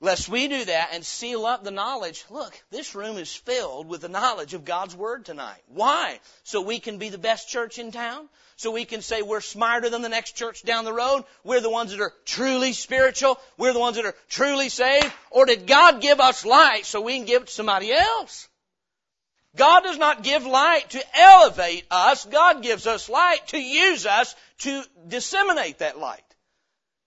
Lest 0.01 0.28
we 0.28 0.49
do 0.49 0.64
that 0.64 0.91
and 0.93 1.07
seal 1.07 1.47
up 1.47 1.62
the 1.62 1.70
knowledge. 1.70 2.24
Look, 2.28 2.61
this 2.70 2.97
room 2.97 3.18
is 3.18 3.33
filled 3.33 3.87
with 3.87 4.01
the 4.01 4.09
knowledge 4.09 4.53
of 4.53 4.64
God's 4.64 4.97
Word 4.97 5.24
tonight. 5.24 5.62
Why? 5.68 6.18
So 6.43 6.61
we 6.61 6.80
can 6.80 6.99
be 6.99 7.09
the 7.09 7.18
best 7.18 7.49
church 7.49 7.78
in 7.78 7.93
town? 7.93 8.28
So 8.57 8.72
we 8.72 8.85
can 8.85 9.01
say 9.01 9.22
we're 9.22 9.41
smarter 9.41 9.91
than 9.91 10.03
the 10.03 10.09
next 10.09 10.33
church 10.33 10.64
down 10.64 10.85
the 10.85 10.93
road? 10.93 11.24
We're 11.45 11.61
the 11.61 11.70
ones 11.70 11.93
that 11.93 12.01
are 12.01 12.12
truly 12.24 12.72
spiritual? 12.72 13.39
We're 13.57 13.72
the 13.72 13.78
ones 13.78 13.95
that 13.95 14.05
are 14.05 14.16
truly 14.28 14.70
saved? 14.70 15.12
Or 15.30 15.47
did 15.47 15.68
God 15.68 16.01
give 16.01 16.18
us 16.20 16.45
light 16.45 16.85
so 16.85 17.01
we 17.01 17.16
can 17.16 17.24
give 17.24 17.43
it 17.43 17.47
to 17.47 17.55
somebody 17.55 17.93
else? 17.93 18.49
God 19.55 19.83
does 19.83 19.99
not 19.99 20.22
give 20.22 20.47
light 20.47 20.91
to 20.91 21.05
elevate 21.14 21.85
us. 21.91 22.24
God 22.24 22.62
gives 22.62 22.87
us 22.87 23.09
light 23.09 23.47
to 23.49 23.59
use 23.59 24.07
us 24.07 24.35
to 24.59 24.83
disseminate 25.07 25.78
that 25.78 25.99
light. 25.99 26.24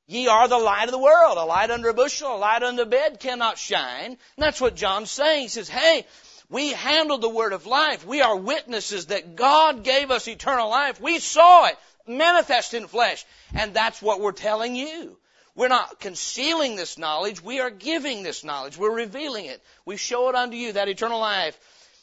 Ye 0.08 0.28
are 0.28 0.48
the 0.48 0.58
light 0.58 0.86
of 0.86 0.92
the 0.92 1.00
world. 1.00 1.38
A 1.38 1.46
light 1.46 1.72
under 1.72 1.90
a 1.90 1.94
bushel, 1.94 2.36
a 2.36 2.38
light 2.38 2.64
under 2.64 2.84
a 2.84 2.86
bed 2.86 3.20
cannot 3.20 3.58
shine. 3.58 4.12
And 4.12 4.18
that's 4.38 4.62
what 4.62 4.76
John's 4.76 5.10
saying. 5.10 5.44
He 5.44 5.48
says, 5.48 5.68
hey, 5.68 6.06
we 6.50 6.70
handled 6.70 7.22
the 7.22 7.30
word 7.30 7.54
of 7.54 7.66
life. 7.66 8.06
We 8.06 8.22
are 8.22 8.36
witnesses 8.36 9.08
that 9.08 9.36
God 9.36 9.84
gave 9.84 10.12
us 10.12 10.28
eternal 10.28 10.70
life. 10.70 11.02
We 11.02 11.20
saw 11.20 11.66
it 11.66 11.78
manifest 12.08 12.76
in 12.76 12.88
flesh. 12.88 13.26
And 13.56 13.74
that's 13.74 14.02
what 14.02 14.22
we're 14.22 14.32
telling 14.32 14.76
you. 14.76 15.18
We're 15.56 15.70
not 15.70 16.00
concealing 16.00 16.76
this 16.76 16.98
knowledge. 16.98 17.42
We 17.42 17.62
are 17.62 17.70
giving 17.70 18.24
this 18.24 18.44
knowledge. 18.44 18.78
We're 18.78 18.96
revealing 18.96 19.46
it. 19.46 19.64
We 19.86 19.98
show 19.98 20.30
it 20.30 20.36
unto 20.36 20.58
you, 20.58 20.74
that 20.74 20.90
eternal 20.90 21.20
life, 21.20 21.58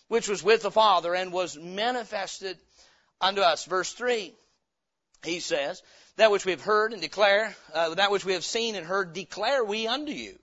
which 0.09 0.29
was 0.29 0.43
with 0.43 0.63
the 0.63 0.71
Father 0.71 1.15
and 1.15 1.33
was 1.33 1.57
manifested 1.57 2.57
unto 3.21 3.43
us. 3.43 3.67
Verse 3.67 3.93
3, 3.93 4.33
he 5.23 5.41
says, 5.41 5.83
that 6.17 6.31
which 6.31 6.45
we 6.45 6.53
have 6.53 6.61
heard 6.61 6.93
and 6.93 7.01
declare, 7.01 7.55
uh, 7.75 7.95
that 7.95 8.11
which 8.11 8.25
we 8.25 8.35
have 8.35 8.45
seen 8.45 8.75
and 8.75 8.87
heard, 8.87 9.13
declare 9.13 9.65
we 9.65 9.87
unto 9.87 10.13
you, 10.13 10.39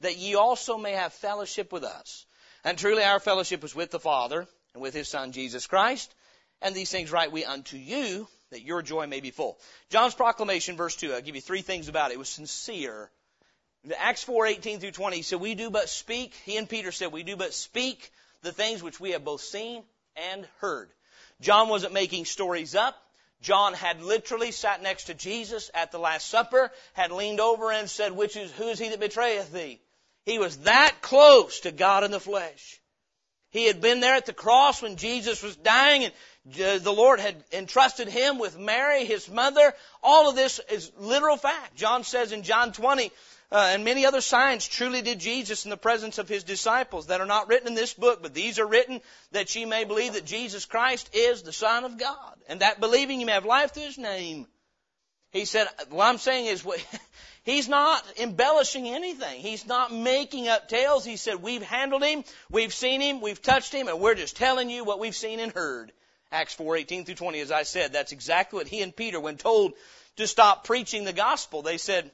that 0.00 0.16
ye 0.16 0.34
also 0.34 0.78
may 0.78 0.92
have 0.92 1.12
fellowship 1.12 1.72
with 1.72 1.84
us. 1.84 2.26
And 2.64 2.78
truly 2.78 3.04
our 3.04 3.20
fellowship 3.20 3.64
is 3.64 3.74
with 3.74 3.90
the 3.90 4.00
Father 4.00 4.46
and 4.74 4.82
with 4.82 4.94
His 4.94 5.08
Son 5.08 5.32
Jesus 5.32 5.66
Christ. 5.66 6.14
And 6.60 6.74
these 6.74 6.90
things 6.90 7.12
write 7.12 7.32
we 7.32 7.44
unto 7.44 7.76
you, 7.76 8.28
that 8.50 8.62
your 8.62 8.82
joy 8.82 9.06
may 9.06 9.20
be 9.20 9.30
full. 9.30 9.58
John's 9.90 10.14
proclamation, 10.14 10.76
verse 10.76 10.96
2, 10.96 11.12
I'll 11.12 11.20
give 11.20 11.34
you 11.34 11.40
three 11.40 11.62
things 11.62 11.88
about 11.88 12.10
it. 12.10 12.14
It 12.14 12.18
was 12.18 12.28
sincere. 12.28 13.10
Acts 13.96 14.24
4, 14.24 14.46
18 14.46 14.80
through 14.80 14.90
20, 14.90 15.16
he 15.16 15.22
said, 15.22 15.40
we 15.40 15.54
do 15.54 15.70
but 15.70 15.88
speak, 15.88 16.34
he 16.44 16.56
and 16.56 16.68
Peter 16.68 16.90
said, 16.90 17.12
we 17.12 17.22
do 17.22 17.36
but 17.36 17.54
speak 17.54 18.10
the 18.42 18.52
things 18.52 18.82
which 18.82 18.98
we 18.98 19.12
have 19.12 19.24
both 19.24 19.40
seen 19.40 19.82
and 20.16 20.46
heard. 20.58 20.90
John 21.40 21.68
wasn't 21.68 21.92
making 21.92 22.24
stories 22.24 22.74
up. 22.74 22.96
John 23.40 23.74
had 23.74 24.02
literally 24.02 24.50
sat 24.50 24.82
next 24.82 25.04
to 25.04 25.14
Jesus 25.14 25.70
at 25.74 25.92
the 25.92 25.98
Last 25.98 26.26
Supper, 26.28 26.72
had 26.94 27.12
leaned 27.12 27.40
over 27.40 27.70
and 27.70 27.88
said, 27.88 28.12
Which 28.12 28.36
is, 28.36 28.50
who 28.52 28.68
is 28.68 28.78
he 28.78 28.88
that 28.88 29.00
betrayeth 29.00 29.52
thee? 29.52 29.80
He 30.24 30.38
was 30.38 30.58
that 30.58 30.96
close 31.00 31.60
to 31.60 31.72
God 31.72 32.04
in 32.04 32.10
the 32.10 32.20
flesh. 32.20 32.80
He 33.50 33.66
had 33.66 33.80
been 33.80 34.00
there 34.00 34.14
at 34.14 34.26
the 34.26 34.34
cross 34.34 34.82
when 34.82 34.96
Jesus 34.96 35.42
was 35.42 35.56
dying 35.56 36.04
and 36.04 36.12
uh, 36.60 36.78
the 36.78 36.92
Lord 36.92 37.20
had 37.20 37.36
entrusted 37.52 38.08
him 38.08 38.38
with 38.38 38.58
Mary, 38.58 39.04
his 39.04 39.28
mother. 39.28 39.74
All 40.02 40.28
of 40.28 40.36
this 40.36 40.60
is 40.70 40.90
literal 40.98 41.36
fact. 41.36 41.76
John 41.76 42.04
says 42.04 42.32
in 42.32 42.42
John 42.42 42.72
20, 42.72 43.10
uh, 43.50 43.70
and 43.72 43.84
many 43.84 44.04
other 44.04 44.20
signs 44.20 44.68
truly 44.68 45.00
did 45.00 45.18
Jesus 45.18 45.64
in 45.64 45.70
the 45.70 45.76
presence 45.76 46.18
of 46.18 46.28
his 46.28 46.44
disciples 46.44 47.06
that 47.06 47.20
are 47.20 47.26
not 47.26 47.48
written 47.48 47.68
in 47.68 47.74
this 47.74 47.94
book, 47.94 48.22
but 48.22 48.34
these 48.34 48.58
are 48.58 48.66
written 48.66 49.00
that 49.32 49.54
ye 49.54 49.64
may 49.64 49.84
believe 49.84 50.12
that 50.12 50.26
Jesus 50.26 50.66
Christ 50.66 51.10
is 51.14 51.42
the 51.42 51.52
Son 51.52 51.84
of 51.84 51.98
God, 51.98 52.34
and 52.48 52.60
that 52.60 52.80
believing 52.80 53.20
you 53.20 53.26
may 53.26 53.32
have 53.32 53.46
life 53.46 53.72
through 53.72 53.84
his 53.84 53.98
name. 53.98 54.46
He 55.30 55.44
said, 55.44 55.66
what 55.90 56.06
I'm 56.06 56.18
saying 56.18 56.46
is, 56.46 56.66
he's 57.42 57.68
not 57.68 58.02
embellishing 58.18 58.86
anything. 58.86 59.40
He's 59.40 59.66
not 59.66 59.92
making 59.92 60.48
up 60.48 60.68
tales. 60.68 61.04
He 61.04 61.16
said, 61.16 61.42
we've 61.42 61.62
handled 61.62 62.02
him, 62.02 62.24
we've 62.50 62.74
seen 62.74 63.00
him, 63.00 63.20
we've 63.20 63.40
touched 63.40 63.72
him, 63.72 63.88
and 63.88 64.00
we're 64.00 64.14
just 64.14 64.36
telling 64.36 64.68
you 64.68 64.84
what 64.84 65.00
we've 65.00 65.16
seen 65.16 65.40
and 65.40 65.52
heard. 65.52 65.92
Acts 66.30 66.54
4, 66.54 66.76
18 66.76 67.06
through 67.06 67.14
20, 67.14 67.40
as 67.40 67.50
I 67.50 67.62
said, 67.62 67.94
that's 67.94 68.12
exactly 68.12 68.58
what 68.58 68.68
he 68.68 68.82
and 68.82 68.94
Peter, 68.94 69.18
when 69.18 69.38
told 69.38 69.72
to 70.16 70.26
stop 70.26 70.64
preaching 70.64 71.04
the 71.04 71.12
gospel, 71.12 71.62
they 71.62 71.78
said, 71.78 72.10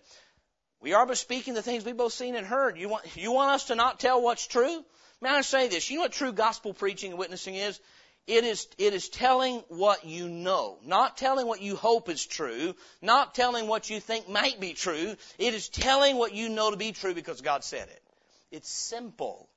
we 0.84 0.92
are 0.92 1.06
but 1.06 1.16
speaking 1.16 1.54
the 1.54 1.62
things 1.62 1.82
we've 1.82 1.96
both 1.96 2.12
seen 2.12 2.36
and 2.36 2.46
heard. 2.46 2.76
You 2.76 2.90
want, 2.90 3.16
you 3.16 3.32
want 3.32 3.52
us 3.52 3.64
to 3.68 3.74
not 3.74 3.98
tell 3.98 4.20
what's 4.20 4.46
true? 4.46 4.84
May 5.22 5.30
I 5.30 5.40
say 5.40 5.66
this? 5.66 5.88
You 5.88 5.96
know 5.96 6.02
what 6.02 6.12
true 6.12 6.30
gospel 6.30 6.74
preaching 6.74 7.12
and 7.12 7.18
witnessing 7.18 7.54
is? 7.54 7.80
It 8.26 8.44
is, 8.44 8.68
it 8.76 8.92
is 8.92 9.08
telling 9.08 9.64
what 9.68 10.04
you 10.04 10.28
know. 10.28 10.76
Not 10.84 11.16
telling 11.16 11.46
what 11.46 11.62
you 11.62 11.74
hope 11.74 12.10
is 12.10 12.26
true. 12.26 12.74
Not 13.00 13.34
telling 13.34 13.66
what 13.66 13.88
you 13.88 13.98
think 13.98 14.28
might 14.28 14.60
be 14.60 14.74
true. 14.74 15.16
It 15.38 15.54
is 15.54 15.70
telling 15.70 16.16
what 16.16 16.34
you 16.34 16.50
know 16.50 16.70
to 16.70 16.76
be 16.76 16.92
true 16.92 17.14
because 17.14 17.40
God 17.40 17.64
said 17.64 17.88
it. 17.88 18.02
It's 18.50 18.68
simple. 18.68 19.48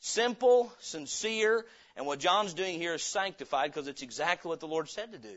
Simple, 0.00 0.70
sincere, 0.80 1.64
and 1.96 2.04
what 2.04 2.18
John's 2.18 2.52
doing 2.52 2.78
here 2.78 2.92
is 2.92 3.02
sanctified 3.02 3.72
because 3.72 3.88
it's 3.88 4.02
exactly 4.02 4.50
what 4.50 4.60
the 4.60 4.68
Lord 4.68 4.90
said 4.90 5.12
to 5.12 5.18
do. 5.18 5.36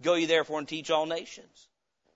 Go 0.00 0.14
ye 0.14 0.26
therefore 0.26 0.60
and 0.60 0.68
teach 0.68 0.92
all 0.92 1.06
nations 1.06 1.66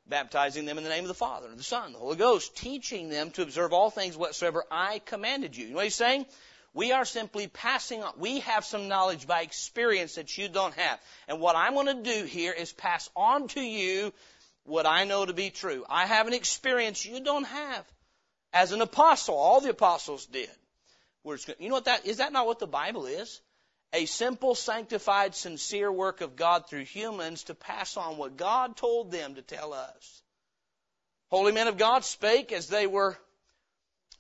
baptizing 0.07 0.65
them 0.65 0.79
in 0.79 0.85
the 0.85 0.91
name 0.91 1.05
of 1.05 1.09
the 1.09 1.15
Father, 1.15 1.49
and 1.49 1.59
the 1.59 1.65
Son, 1.65 1.87
and 1.87 1.95
the 1.95 1.99
Holy 1.99 2.17
Ghost, 2.17 2.57
teaching 2.57 3.09
them 3.09 3.31
to 3.33 3.43
observe 3.43 3.73
all 3.73 3.91
things 3.91 4.17
whatsoever 4.17 4.65
I 4.71 5.01
commanded 5.05 5.57
you. 5.57 5.65
You 5.65 5.71
know 5.71 5.77
what 5.77 5.85
he's 5.85 5.95
saying? 5.95 6.27
We 6.75 6.91
are 6.93 7.05
simply 7.05 7.47
passing 7.47 8.03
on. 8.03 8.15
We 8.19 8.41
have 8.41 8.65
some 8.65 8.89
knowledge 8.89 9.27
by 9.27 9.43
experience 9.43 10.17
that 10.17 10.37
you 10.37 10.49
don't 10.49 10.75
have. 10.75 11.01
And 11.29 11.41
what 11.41 11.55
I'm 11.57 11.75
going 11.75 11.87
to 11.87 12.03
do 12.03 12.25
here 12.25 12.53
is 12.53 12.73
pass 12.73 13.09
on 13.15 13.49
to 13.49 13.61
you 13.61 14.13
what 14.65 14.85
I 14.85 15.05
know 15.05 15.25
to 15.25 15.33
be 15.33 15.51
true. 15.51 15.85
I 15.89 16.07
have 16.07 16.27
an 16.27 16.33
experience 16.33 17.05
you 17.05 17.21
don't 17.21 17.45
have. 17.45 17.85
As 18.53 18.73
an 18.73 18.81
apostle, 18.81 19.37
all 19.37 19.61
the 19.61 19.71
apostles 19.71 20.27
did. 20.27 20.51
You 21.59 21.69
know 21.69 21.77
what 21.77 21.87
that, 21.87 22.07
is 22.07 22.19
that 22.19 22.33
not 22.33 22.47
what 22.47 22.59
the 22.59 22.67
Bible 22.67 23.07
is? 23.07 23.41
A 23.95 24.07
simple, 24.07 24.57
sanctified, 24.57 25.37
sincere 25.37 25.91
work 25.91 26.21
of 26.21 26.35
God 26.35 26.69
through 26.69 26.85
humans 26.85 27.45
to 27.45 27.55
pass 27.55 27.97
on 27.97 28.17
what 28.17 28.37
God 28.37 28.77
told 28.77 29.13
them 29.13 29.37
to 29.37 29.43
tell 29.43 29.73
us. 29.73 30.23
Holy 31.31 31.53
men 31.53 31.69
of 31.69 31.79
God 31.79 32.05
spake 32.05 32.53
as 32.53 32.67
they 32.67 32.89
were 32.89 33.17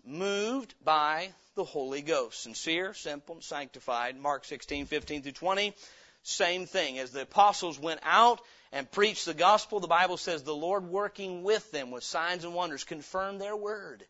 moved 0.07 0.75
by 0.85 1.33
the 1.57 1.64
Holy 1.64 2.03
Ghost. 2.03 2.45
Sincere, 2.45 2.95
simple, 2.95 3.41
sanctified. 3.41 4.16
Mark 4.16 4.45
16, 4.45 4.87
15 4.87 5.22
through 5.22 5.33
20. 5.33 5.75
Same 6.22 6.66
thing. 6.66 6.99
As 7.01 7.11
the 7.11 7.22
apostles 7.22 7.79
went 7.79 8.01
out 8.05 8.41
and 8.72 8.91
preached 8.91 9.27
the 9.27 9.35
gospel, 9.35 9.81
the 9.81 9.89
Bible 9.89 10.16
says 10.16 10.43
the 10.43 10.55
Lord 10.55 10.85
working 10.85 11.43
with 11.43 11.70
them 11.72 11.91
with 11.91 12.05
signs 12.05 12.45
and 12.45 12.55
wonders 12.55 12.85
confirmed 12.85 13.41
their 13.41 13.57
word. 13.57 14.05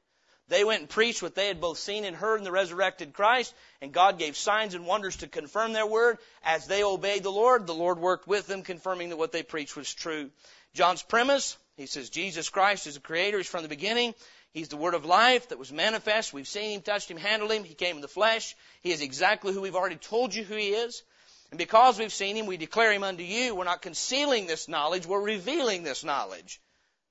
They 0.49 0.63
went 0.63 0.81
and 0.81 0.91
preached 0.91 1.23
what 1.23 1.35
they 1.35 1.49
had 1.49 1.61
both 1.61 1.79
seen 1.79 2.05
and 2.05 2.15
heard 2.15 2.37
in 2.37 2.45
the 2.45 2.53
resurrected 2.53 3.15
Christ, 3.15 3.55
and 3.81 3.93
God 3.93 4.19
gave 4.19 4.37
signs 4.37 4.75
and 4.75 4.87
wonders 4.87 5.17
to 5.17 5.27
confirm 5.27 5.73
their 5.73 5.87
word. 5.87 6.19
As 6.43 6.67
they 6.67 6.85
obeyed 6.85 7.23
the 7.23 7.31
Lord, 7.31 7.67
the 7.67 7.75
Lord 7.75 7.99
worked 7.99 8.29
with 8.29 8.47
them, 8.47 8.63
confirming 8.63 9.09
that 9.09 9.17
what 9.17 9.33
they 9.33 9.43
preached 9.43 9.75
was 9.75 9.93
true. 9.93 10.31
John's 10.75 11.03
premise, 11.03 11.57
he 11.77 11.87
says, 11.87 12.11
Jesus 12.11 12.51
Christ 12.51 12.87
is 12.87 12.95
the 12.95 13.01
creator. 13.01 13.39
He's 13.39 13.49
from 13.49 13.63
the 13.63 13.69
beginning. 13.69 14.15
He's 14.53 14.69
the 14.69 14.77
word 14.77 14.95
of 14.95 15.05
life 15.05 15.49
that 15.49 15.59
was 15.59 15.73
manifest. 15.73 16.33
We've 16.33 16.47
seen 16.47 16.73
him, 16.73 16.83
touched 16.83 17.11
him, 17.11 17.17
handled 17.17 17.51
him. 17.51 17.65
He 17.65 17.75
came 17.75 17.97
in 17.97 18.03
the 18.03 18.09
flesh. 18.09 18.55
He 18.83 18.93
is 18.93 19.01
exactly 19.01 19.53
who 19.53 19.63
we've 19.63 19.75
already 19.75 19.97
told 19.97 20.35
you 20.35 20.45
who 20.45 20.55
he 20.55 20.69
is. 20.69 21.03
And 21.51 21.59
because 21.59 21.99
we've 21.99 22.13
seen 22.13 22.37
him, 22.37 22.47
we 22.47 22.57
declare 22.57 22.93
him 22.93 23.03
unto 23.03 23.23
you. 23.23 23.55
We're 23.55 23.65
not 23.65 23.83
concealing 23.83 24.47
this 24.47 24.69
knowledge. 24.69 25.07
We're 25.07 25.23
revealing 25.23 25.83
this 25.83 26.05
knowledge. 26.05 26.61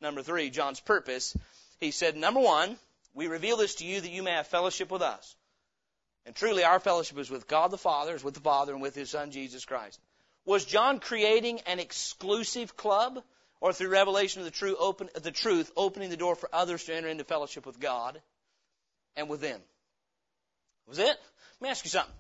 Number 0.02 0.22
three, 0.22 0.52
John's 0.52 0.80
purpose. 0.80 1.36
He 1.80 1.92
said, 1.92 2.16
number 2.16 2.40
one, 2.40 2.78
we 3.14 3.28
reveal 3.28 3.58
this 3.58 3.76
to 3.76 3.86
you 3.86 4.02
that 4.02 4.12
you 4.12 4.24
may 4.24 4.32
have 4.32 4.48
fellowship 4.48 4.92
with 4.92 5.02
us. 5.02 5.36
And 6.26 6.36
truly, 6.36 6.64
our 6.64 6.80
fellowship 6.80 7.18
is 7.20 7.30
with 7.30 7.48
God 7.48 7.72
the 7.72 7.78
Father, 7.78 8.16
is 8.16 8.24
with 8.24 8.34
the 8.34 8.40
Father, 8.40 8.74
and 8.74 8.82
with 8.82 8.96
His 8.96 9.10
Son, 9.10 9.32
Jesus 9.32 9.66
Christ. 9.66 10.00
Was 10.46 10.66
John 10.66 11.00
creating 11.00 11.60
an 11.62 11.80
exclusive 11.80 12.76
club? 12.76 13.22
Or 13.62 13.72
through 13.72 13.92
revelation 13.92 14.42
of 14.42 14.46
the, 14.46 14.52
true 14.52 14.76
open, 14.78 15.08
the 15.22 15.32
truth, 15.32 15.72
opening 15.78 16.10
the 16.10 16.18
door 16.18 16.36
for 16.36 16.50
others 16.52 16.84
to 16.84 16.94
enter 16.94 17.08
into 17.08 17.24
fellowship 17.24 17.66
with 17.66 17.80
God 17.80 18.22
and 19.16 19.30
with 19.30 19.40
them? 19.40 19.62
Was 20.86 21.00
it? 21.00 21.06
Let 21.06 21.62
me 21.62 21.70
ask 21.70 21.86
you 21.86 21.90
something. 21.90 22.14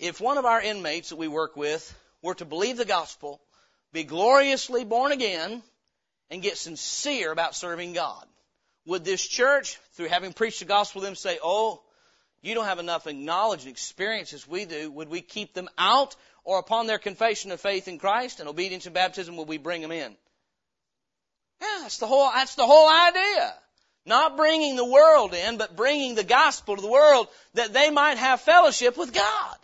If 0.00 0.20
one 0.20 0.36
of 0.36 0.44
our 0.44 0.60
inmates 0.60 1.10
that 1.10 1.16
we 1.16 1.28
work 1.28 1.56
with 1.56 1.96
were 2.22 2.34
to 2.34 2.44
believe 2.44 2.76
the 2.76 2.84
gospel, 2.84 3.40
be 3.92 4.02
gloriously 4.02 4.84
born 4.84 5.12
again, 5.12 5.62
and 6.28 6.42
get 6.42 6.56
sincere 6.56 7.30
about 7.30 7.54
serving 7.54 7.92
God, 7.92 8.26
would 8.86 9.04
this 9.04 9.26
church, 9.26 9.78
through 9.94 10.08
having 10.08 10.32
preached 10.32 10.60
the 10.60 10.64
gospel 10.64 11.00
to 11.00 11.06
them, 11.06 11.14
say, 11.14 11.38
oh, 11.42 11.82
you 12.40 12.54
don't 12.54 12.66
have 12.66 12.78
enough 12.78 13.06
knowledge 13.12 13.62
and 13.62 13.70
experience 13.70 14.32
as 14.32 14.46
we 14.46 14.64
do. 14.64 14.90
Would 14.92 15.08
we 15.08 15.20
keep 15.20 15.52
them 15.52 15.68
out? 15.76 16.14
Or 16.44 16.60
upon 16.60 16.86
their 16.86 16.98
confession 16.98 17.50
of 17.50 17.60
faith 17.60 17.88
in 17.88 17.98
Christ 17.98 18.38
and 18.38 18.48
obedience 18.48 18.86
and 18.86 18.94
baptism, 18.94 19.36
would 19.36 19.48
we 19.48 19.58
bring 19.58 19.82
them 19.82 19.90
in? 19.90 20.16
Yeah, 21.60 21.78
that's 21.82 21.98
the 21.98 22.06
whole, 22.06 22.30
that's 22.32 22.54
the 22.54 22.66
whole 22.66 22.88
idea. 22.88 23.54
Not 24.04 24.36
bringing 24.36 24.76
the 24.76 24.84
world 24.84 25.34
in, 25.34 25.58
but 25.58 25.74
bringing 25.74 26.14
the 26.14 26.22
gospel 26.22 26.76
to 26.76 26.82
the 26.82 26.88
world 26.88 27.26
that 27.54 27.72
they 27.72 27.90
might 27.90 28.18
have 28.18 28.40
fellowship 28.40 28.96
with 28.96 29.12
God. 29.12 29.56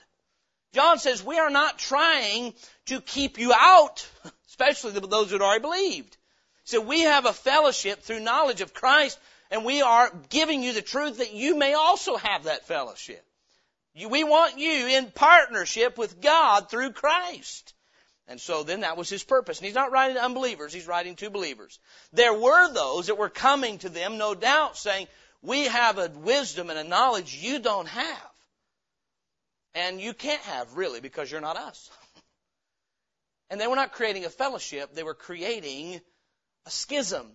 John 0.74 0.98
says 0.98 1.22
we 1.22 1.38
are 1.38 1.50
not 1.50 1.78
trying 1.78 2.54
to 2.86 3.00
keep 3.00 3.38
you 3.38 3.52
out, 3.56 4.08
especially 4.48 4.92
those 4.92 5.28
who 5.28 5.34
had 5.34 5.42
already 5.42 5.62
believed. 5.62 6.16
So 6.64 6.80
we 6.80 7.00
have 7.00 7.26
a 7.26 7.32
fellowship 7.32 8.02
through 8.02 8.20
knowledge 8.20 8.60
of 8.60 8.74
Christ, 8.74 9.18
and 9.50 9.64
we 9.64 9.82
are 9.82 10.12
giving 10.28 10.62
you 10.62 10.72
the 10.72 10.82
truth 10.82 11.18
that 11.18 11.32
you 11.32 11.56
may 11.56 11.74
also 11.74 12.16
have 12.16 12.44
that 12.44 12.66
fellowship. 12.66 13.24
We 13.94 14.24
want 14.24 14.58
you 14.58 14.86
in 14.86 15.10
partnership 15.10 15.98
with 15.98 16.20
God 16.20 16.70
through 16.70 16.92
Christ. 16.92 17.74
And 18.28 18.40
so 18.40 18.62
then 18.62 18.80
that 18.80 18.96
was 18.96 19.10
his 19.10 19.24
purpose. 19.24 19.58
And 19.58 19.66
he's 19.66 19.74
not 19.74 19.92
writing 19.92 20.16
to 20.16 20.24
unbelievers, 20.24 20.72
he's 20.72 20.86
writing 20.86 21.16
to 21.16 21.30
believers. 21.30 21.78
There 22.12 22.32
were 22.32 22.72
those 22.72 23.08
that 23.08 23.18
were 23.18 23.28
coming 23.28 23.78
to 23.78 23.88
them, 23.88 24.16
no 24.16 24.34
doubt, 24.34 24.76
saying, 24.76 25.08
We 25.42 25.64
have 25.64 25.98
a 25.98 26.08
wisdom 26.08 26.70
and 26.70 26.78
a 26.78 26.84
knowledge 26.84 27.34
you 27.34 27.58
don't 27.58 27.88
have. 27.88 28.30
And 29.74 30.00
you 30.00 30.14
can't 30.14 30.42
have 30.42 30.76
really 30.76 31.00
because 31.00 31.30
you're 31.30 31.40
not 31.40 31.56
us. 31.56 31.90
And 33.50 33.60
they 33.60 33.66
were 33.66 33.76
not 33.76 33.92
creating 33.92 34.24
a 34.24 34.30
fellowship, 34.30 34.94
they 34.94 35.02
were 35.02 35.12
creating 35.12 36.00
a 36.66 36.70
schism. 36.70 37.26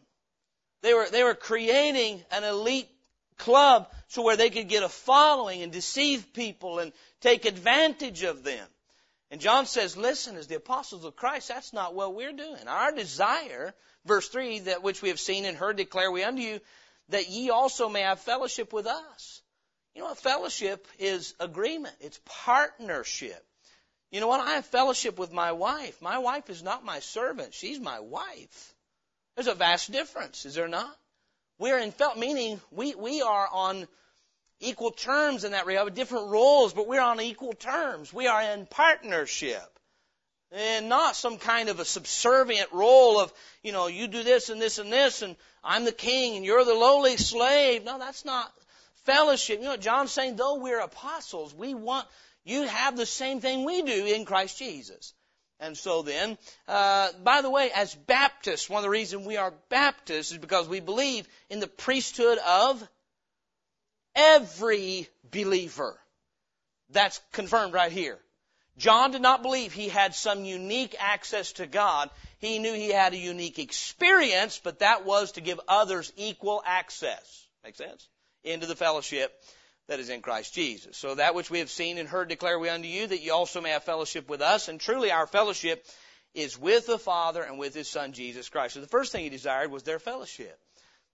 They 0.82 0.94
were, 0.94 1.08
they 1.10 1.24
were 1.24 1.36
creating 1.36 2.24
an 2.32 2.44
elite 2.44 2.90
club 3.38 3.92
so 4.08 4.24
where 4.24 4.38
they 4.38 4.50
could 4.50 4.68
get 4.68 4.84
a 4.84 4.90
following 4.90 5.62
and 5.62 5.72
deceive 5.72 6.34
people 6.34 6.80
and 6.80 6.94
take 7.22 7.46
advantage 7.46 8.24
of 8.24 8.44
them. 8.44 8.68
And 9.30 9.42
John 9.42 9.66
says, 9.66 9.98
listen, 9.98 10.38
as 10.38 10.48
the 10.48 10.56
apostles 10.56 11.04
of 11.04 11.16
Christ, 11.16 11.50
that's 11.50 11.74
not 11.74 11.94
what 11.94 12.16
we're 12.16 12.34
doing. 12.34 12.68
Our 12.68 12.94
desire, 12.94 13.74
verse 14.06 14.30
3, 14.30 14.60
that 14.60 14.84
which 14.84 15.02
we 15.02 15.10
have 15.10 15.20
seen 15.20 15.46
and 15.46 15.58
heard 15.58 15.76
declare 15.76 16.10
we 16.10 16.24
unto 16.24 16.42
you, 16.42 16.62
that 17.10 17.30
ye 17.30 17.50
also 17.50 17.90
may 17.90 18.02
have 18.02 18.22
fellowship 18.22 18.72
with 18.72 18.88
us. 18.88 19.42
You 19.94 20.04
know, 20.04 20.12
a 20.12 20.16
fellowship 20.16 20.88
is 21.00 21.34
agreement. 21.40 21.96
It's 22.00 22.20
partnership. 22.26 23.44
You 24.12 24.22
know 24.22 24.28
what? 24.28 24.40
I 24.40 24.54
have 24.54 24.66
fellowship 24.66 25.20
with 25.20 25.34
my 25.34 25.52
wife. 25.52 26.02
My 26.02 26.20
wife 26.20 26.50
is 26.50 26.64
not 26.64 26.86
my 26.86 27.00
servant. 27.00 27.54
She's 27.54 27.80
my 27.80 28.00
wife. 28.00 28.76
There's 29.38 29.46
a 29.46 29.54
vast 29.54 29.92
difference, 29.92 30.48
is 30.48 30.56
there 30.56 30.68
not? 30.68 30.98
We're 31.60 31.78
in 31.78 31.92
felt 31.92 32.18
meaning 32.18 32.60
we, 32.72 32.96
we 32.96 33.22
are 33.22 33.48
on 33.48 33.88
equal 34.60 34.90
terms 34.90 35.44
in 35.44 35.52
that 35.52 35.68
regard, 35.68 35.94
different 35.94 36.32
roles, 36.32 36.74
but 36.74 36.88
we're 36.88 37.04
on 37.04 37.22
equal 37.22 37.54
terms. 37.54 38.12
We 38.12 38.26
are 38.26 38.42
in 38.42 38.66
partnership. 38.66 39.62
And 40.52 40.90
not 40.90 41.16
some 41.16 41.38
kind 41.38 41.70
of 41.70 41.80
a 41.80 41.86
subservient 41.86 42.72
role 42.72 43.20
of, 43.20 43.32
you 43.62 43.74
know, 43.74 43.86
you 43.86 44.08
do 44.08 44.24
this 44.24 44.50
and 44.50 44.60
this 44.60 44.80
and 44.80 44.92
this, 44.92 45.22
and 45.22 45.36
I'm 45.64 45.86
the 45.86 45.92
king 45.92 46.38
and 46.38 46.44
you're 46.44 46.66
the 46.66 46.74
lowly 46.74 47.18
slave. 47.18 47.84
No, 47.84 48.00
that's 48.00 48.26
not 48.26 48.52
fellowship. 49.04 49.60
You 49.60 49.66
know 49.66 49.78
John's 49.78 50.12
saying? 50.12 50.38
Though 50.38 50.56
we're 50.56 50.80
apostles, 50.80 51.54
we 51.54 51.76
want 51.76 52.08
you 52.44 52.64
have 52.64 52.98
the 52.98 53.06
same 53.06 53.40
thing 53.40 53.66
we 53.66 53.84
do 53.84 54.08
in 54.08 54.26
Christ 54.26 54.58
Jesus. 54.58 55.14
And 55.60 55.76
so 55.76 56.04
then, 56.04 56.38
uh, 56.68 57.12
by 57.24 57.42
the 57.42 57.50
way, 57.50 57.72
as 57.72 57.96
Baptists, 57.96 58.70
one 58.70 58.80
of 58.80 58.84
the 58.84 58.90
reasons 58.90 59.26
we 59.26 59.38
are 59.38 59.54
Baptists 59.70 60.32
is 60.32 60.38
because 60.38 60.68
we 60.68 60.80
believe 60.80 61.28
in 61.50 61.60
the 61.60 61.68
priesthood 61.68 62.38
of 62.38 62.88
every 64.16 65.08
believer. 65.32 66.00
That's 66.92 67.20
confirmed 67.32 67.74
right 67.74 67.92
here. 67.92 68.20
John 68.78 69.10
did 69.10 69.24
not 69.24 69.42
believe 69.42 69.74
he 69.74 69.90
had 69.90 70.14
some 70.14 70.46
unique 70.46 70.96
access 71.00 71.54
to 71.54 71.66
God. 71.66 72.12
He 72.38 72.60
knew 72.60 72.74
he 72.74 72.90
had 72.90 73.14
a 73.14 73.18
unique 73.18 73.58
experience, 73.58 74.62
but 74.64 74.80
that 74.80 75.04
was 75.04 75.32
to 75.34 75.42
give 75.42 75.60
others 75.68 76.14
equal 76.16 76.62
access. 76.64 77.48
Make 77.64 77.76
sense? 77.76 78.08
Into 78.44 78.68
the 78.68 78.76
fellowship 78.76 79.34
that 79.88 80.00
is 80.00 80.10
in 80.10 80.22
Christ 80.22 80.54
Jesus. 80.54 80.98
So 80.98 81.16
that 81.16 81.36
which 81.36 81.50
we 81.50 81.60
have 81.60 81.70
seen 81.70 81.98
and 81.98 82.08
heard 82.08 82.30
declare 82.30 82.60
we 82.60 82.70
unto 82.70 82.88
you, 82.88 83.08
that 83.08 83.22
you 83.22 83.34
also 83.34 83.62
may 83.62 83.72
have 83.72 83.84
fellowship 83.84 84.30
with 84.30 84.42
us. 84.42 84.68
And 84.68 84.80
truly 84.80 85.12
our 85.12 85.28
fellowship 85.28 85.86
is 86.34 86.58
with 86.58 86.88
the 86.88 87.00
Father 87.00 87.42
and 87.42 87.58
with 87.58 87.74
His 87.74 87.88
Son 87.88 88.12
Jesus 88.12 88.50
Christ. 88.50 88.74
So 88.74 88.82
the 88.82 88.88
first 88.88 89.12
thing 89.12 89.24
He 89.24 89.30
desired 89.30 89.72
was 89.72 89.84
their 89.84 90.00
fellowship. 90.00 90.60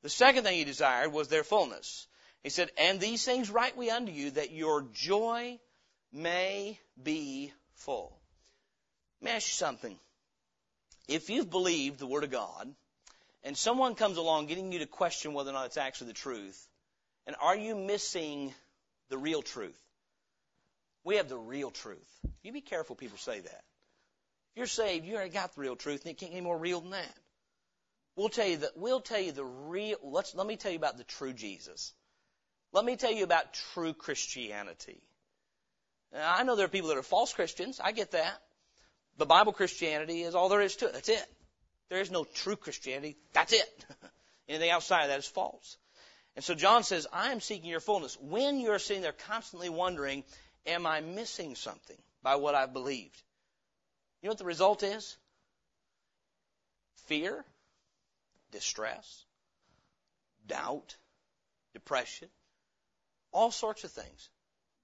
The 0.01 0.09
second 0.09 0.43
thing 0.43 0.57
He 0.57 0.65
desired 0.65 1.13
was 1.13 1.27
their 1.27 1.43
fullness. 1.43 2.07
He 2.43 2.49
said, 2.49 2.71
And 2.77 2.99
these 2.99 3.23
things 3.23 3.49
write 3.49 3.77
we 3.77 3.89
unto 3.89 4.11
you, 4.11 4.31
that 4.31 4.51
your 4.51 4.85
joy 4.93 5.59
may 6.11 6.79
be 7.01 7.53
full. 7.75 8.17
Let 9.21 9.31
me 9.31 9.35
ask 9.35 9.47
you 9.47 9.53
something. 9.53 9.97
If 11.07 11.29
you've 11.29 11.49
believed 11.49 11.99
the 11.99 12.07
Word 12.07 12.23
of 12.23 12.31
God, 12.31 12.73
and 13.43 13.57
someone 13.57 13.95
comes 13.95 14.17
along 14.17 14.47
getting 14.47 14.71
you 14.71 14.79
to 14.79 14.85
question 14.85 15.33
whether 15.33 15.49
or 15.49 15.53
not 15.53 15.67
it's 15.67 15.77
actually 15.77 16.07
the 16.07 16.13
truth, 16.13 16.67
and 17.25 17.35
are 17.41 17.55
you 17.55 17.75
missing 17.75 18.53
the 19.13 19.17
real 19.19 19.43
truth? 19.43 19.77
We 21.03 21.17
have 21.17 21.29
the 21.29 21.37
real 21.37 21.69
truth. 21.69 22.19
You 22.41 22.51
be 22.51 22.61
careful 22.61 22.95
people 22.95 23.19
say 23.19 23.41
that. 23.41 23.63
If 24.51 24.57
you're 24.57 24.65
saved, 24.65 25.05
you 25.05 25.13
already 25.13 25.29
got 25.29 25.53
the 25.53 25.61
real 25.61 25.75
truth, 25.75 26.01
and 26.01 26.09
it 26.09 26.17
can't 26.17 26.31
get 26.31 26.37
any 26.37 26.43
more 26.43 26.57
real 26.57 26.81
than 26.81 26.91
that. 26.91 27.15
We'll 28.15 28.29
tell 28.29 28.47
you 28.47 28.57
that 28.57 28.75
we'll 28.75 29.01
tell 29.01 29.19
you 29.19 29.31
the 29.31 29.45
real 29.45 29.97
let's 30.01 30.33
let 30.33 30.47
me 30.47 30.57
tell 30.57 30.71
you 30.71 30.77
about 30.77 30.97
the 30.97 31.03
true 31.03 31.31
Jesus. 31.31 31.93
Let 32.71 32.85
me 32.85 32.95
tell 32.95 33.11
you 33.11 33.23
about 33.23 33.53
true 33.53 33.93
Christianity. 33.93 35.03
Now, 36.11 36.33
I 36.35 36.41
know 36.41 36.55
there 36.55 36.65
are 36.65 36.69
people 36.69 36.89
that 36.89 36.97
are 36.97 37.03
false 37.03 37.33
Christians. 37.33 37.79
I 37.83 37.91
get 37.91 38.11
that. 38.11 38.41
But 39.15 39.27
Bible 39.27 39.53
Christianity 39.53 40.23
is 40.23 40.33
all 40.33 40.49
there 40.49 40.61
is 40.61 40.75
to 40.77 40.87
it. 40.87 40.93
That's 40.93 41.09
it. 41.09 41.25
There 41.89 42.01
is 42.01 42.09
no 42.09 42.23
true 42.23 42.55
Christianity. 42.55 43.15
That's 43.33 43.53
it. 43.53 43.85
Anything 44.49 44.71
outside 44.71 45.03
of 45.03 45.09
that 45.09 45.19
is 45.19 45.27
false. 45.27 45.77
And 46.35 46.43
so 46.43 46.55
John 46.55 46.83
says, 46.83 47.07
I 47.13 47.31
am 47.31 47.41
seeking 47.41 47.69
your 47.69 47.79
fullness. 47.79 48.17
When 48.19 48.59
you're 48.59 48.79
sitting 48.79 49.03
there 49.03 49.11
constantly 49.11 49.69
wondering, 49.69 50.23
am 50.65 50.85
I 50.85 51.01
missing 51.01 51.55
something 51.55 51.97
by 52.23 52.35
what 52.35 52.55
I've 52.55 52.73
believed? 52.73 53.21
You 54.21 54.27
know 54.27 54.31
what 54.31 54.39
the 54.39 54.45
result 54.45 54.83
is? 54.83 55.15
Fear, 57.05 57.43
distress, 58.51 59.25
doubt, 60.47 60.95
depression, 61.73 62.29
all 63.31 63.51
sorts 63.51 63.83
of 63.83 63.91
things. 63.91 64.29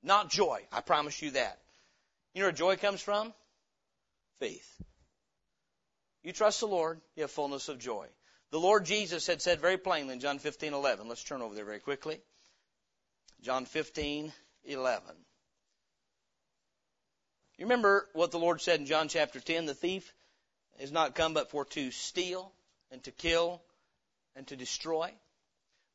Not 0.03 0.29
joy, 0.29 0.61
I 0.71 0.81
promise 0.81 1.21
you 1.21 1.31
that. 1.31 1.59
You 2.33 2.41
know 2.41 2.47
where 2.47 2.53
joy 2.53 2.75
comes 2.75 3.01
from? 3.01 3.33
Faith. 4.39 4.81
You 6.23 6.33
trust 6.33 6.59
the 6.59 6.67
Lord, 6.67 6.99
you 7.15 7.23
have 7.23 7.31
fullness 7.31 7.69
of 7.69 7.79
joy. 7.79 8.07
The 8.51 8.59
Lord 8.59 8.85
Jesus 8.85 9.27
had 9.27 9.41
said 9.41 9.59
very 9.59 9.77
plainly 9.77 10.13
in 10.13 10.19
John 10.19 10.39
15:11. 10.39 11.07
Let's 11.07 11.23
turn 11.23 11.41
over 11.41 11.53
there 11.53 11.65
very 11.65 11.79
quickly. 11.79 12.21
John 13.41 13.65
15:11. 13.65 14.33
You 17.57 17.65
remember 17.65 18.09
what 18.13 18.31
the 18.31 18.39
Lord 18.39 18.61
said 18.61 18.79
in 18.79 18.85
John 18.85 19.09
chapter 19.09 19.39
10? 19.39 19.65
The 19.65 19.75
thief 19.75 20.13
is 20.79 20.91
not 20.91 21.13
come 21.13 21.33
but 21.33 21.49
for 21.51 21.65
to 21.65 21.91
steal 21.91 22.51
and 22.89 23.03
to 23.03 23.11
kill 23.11 23.61
and 24.35 24.47
to 24.47 24.55
destroy. 24.55 25.13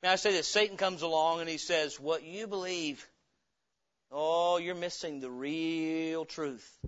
May 0.02 0.10
I 0.10 0.16
say 0.16 0.32
this? 0.32 0.46
Satan 0.46 0.76
comes 0.76 1.02
along 1.02 1.40
and 1.40 1.48
he 1.48 1.58
says, 1.58 1.98
What 1.98 2.22
you 2.22 2.46
believe, 2.46 3.04
oh, 4.12 4.58
you're 4.58 4.74
missing 4.74 5.18
the 5.18 5.30
real 5.30 6.26
truth. 6.26 6.78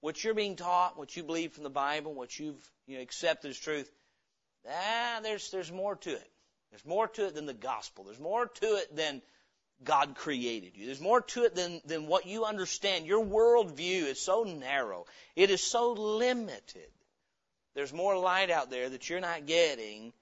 What 0.00 0.22
you're 0.22 0.34
being 0.34 0.56
taught, 0.56 0.98
what 0.98 1.16
you 1.16 1.22
believe 1.22 1.52
from 1.52 1.64
the 1.64 1.70
Bible, 1.70 2.12
what 2.12 2.38
you've 2.38 2.70
you 2.86 2.96
know, 2.96 3.02
accepted 3.02 3.48
as 3.48 3.58
truth, 3.58 3.90
Ah, 4.68 5.20
there's, 5.22 5.50
there's 5.50 5.72
more 5.72 5.96
to 5.96 6.10
it. 6.10 6.30
There's 6.70 6.84
more 6.86 7.08
to 7.08 7.26
it 7.26 7.34
than 7.34 7.46
the 7.46 7.54
gospel. 7.54 8.04
There's 8.04 8.18
more 8.18 8.46
to 8.46 8.66
it 8.76 8.96
than 8.96 9.22
God 9.82 10.14
created 10.16 10.76
you. 10.76 10.86
There's 10.86 11.00
more 11.00 11.20
to 11.20 11.44
it 11.44 11.54
than, 11.54 11.80
than 11.84 12.06
what 12.06 12.26
you 12.26 12.44
understand. 12.44 13.06
Your 13.06 13.24
worldview 13.24 14.04
is 14.04 14.20
so 14.20 14.44
narrow. 14.44 15.06
It 15.36 15.50
is 15.50 15.62
so 15.62 15.92
limited. 15.92 16.88
There's 17.74 17.92
more 17.92 18.16
light 18.16 18.50
out 18.50 18.70
there 18.70 18.88
that 18.88 19.08
you're 19.08 19.20
not 19.20 19.46
getting. 19.46 20.12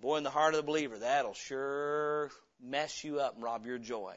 Boy, 0.00 0.16
in 0.16 0.24
the 0.24 0.30
heart 0.30 0.54
of 0.54 0.58
the 0.58 0.66
believer, 0.66 0.98
that'll 0.98 1.34
sure 1.34 2.30
mess 2.62 3.04
you 3.04 3.20
up 3.20 3.34
and 3.34 3.44
rob 3.44 3.66
your 3.66 3.78
joy. 3.78 4.16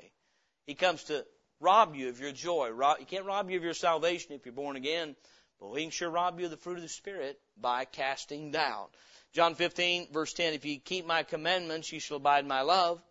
He 0.66 0.76
comes 0.76 1.04
to 1.06 1.26
rob 1.60 1.96
you 1.96 2.10
of 2.10 2.20
your 2.20 2.32
joy. 2.32 2.70
Rob, 2.70 3.00
he 3.00 3.06
can't 3.06 3.26
rob 3.26 3.50
you 3.50 3.58
of 3.58 3.64
your 3.64 3.74
salvation 3.74 4.34
if 4.34 4.46
you're 4.46 4.54
born 4.54 4.76
again, 4.76 5.16
but 5.60 5.74
he 5.74 5.84
can 5.84 5.92
sure 5.92 6.10
rob 6.10 6.40
you 6.40 6.46
of 6.46 6.52
the 6.52 6.58
fruit 6.58 6.78
of 6.78 6.84
the 6.84 6.90
Spirit 6.90 7.40
by 7.60 7.86
casting 7.86 8.52
down. 8.52 8.86
John 9.34 9.56
15, 9.56 10.10
verse 10.14 10.32
10, 10.34 10.54
if 10.54 10.64
you 10.64 10.80
keep 10.80 11.08
my 11.08 11.24
commandments, 11.24 11.92
you 11.92 12.00
shall 12.00 12.18
abide 12.18 12.44
in 12.44 12.48
my 12.48 12.62
love, 12.62 13.02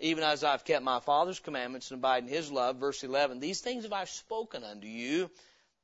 even 0.00 0.24
as 0.24 0.42
I've 0.42 0.64
kept 0.64 0.82
my 0.82 0.98
Father's 0.98 1.38
commandments 1.38 1.90
and 1.90 2.00
abide 2.00 2.24
in 2.24 2.28
his 2.28 2.50
love. 2.50 2.76
Verse 2.76 3.04
11, 3.04 3.38
these 3.38 3.60
things 3.60 3.84
have 3.84 3.92
I 3.92 4.04
spoken 4.04 4.64
unto 4.64 4.88
you, 4.88 5.30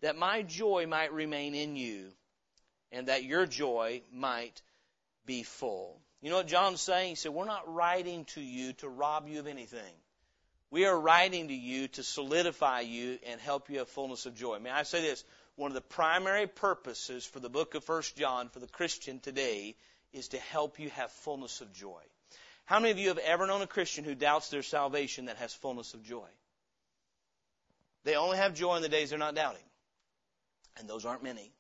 that 0.01 0.17
my 0.17 0.43
joy 0.43 0.87
might 0.89 1.13
remain 1.13 1.55
in 1.55 1.77
you, 1.77 2.09
and 2.91 3.07
that 3.07 3.23
your 3.23 3.47
joy 3.47 4.03
might 4.13 4.61
be 5.25 5.45
full. 5.45 6.01
You 6.23 6.31
know 6.31 6.39
what 6.39 6.49
John's 6.49 6.81
saying? 6.81 7.11
He 7.11 7.15
said, 7.15 7.33
we're 7.33 7.45
not 7.45 7.73
writing 7.73 8.25
to 8.35 8.41
you 8.41 8.73
to 8.75 8.89
rob 8.89 9.29
you 9.29 9.39
of 9.39 9.47
anything. 9.47 9.95
We 10.73 10.87
are 10.87 10.99
writing 10.99 11.49
to 11.49 11.55
you 11.55 11.87
to 11.89 12.03
solidify 12.03 12.81
you 12.81 13.21
and 13.27 13.41
help 13.41 13.71
you 13.71 13.79
have 13.79 13.89
fullness 13.89 14.27
of 14.27 14.35
joy. 14.35 14.59
May 14.59 14.71
I 14.71 14.83
say 14.83 15.03
this? 15.03 15.23
One 15.59 15.73
of 15.73 15.75
the 15.75 15.81
primary 15.81 16.47
purposes 16.47 17.27
for 17.27 17.41
the 17.41 17.49
book 17.49 17.75
of 17.75 17.83
First 17.83 18.17
John 18.17 18.49
for 18.49 18.61
the 18.61 18.69
Christian 18.69 19.19
today 19.19 19.75
is 20.13 20.29
to 20.29 20.39
help 20.39 20.79
you 20.79 20.89
have 20.91 21.11
fullness 21.11 21.61
of 21.61 21.73
joy. 21.73 22.01
How 22.65 22.79
many 22.79 22.93
of 22.93 22.99
you 22.99 23.09
have 23.09 23.19
ever 23.19 23.45
known 23.45 23.61
a 23.61 23.67
Christian 23.67 24.05
who 24.05 24.15
doubts 24.15 24.51
their 24.51 24.63
salvation 24.63 25.25
that 25.25 25.39
has 25.39 25.53
fullness 25.53 25.95
of 25.95 26.05
joy? 26.05 26.29
They 28.05 28.15
only 28.15 28.37
have 28.37 28.55
joy 28.55 28.77
in 28.77 28.83
the 28.83 28.89
days 28.89 29.11
they're 29.11 29.19
not 29.19 29.35
doubting. 29.35 29.65
And 30.79 30.89
those 30.89 31.05
aren't 31.05 31.25
many. 31.25 31.51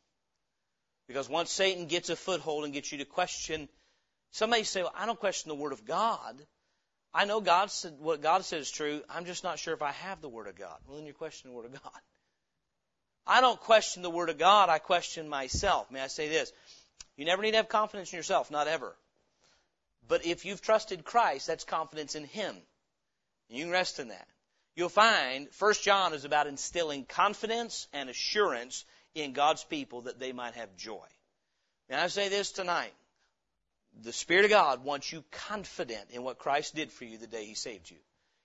Because 1.09 1.29
once 1.29 1.51
Satan 1.51 1.87
gets 1.87 2.09
a 2.09 2.15
foothold 2.15 2.65
and 2.65 2.73
gets 2.73 2.93
you 2.93 2.99
to 2.99 3.05
question, 3.05 3.69
somebody 4.31 4.63
say, 4.63 4.83
well, 4.83 4.95
I 4.97 5.07
don't 5.07 5.19
question 5.19 5.49
the 5.49 5.57
Word 5.57 5.73
of 5.73 5.85
God. 5.85 6.41
I 7.13 7.25
know 7.25 7.41
God 7.41 7.73
said, 7.73 7.95
what 7.99 8.23
God 8.23 8.45
said 8.45 8.61
is 8.61 8.71
true. 8.71 9.03
I'm 9.11 9.25
just 9.25 9.43
not 9.43 9.59
sure 9.59 9.75
if 9.75 9.83
I 9.83 9.91
have 9.91 10.21
the 10.21 10.29
Word 10.29 10.47
of 10.47 10.57
God. 10.57 10.77
Well, 10.87 10.99
then 10.99 11.05
you're 11.05 11.15
questioning 11.15 11.53
the 11.53 11.61
Word 11.61 11.75
of 11.75 11.83
God. 11.83 12.01
I 13.29 13.43
don't 13.43 13.61
question 13.61 14.03
the 14.03 14.11
Word 14.11 14.31
of 14.31 14.39
God, 14.39 14.71
I 14.71 14.79
question 14.79 15.29
myself. 15.29 15.91
May 15.91 16.01
I 16.01 16.07
say 16.07 16.29
this? 16.29 16.51
You 17.17 17.27
never 17.27 17.43
need 17.43 17.51
to 17.51 17.59
have 17.59 17.69
confidence 17.69 18.11
in 18.13 18.17
yourself, 18.17 18.51
not 18.51 18.69
ever. 18.69 18.97
But 20.09 20.25
if 20.25 20.47
you've 20.47 20.63
trusted 20.63 21.05
Christ, 21.05 21.47
that's 21.47 21.65
confidence 21.65 22.15
in 22.15 22.25
Him. 22.25 22.57
You 23.51 23.65
can 23.65 23.73
rest 23.73 23.99
in 23.99 24.09
that. 24.09 24.27
you'll 24.75 24.89
find 24.89 25.49
1 25.59 25.75
John 25.83 26.15
is 26.15 26.25
about 26.25 26.47
instilling 26.47 27.05
confidence 27.05 27.89
and 27.93 28.09
assurance 28.09 28.85
in 29.15 29.33
God's 29.33 29.65
people 29.65 30.03
that 30.03 30.19
they 30.19 30.33
might 30.33 30.55
have 30.55 30.77
joy. 30.77 31.07
And 31.89 32.01
I 32.01 32.07
say 32.07 32.29
this 32.29 32.53
tonight. 32.53 32.93
The 34.03 34.13
Spirit 34.13 34.45
of 34.45 34.51
God 34.51 34.85
wants 34.85 35.13
you 35.13 35.25
confident 35.33 36.11
in 36.11 36.23
what 36.23 36.39
Christ 36.39 36.75
did 36.75 36.93
for 36.93 37.05
you 37.05 37.19
the 37.19 37.27
day 37.27 37.45
He 37.45 37.55
saved 37.55 37.91
you. 37.91 37.97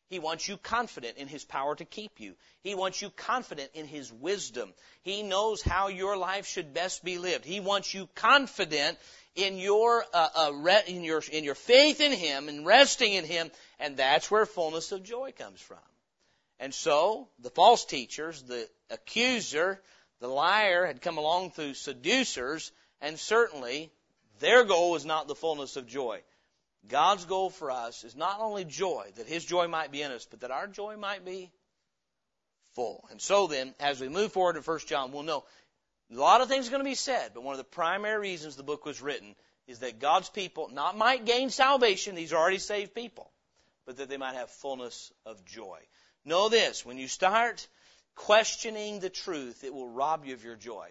He 0.10 0.20
wants 0.20 0.48
you 0.48 0.58
confident 0.58 1.18
in 1.18 1.28
His 1.28 1.44
power 1.44 1.76
to 1.76 1.86
keep 1.86 2.20
you. 2.20 2.36
He 2.62 2.76
wants 2.76 3.02
you 3.02 3.10
confident 3.10 3.72
in 3.74 3.88
His 3.88 4.12
wisdom. 4.12 4.74
He 5.02 5.24
knows 5.24 5.62
how 5.62 5.88
your 5.88 6.18
life 6.18 6.46
should 6.46 6.74
best 6.74 7.04
be 7.04 7.18
lived. 7.18 7.46
He 7.46 7.60
wants 7.60 7.94
you 7.94 8.08
confident 8.16 8.98
in 9.36 9.58
your, 9.58 10.06
uh, 10.14 10.30
uh, 10.36 10.52
re- 10.54 10.84
in 10.88 11.04
your, 11.04 11.24
in 11.32 11.44
your 11.44 11.56
faith 11.56 12.02
in 12.02 12.12
Him 12.12 12.50
and 12.50 12.66
resting 12.66 13.14
in 13.14 13.26
Him. 13.26 13.52
And 13.80 13.98
that's 13.98 14.30
where 14.30 14.46
fullness 14.46 14.92
of 14.92 15.04
joy 15.04 15.32
comes 15.32 15.60
from. 15.60 15.78
And 16.60 16.74
so, 16.74 17.28
the 17.40 17.50
false 17.50 17.84
teachers, 17.84 18.44
the 18.44 18.70
accuser, 18.90 19.82
the 20.20 20.28
liar 20.28 20.86
had 20.86 21.02
come 21.02 21.18
along 21.18 21.52
through 21.52 21.74
seducers, 21.74 22.72
and 23.02 23.20
certainly 23.20 23.92
their 24.40 24.64
goal 24.64 24.92
was 24.92 25.06
not 25.06 25.28
the 25.28 25.36
fullness 25.36 25.76
of 25.76 25.88
joy. 25.88 26.22
God's 26.88 27.26
goal 27.26 27.50
for 27.50 27.72
us 27.72 28.04
is 28.04 28.16
not 28.16 28.40
only 28.40 28.66
joy, 28.66 29.12
that 29.16 29.28
His 29.28 29.46
joy 29.46 29.68
might 29.68 29.92
be 29.92 30.02
in 30.02 30.12
us, 30.12 30.28
but 30.30 30.42
that 30.42 30.52
our 30.52 30.68
joy 30.68 30.98
might 30.98 31.24
be 31.26 31.52
full. 32.76 33.06
And 33.12 33.22
so 33.22 33.48
then, 33.48 33.74
as 33.80 34.02
we 34.02 34.10
move 34.10 34.32
forward 34.32 34.58
in 34.58 34.64
1 34.64 34.80
John, 34.88 35.12
we'll 35.12 35.24
know 35.24 35.44
a 36.12 36.16
lot 36.16 36.42
of 36.42 36.48
things 36.48 36.68
are 36.68 36.72
going 36.72 36.84
to 36.84 36.90
be 36.90 36.96
said, 36.96 37.32
but 37.34 37.44
one 37.44 37.54
of 37.54 37.58
the 37.58 37.64
primary 37.64 38.20
reasons 38.20 38.56
the 38.56 38.64
book 38.64 38.86
was 38.86 39.02
written 39.02 39.36
is 39.68 39.80
that 39.80 40.00
God's 40.00 40.30
people 40.30 40.70
not 40.70 40.98
might 40.98 41.26
gain 41.26 41.50
salvation, 41.50 42.16
these 42.16 42.34
are 42.34 42.40
already 42.40 42.60
saved 42.60 42.94
people, 42.94 43.32
but 43.86 43.98
that 43.98 44.10
they 44.10 44.18
might 44.18 44.36
have 44.36 44.50
fullness 44.50 45.12
of 45.26 45.44
joy. 45.46 45.80
Know 46.26 46.50
this, 46.50 46.86
when 46.86 46.98
you 46.98 47.08
start 47.08 47.68
questioning 48.16 49.00
the 49.00 49.10
truth, 49.10 49.64
it 49.64 49.74
will 49.74 49.90
rob 49.90 50.26
you 50.26 50.34
of 50.34 50.44
your 50.44 50.56
joy. 50.56 50.90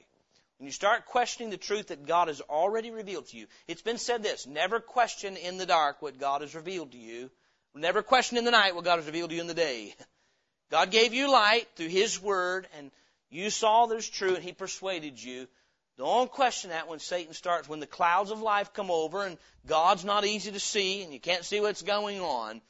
When 0.63 0.69
you 0.69 0.73
start 0.73 1.07
questioning 1.07 1.51
the 1.51 1.57
truth 1.57 1.89
that 1.89 2.07
God 2.07 2.29
has 2.29 2.41
already 2.41 2.93
revealed 2.93 3.27
to 3.31 3.37
you, 3.37 3.49
it's 3.67 3.83
been 3.83 3.99
said 3.99 4.23
this, 4.23 4.47
never 4.47 4.79
question 4.79 5.37
in 5.37 5.59
the 5.59 5.67
dark 5.67 6.01
what 6.01 6.21
God 6.21 6.41
has 6.41 6.55
revealed 6.55 6.93
to 6.93 6.99
you. 6.99 7.33
Never 7.75 8.01
question 8.01 8.39
in 8.39 8.45
the 8.45 8.53
night 8.53 8.77
what 8.77 8.85
God 8.85 8.99
has 8.99 9.07
revealed 9.07 9.31
to 9.31 9.35
you 9.35 9.41
in 9.41 9.49
the 9.49 9.55
day. 9.55 9.93
God 10.71 10.93
gave 10.93 11.15
you 11.15 11.33
light 11.33 11.67
through 11.75 11.89
His 11.89 12.23
Word, 12.23 12.69
and 12.79 12.93
you 13.29 13.51
saw 13.51 13.87
there's 13.87 14.09
true, 14.09 14.37
and 14.37 14.45
He 14.45 14.53
persuaded 14.53 15.21
you. 15.21 15.49
Don't 15.99 16.31
question 16.31 16.71
that 16.71 16.87
when 16.87 17.01
Satan 17.01 17.35
starts, 17.35 17.69
when 17.69 17.81
the 17.81 17.87
clouds 17.89 18.31
of 18.31 18.41
life 18.41 18.73
come 18.73 18.93
over 18.93 19.27
and 19.27 19.39
God's 19.67 20.05
not 20.05 20.25
easy 20.25 20.53
to 20.53 20.61
see 20.61 21.03
and 21.03 21.13
you 21.13 21.19
can't 21.19 21.45
see 21.45 21.61
what's 21.61 21.83
going 21.83 22.21
on. 22.21 22.61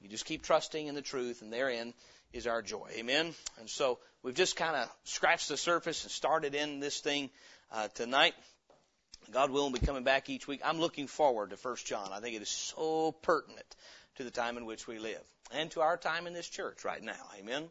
You 0.00 0.08
just 0.08 0.24
keep 0.24 0.44
trusting 0.44 0.86
in 0.86 0.94
the 0.94 1.02
truth, 1.02 1.42
and 1.42 1.52
therein 1.52 1.92
is 2.32 2.46
our 2.46 2.62
joy. 2.62 2.88
Amen? 2.96 3.34
And 3.60 3.68
so 3.68 3.98
we've 4.24 4.34
just 4.34 4.56
kind 4.56 4.74
of 4.74 4.90
scratched 5.04 5.48
the 5.48 5.56
surface 5.56 6.02
and 6.02 6.10
started 6.10 6.56
in 6.56 6.80
this 6.80 6.98
thing 6.98 7.30
uh, 7.70 7.86
tonight. 7.94 8.34
God 9.30 9.50
willing, 9.50 9.72
we'll 9.72 9.80
be 9.80 9.86
coming 9.86 10.02
back 10.02 10.28
each 10.28 10.48
week. 10.48 10.60
I'm 10.64 10.80
looking 10.80 11.06
forward 11.06 11.50
to 11.50 11.56
First 11.56 11.86
John. 11.86 12.10
I 12.12 12.20
think 12.20 12.34
it 12.34 12.42
is 12.42 12.48
so 12.48 13.12
pertinent 13.12 13.76
to 14.16 14.24
the 14.24 14.30
time 14.30 14.56
in 14.56 14.66
which 14.66 14.86
we 14.86 14.98
live 14.98 15.22
and 15.52 15.70
to 15.72 15.80
our 15.80 15.96
time 15.96 16.26
in 16.26 16.32
this 16.32 16.48
church 16.48 16.84
right 16.84 17.02
now. 17.02 17.12
Amen. 17.38 17.68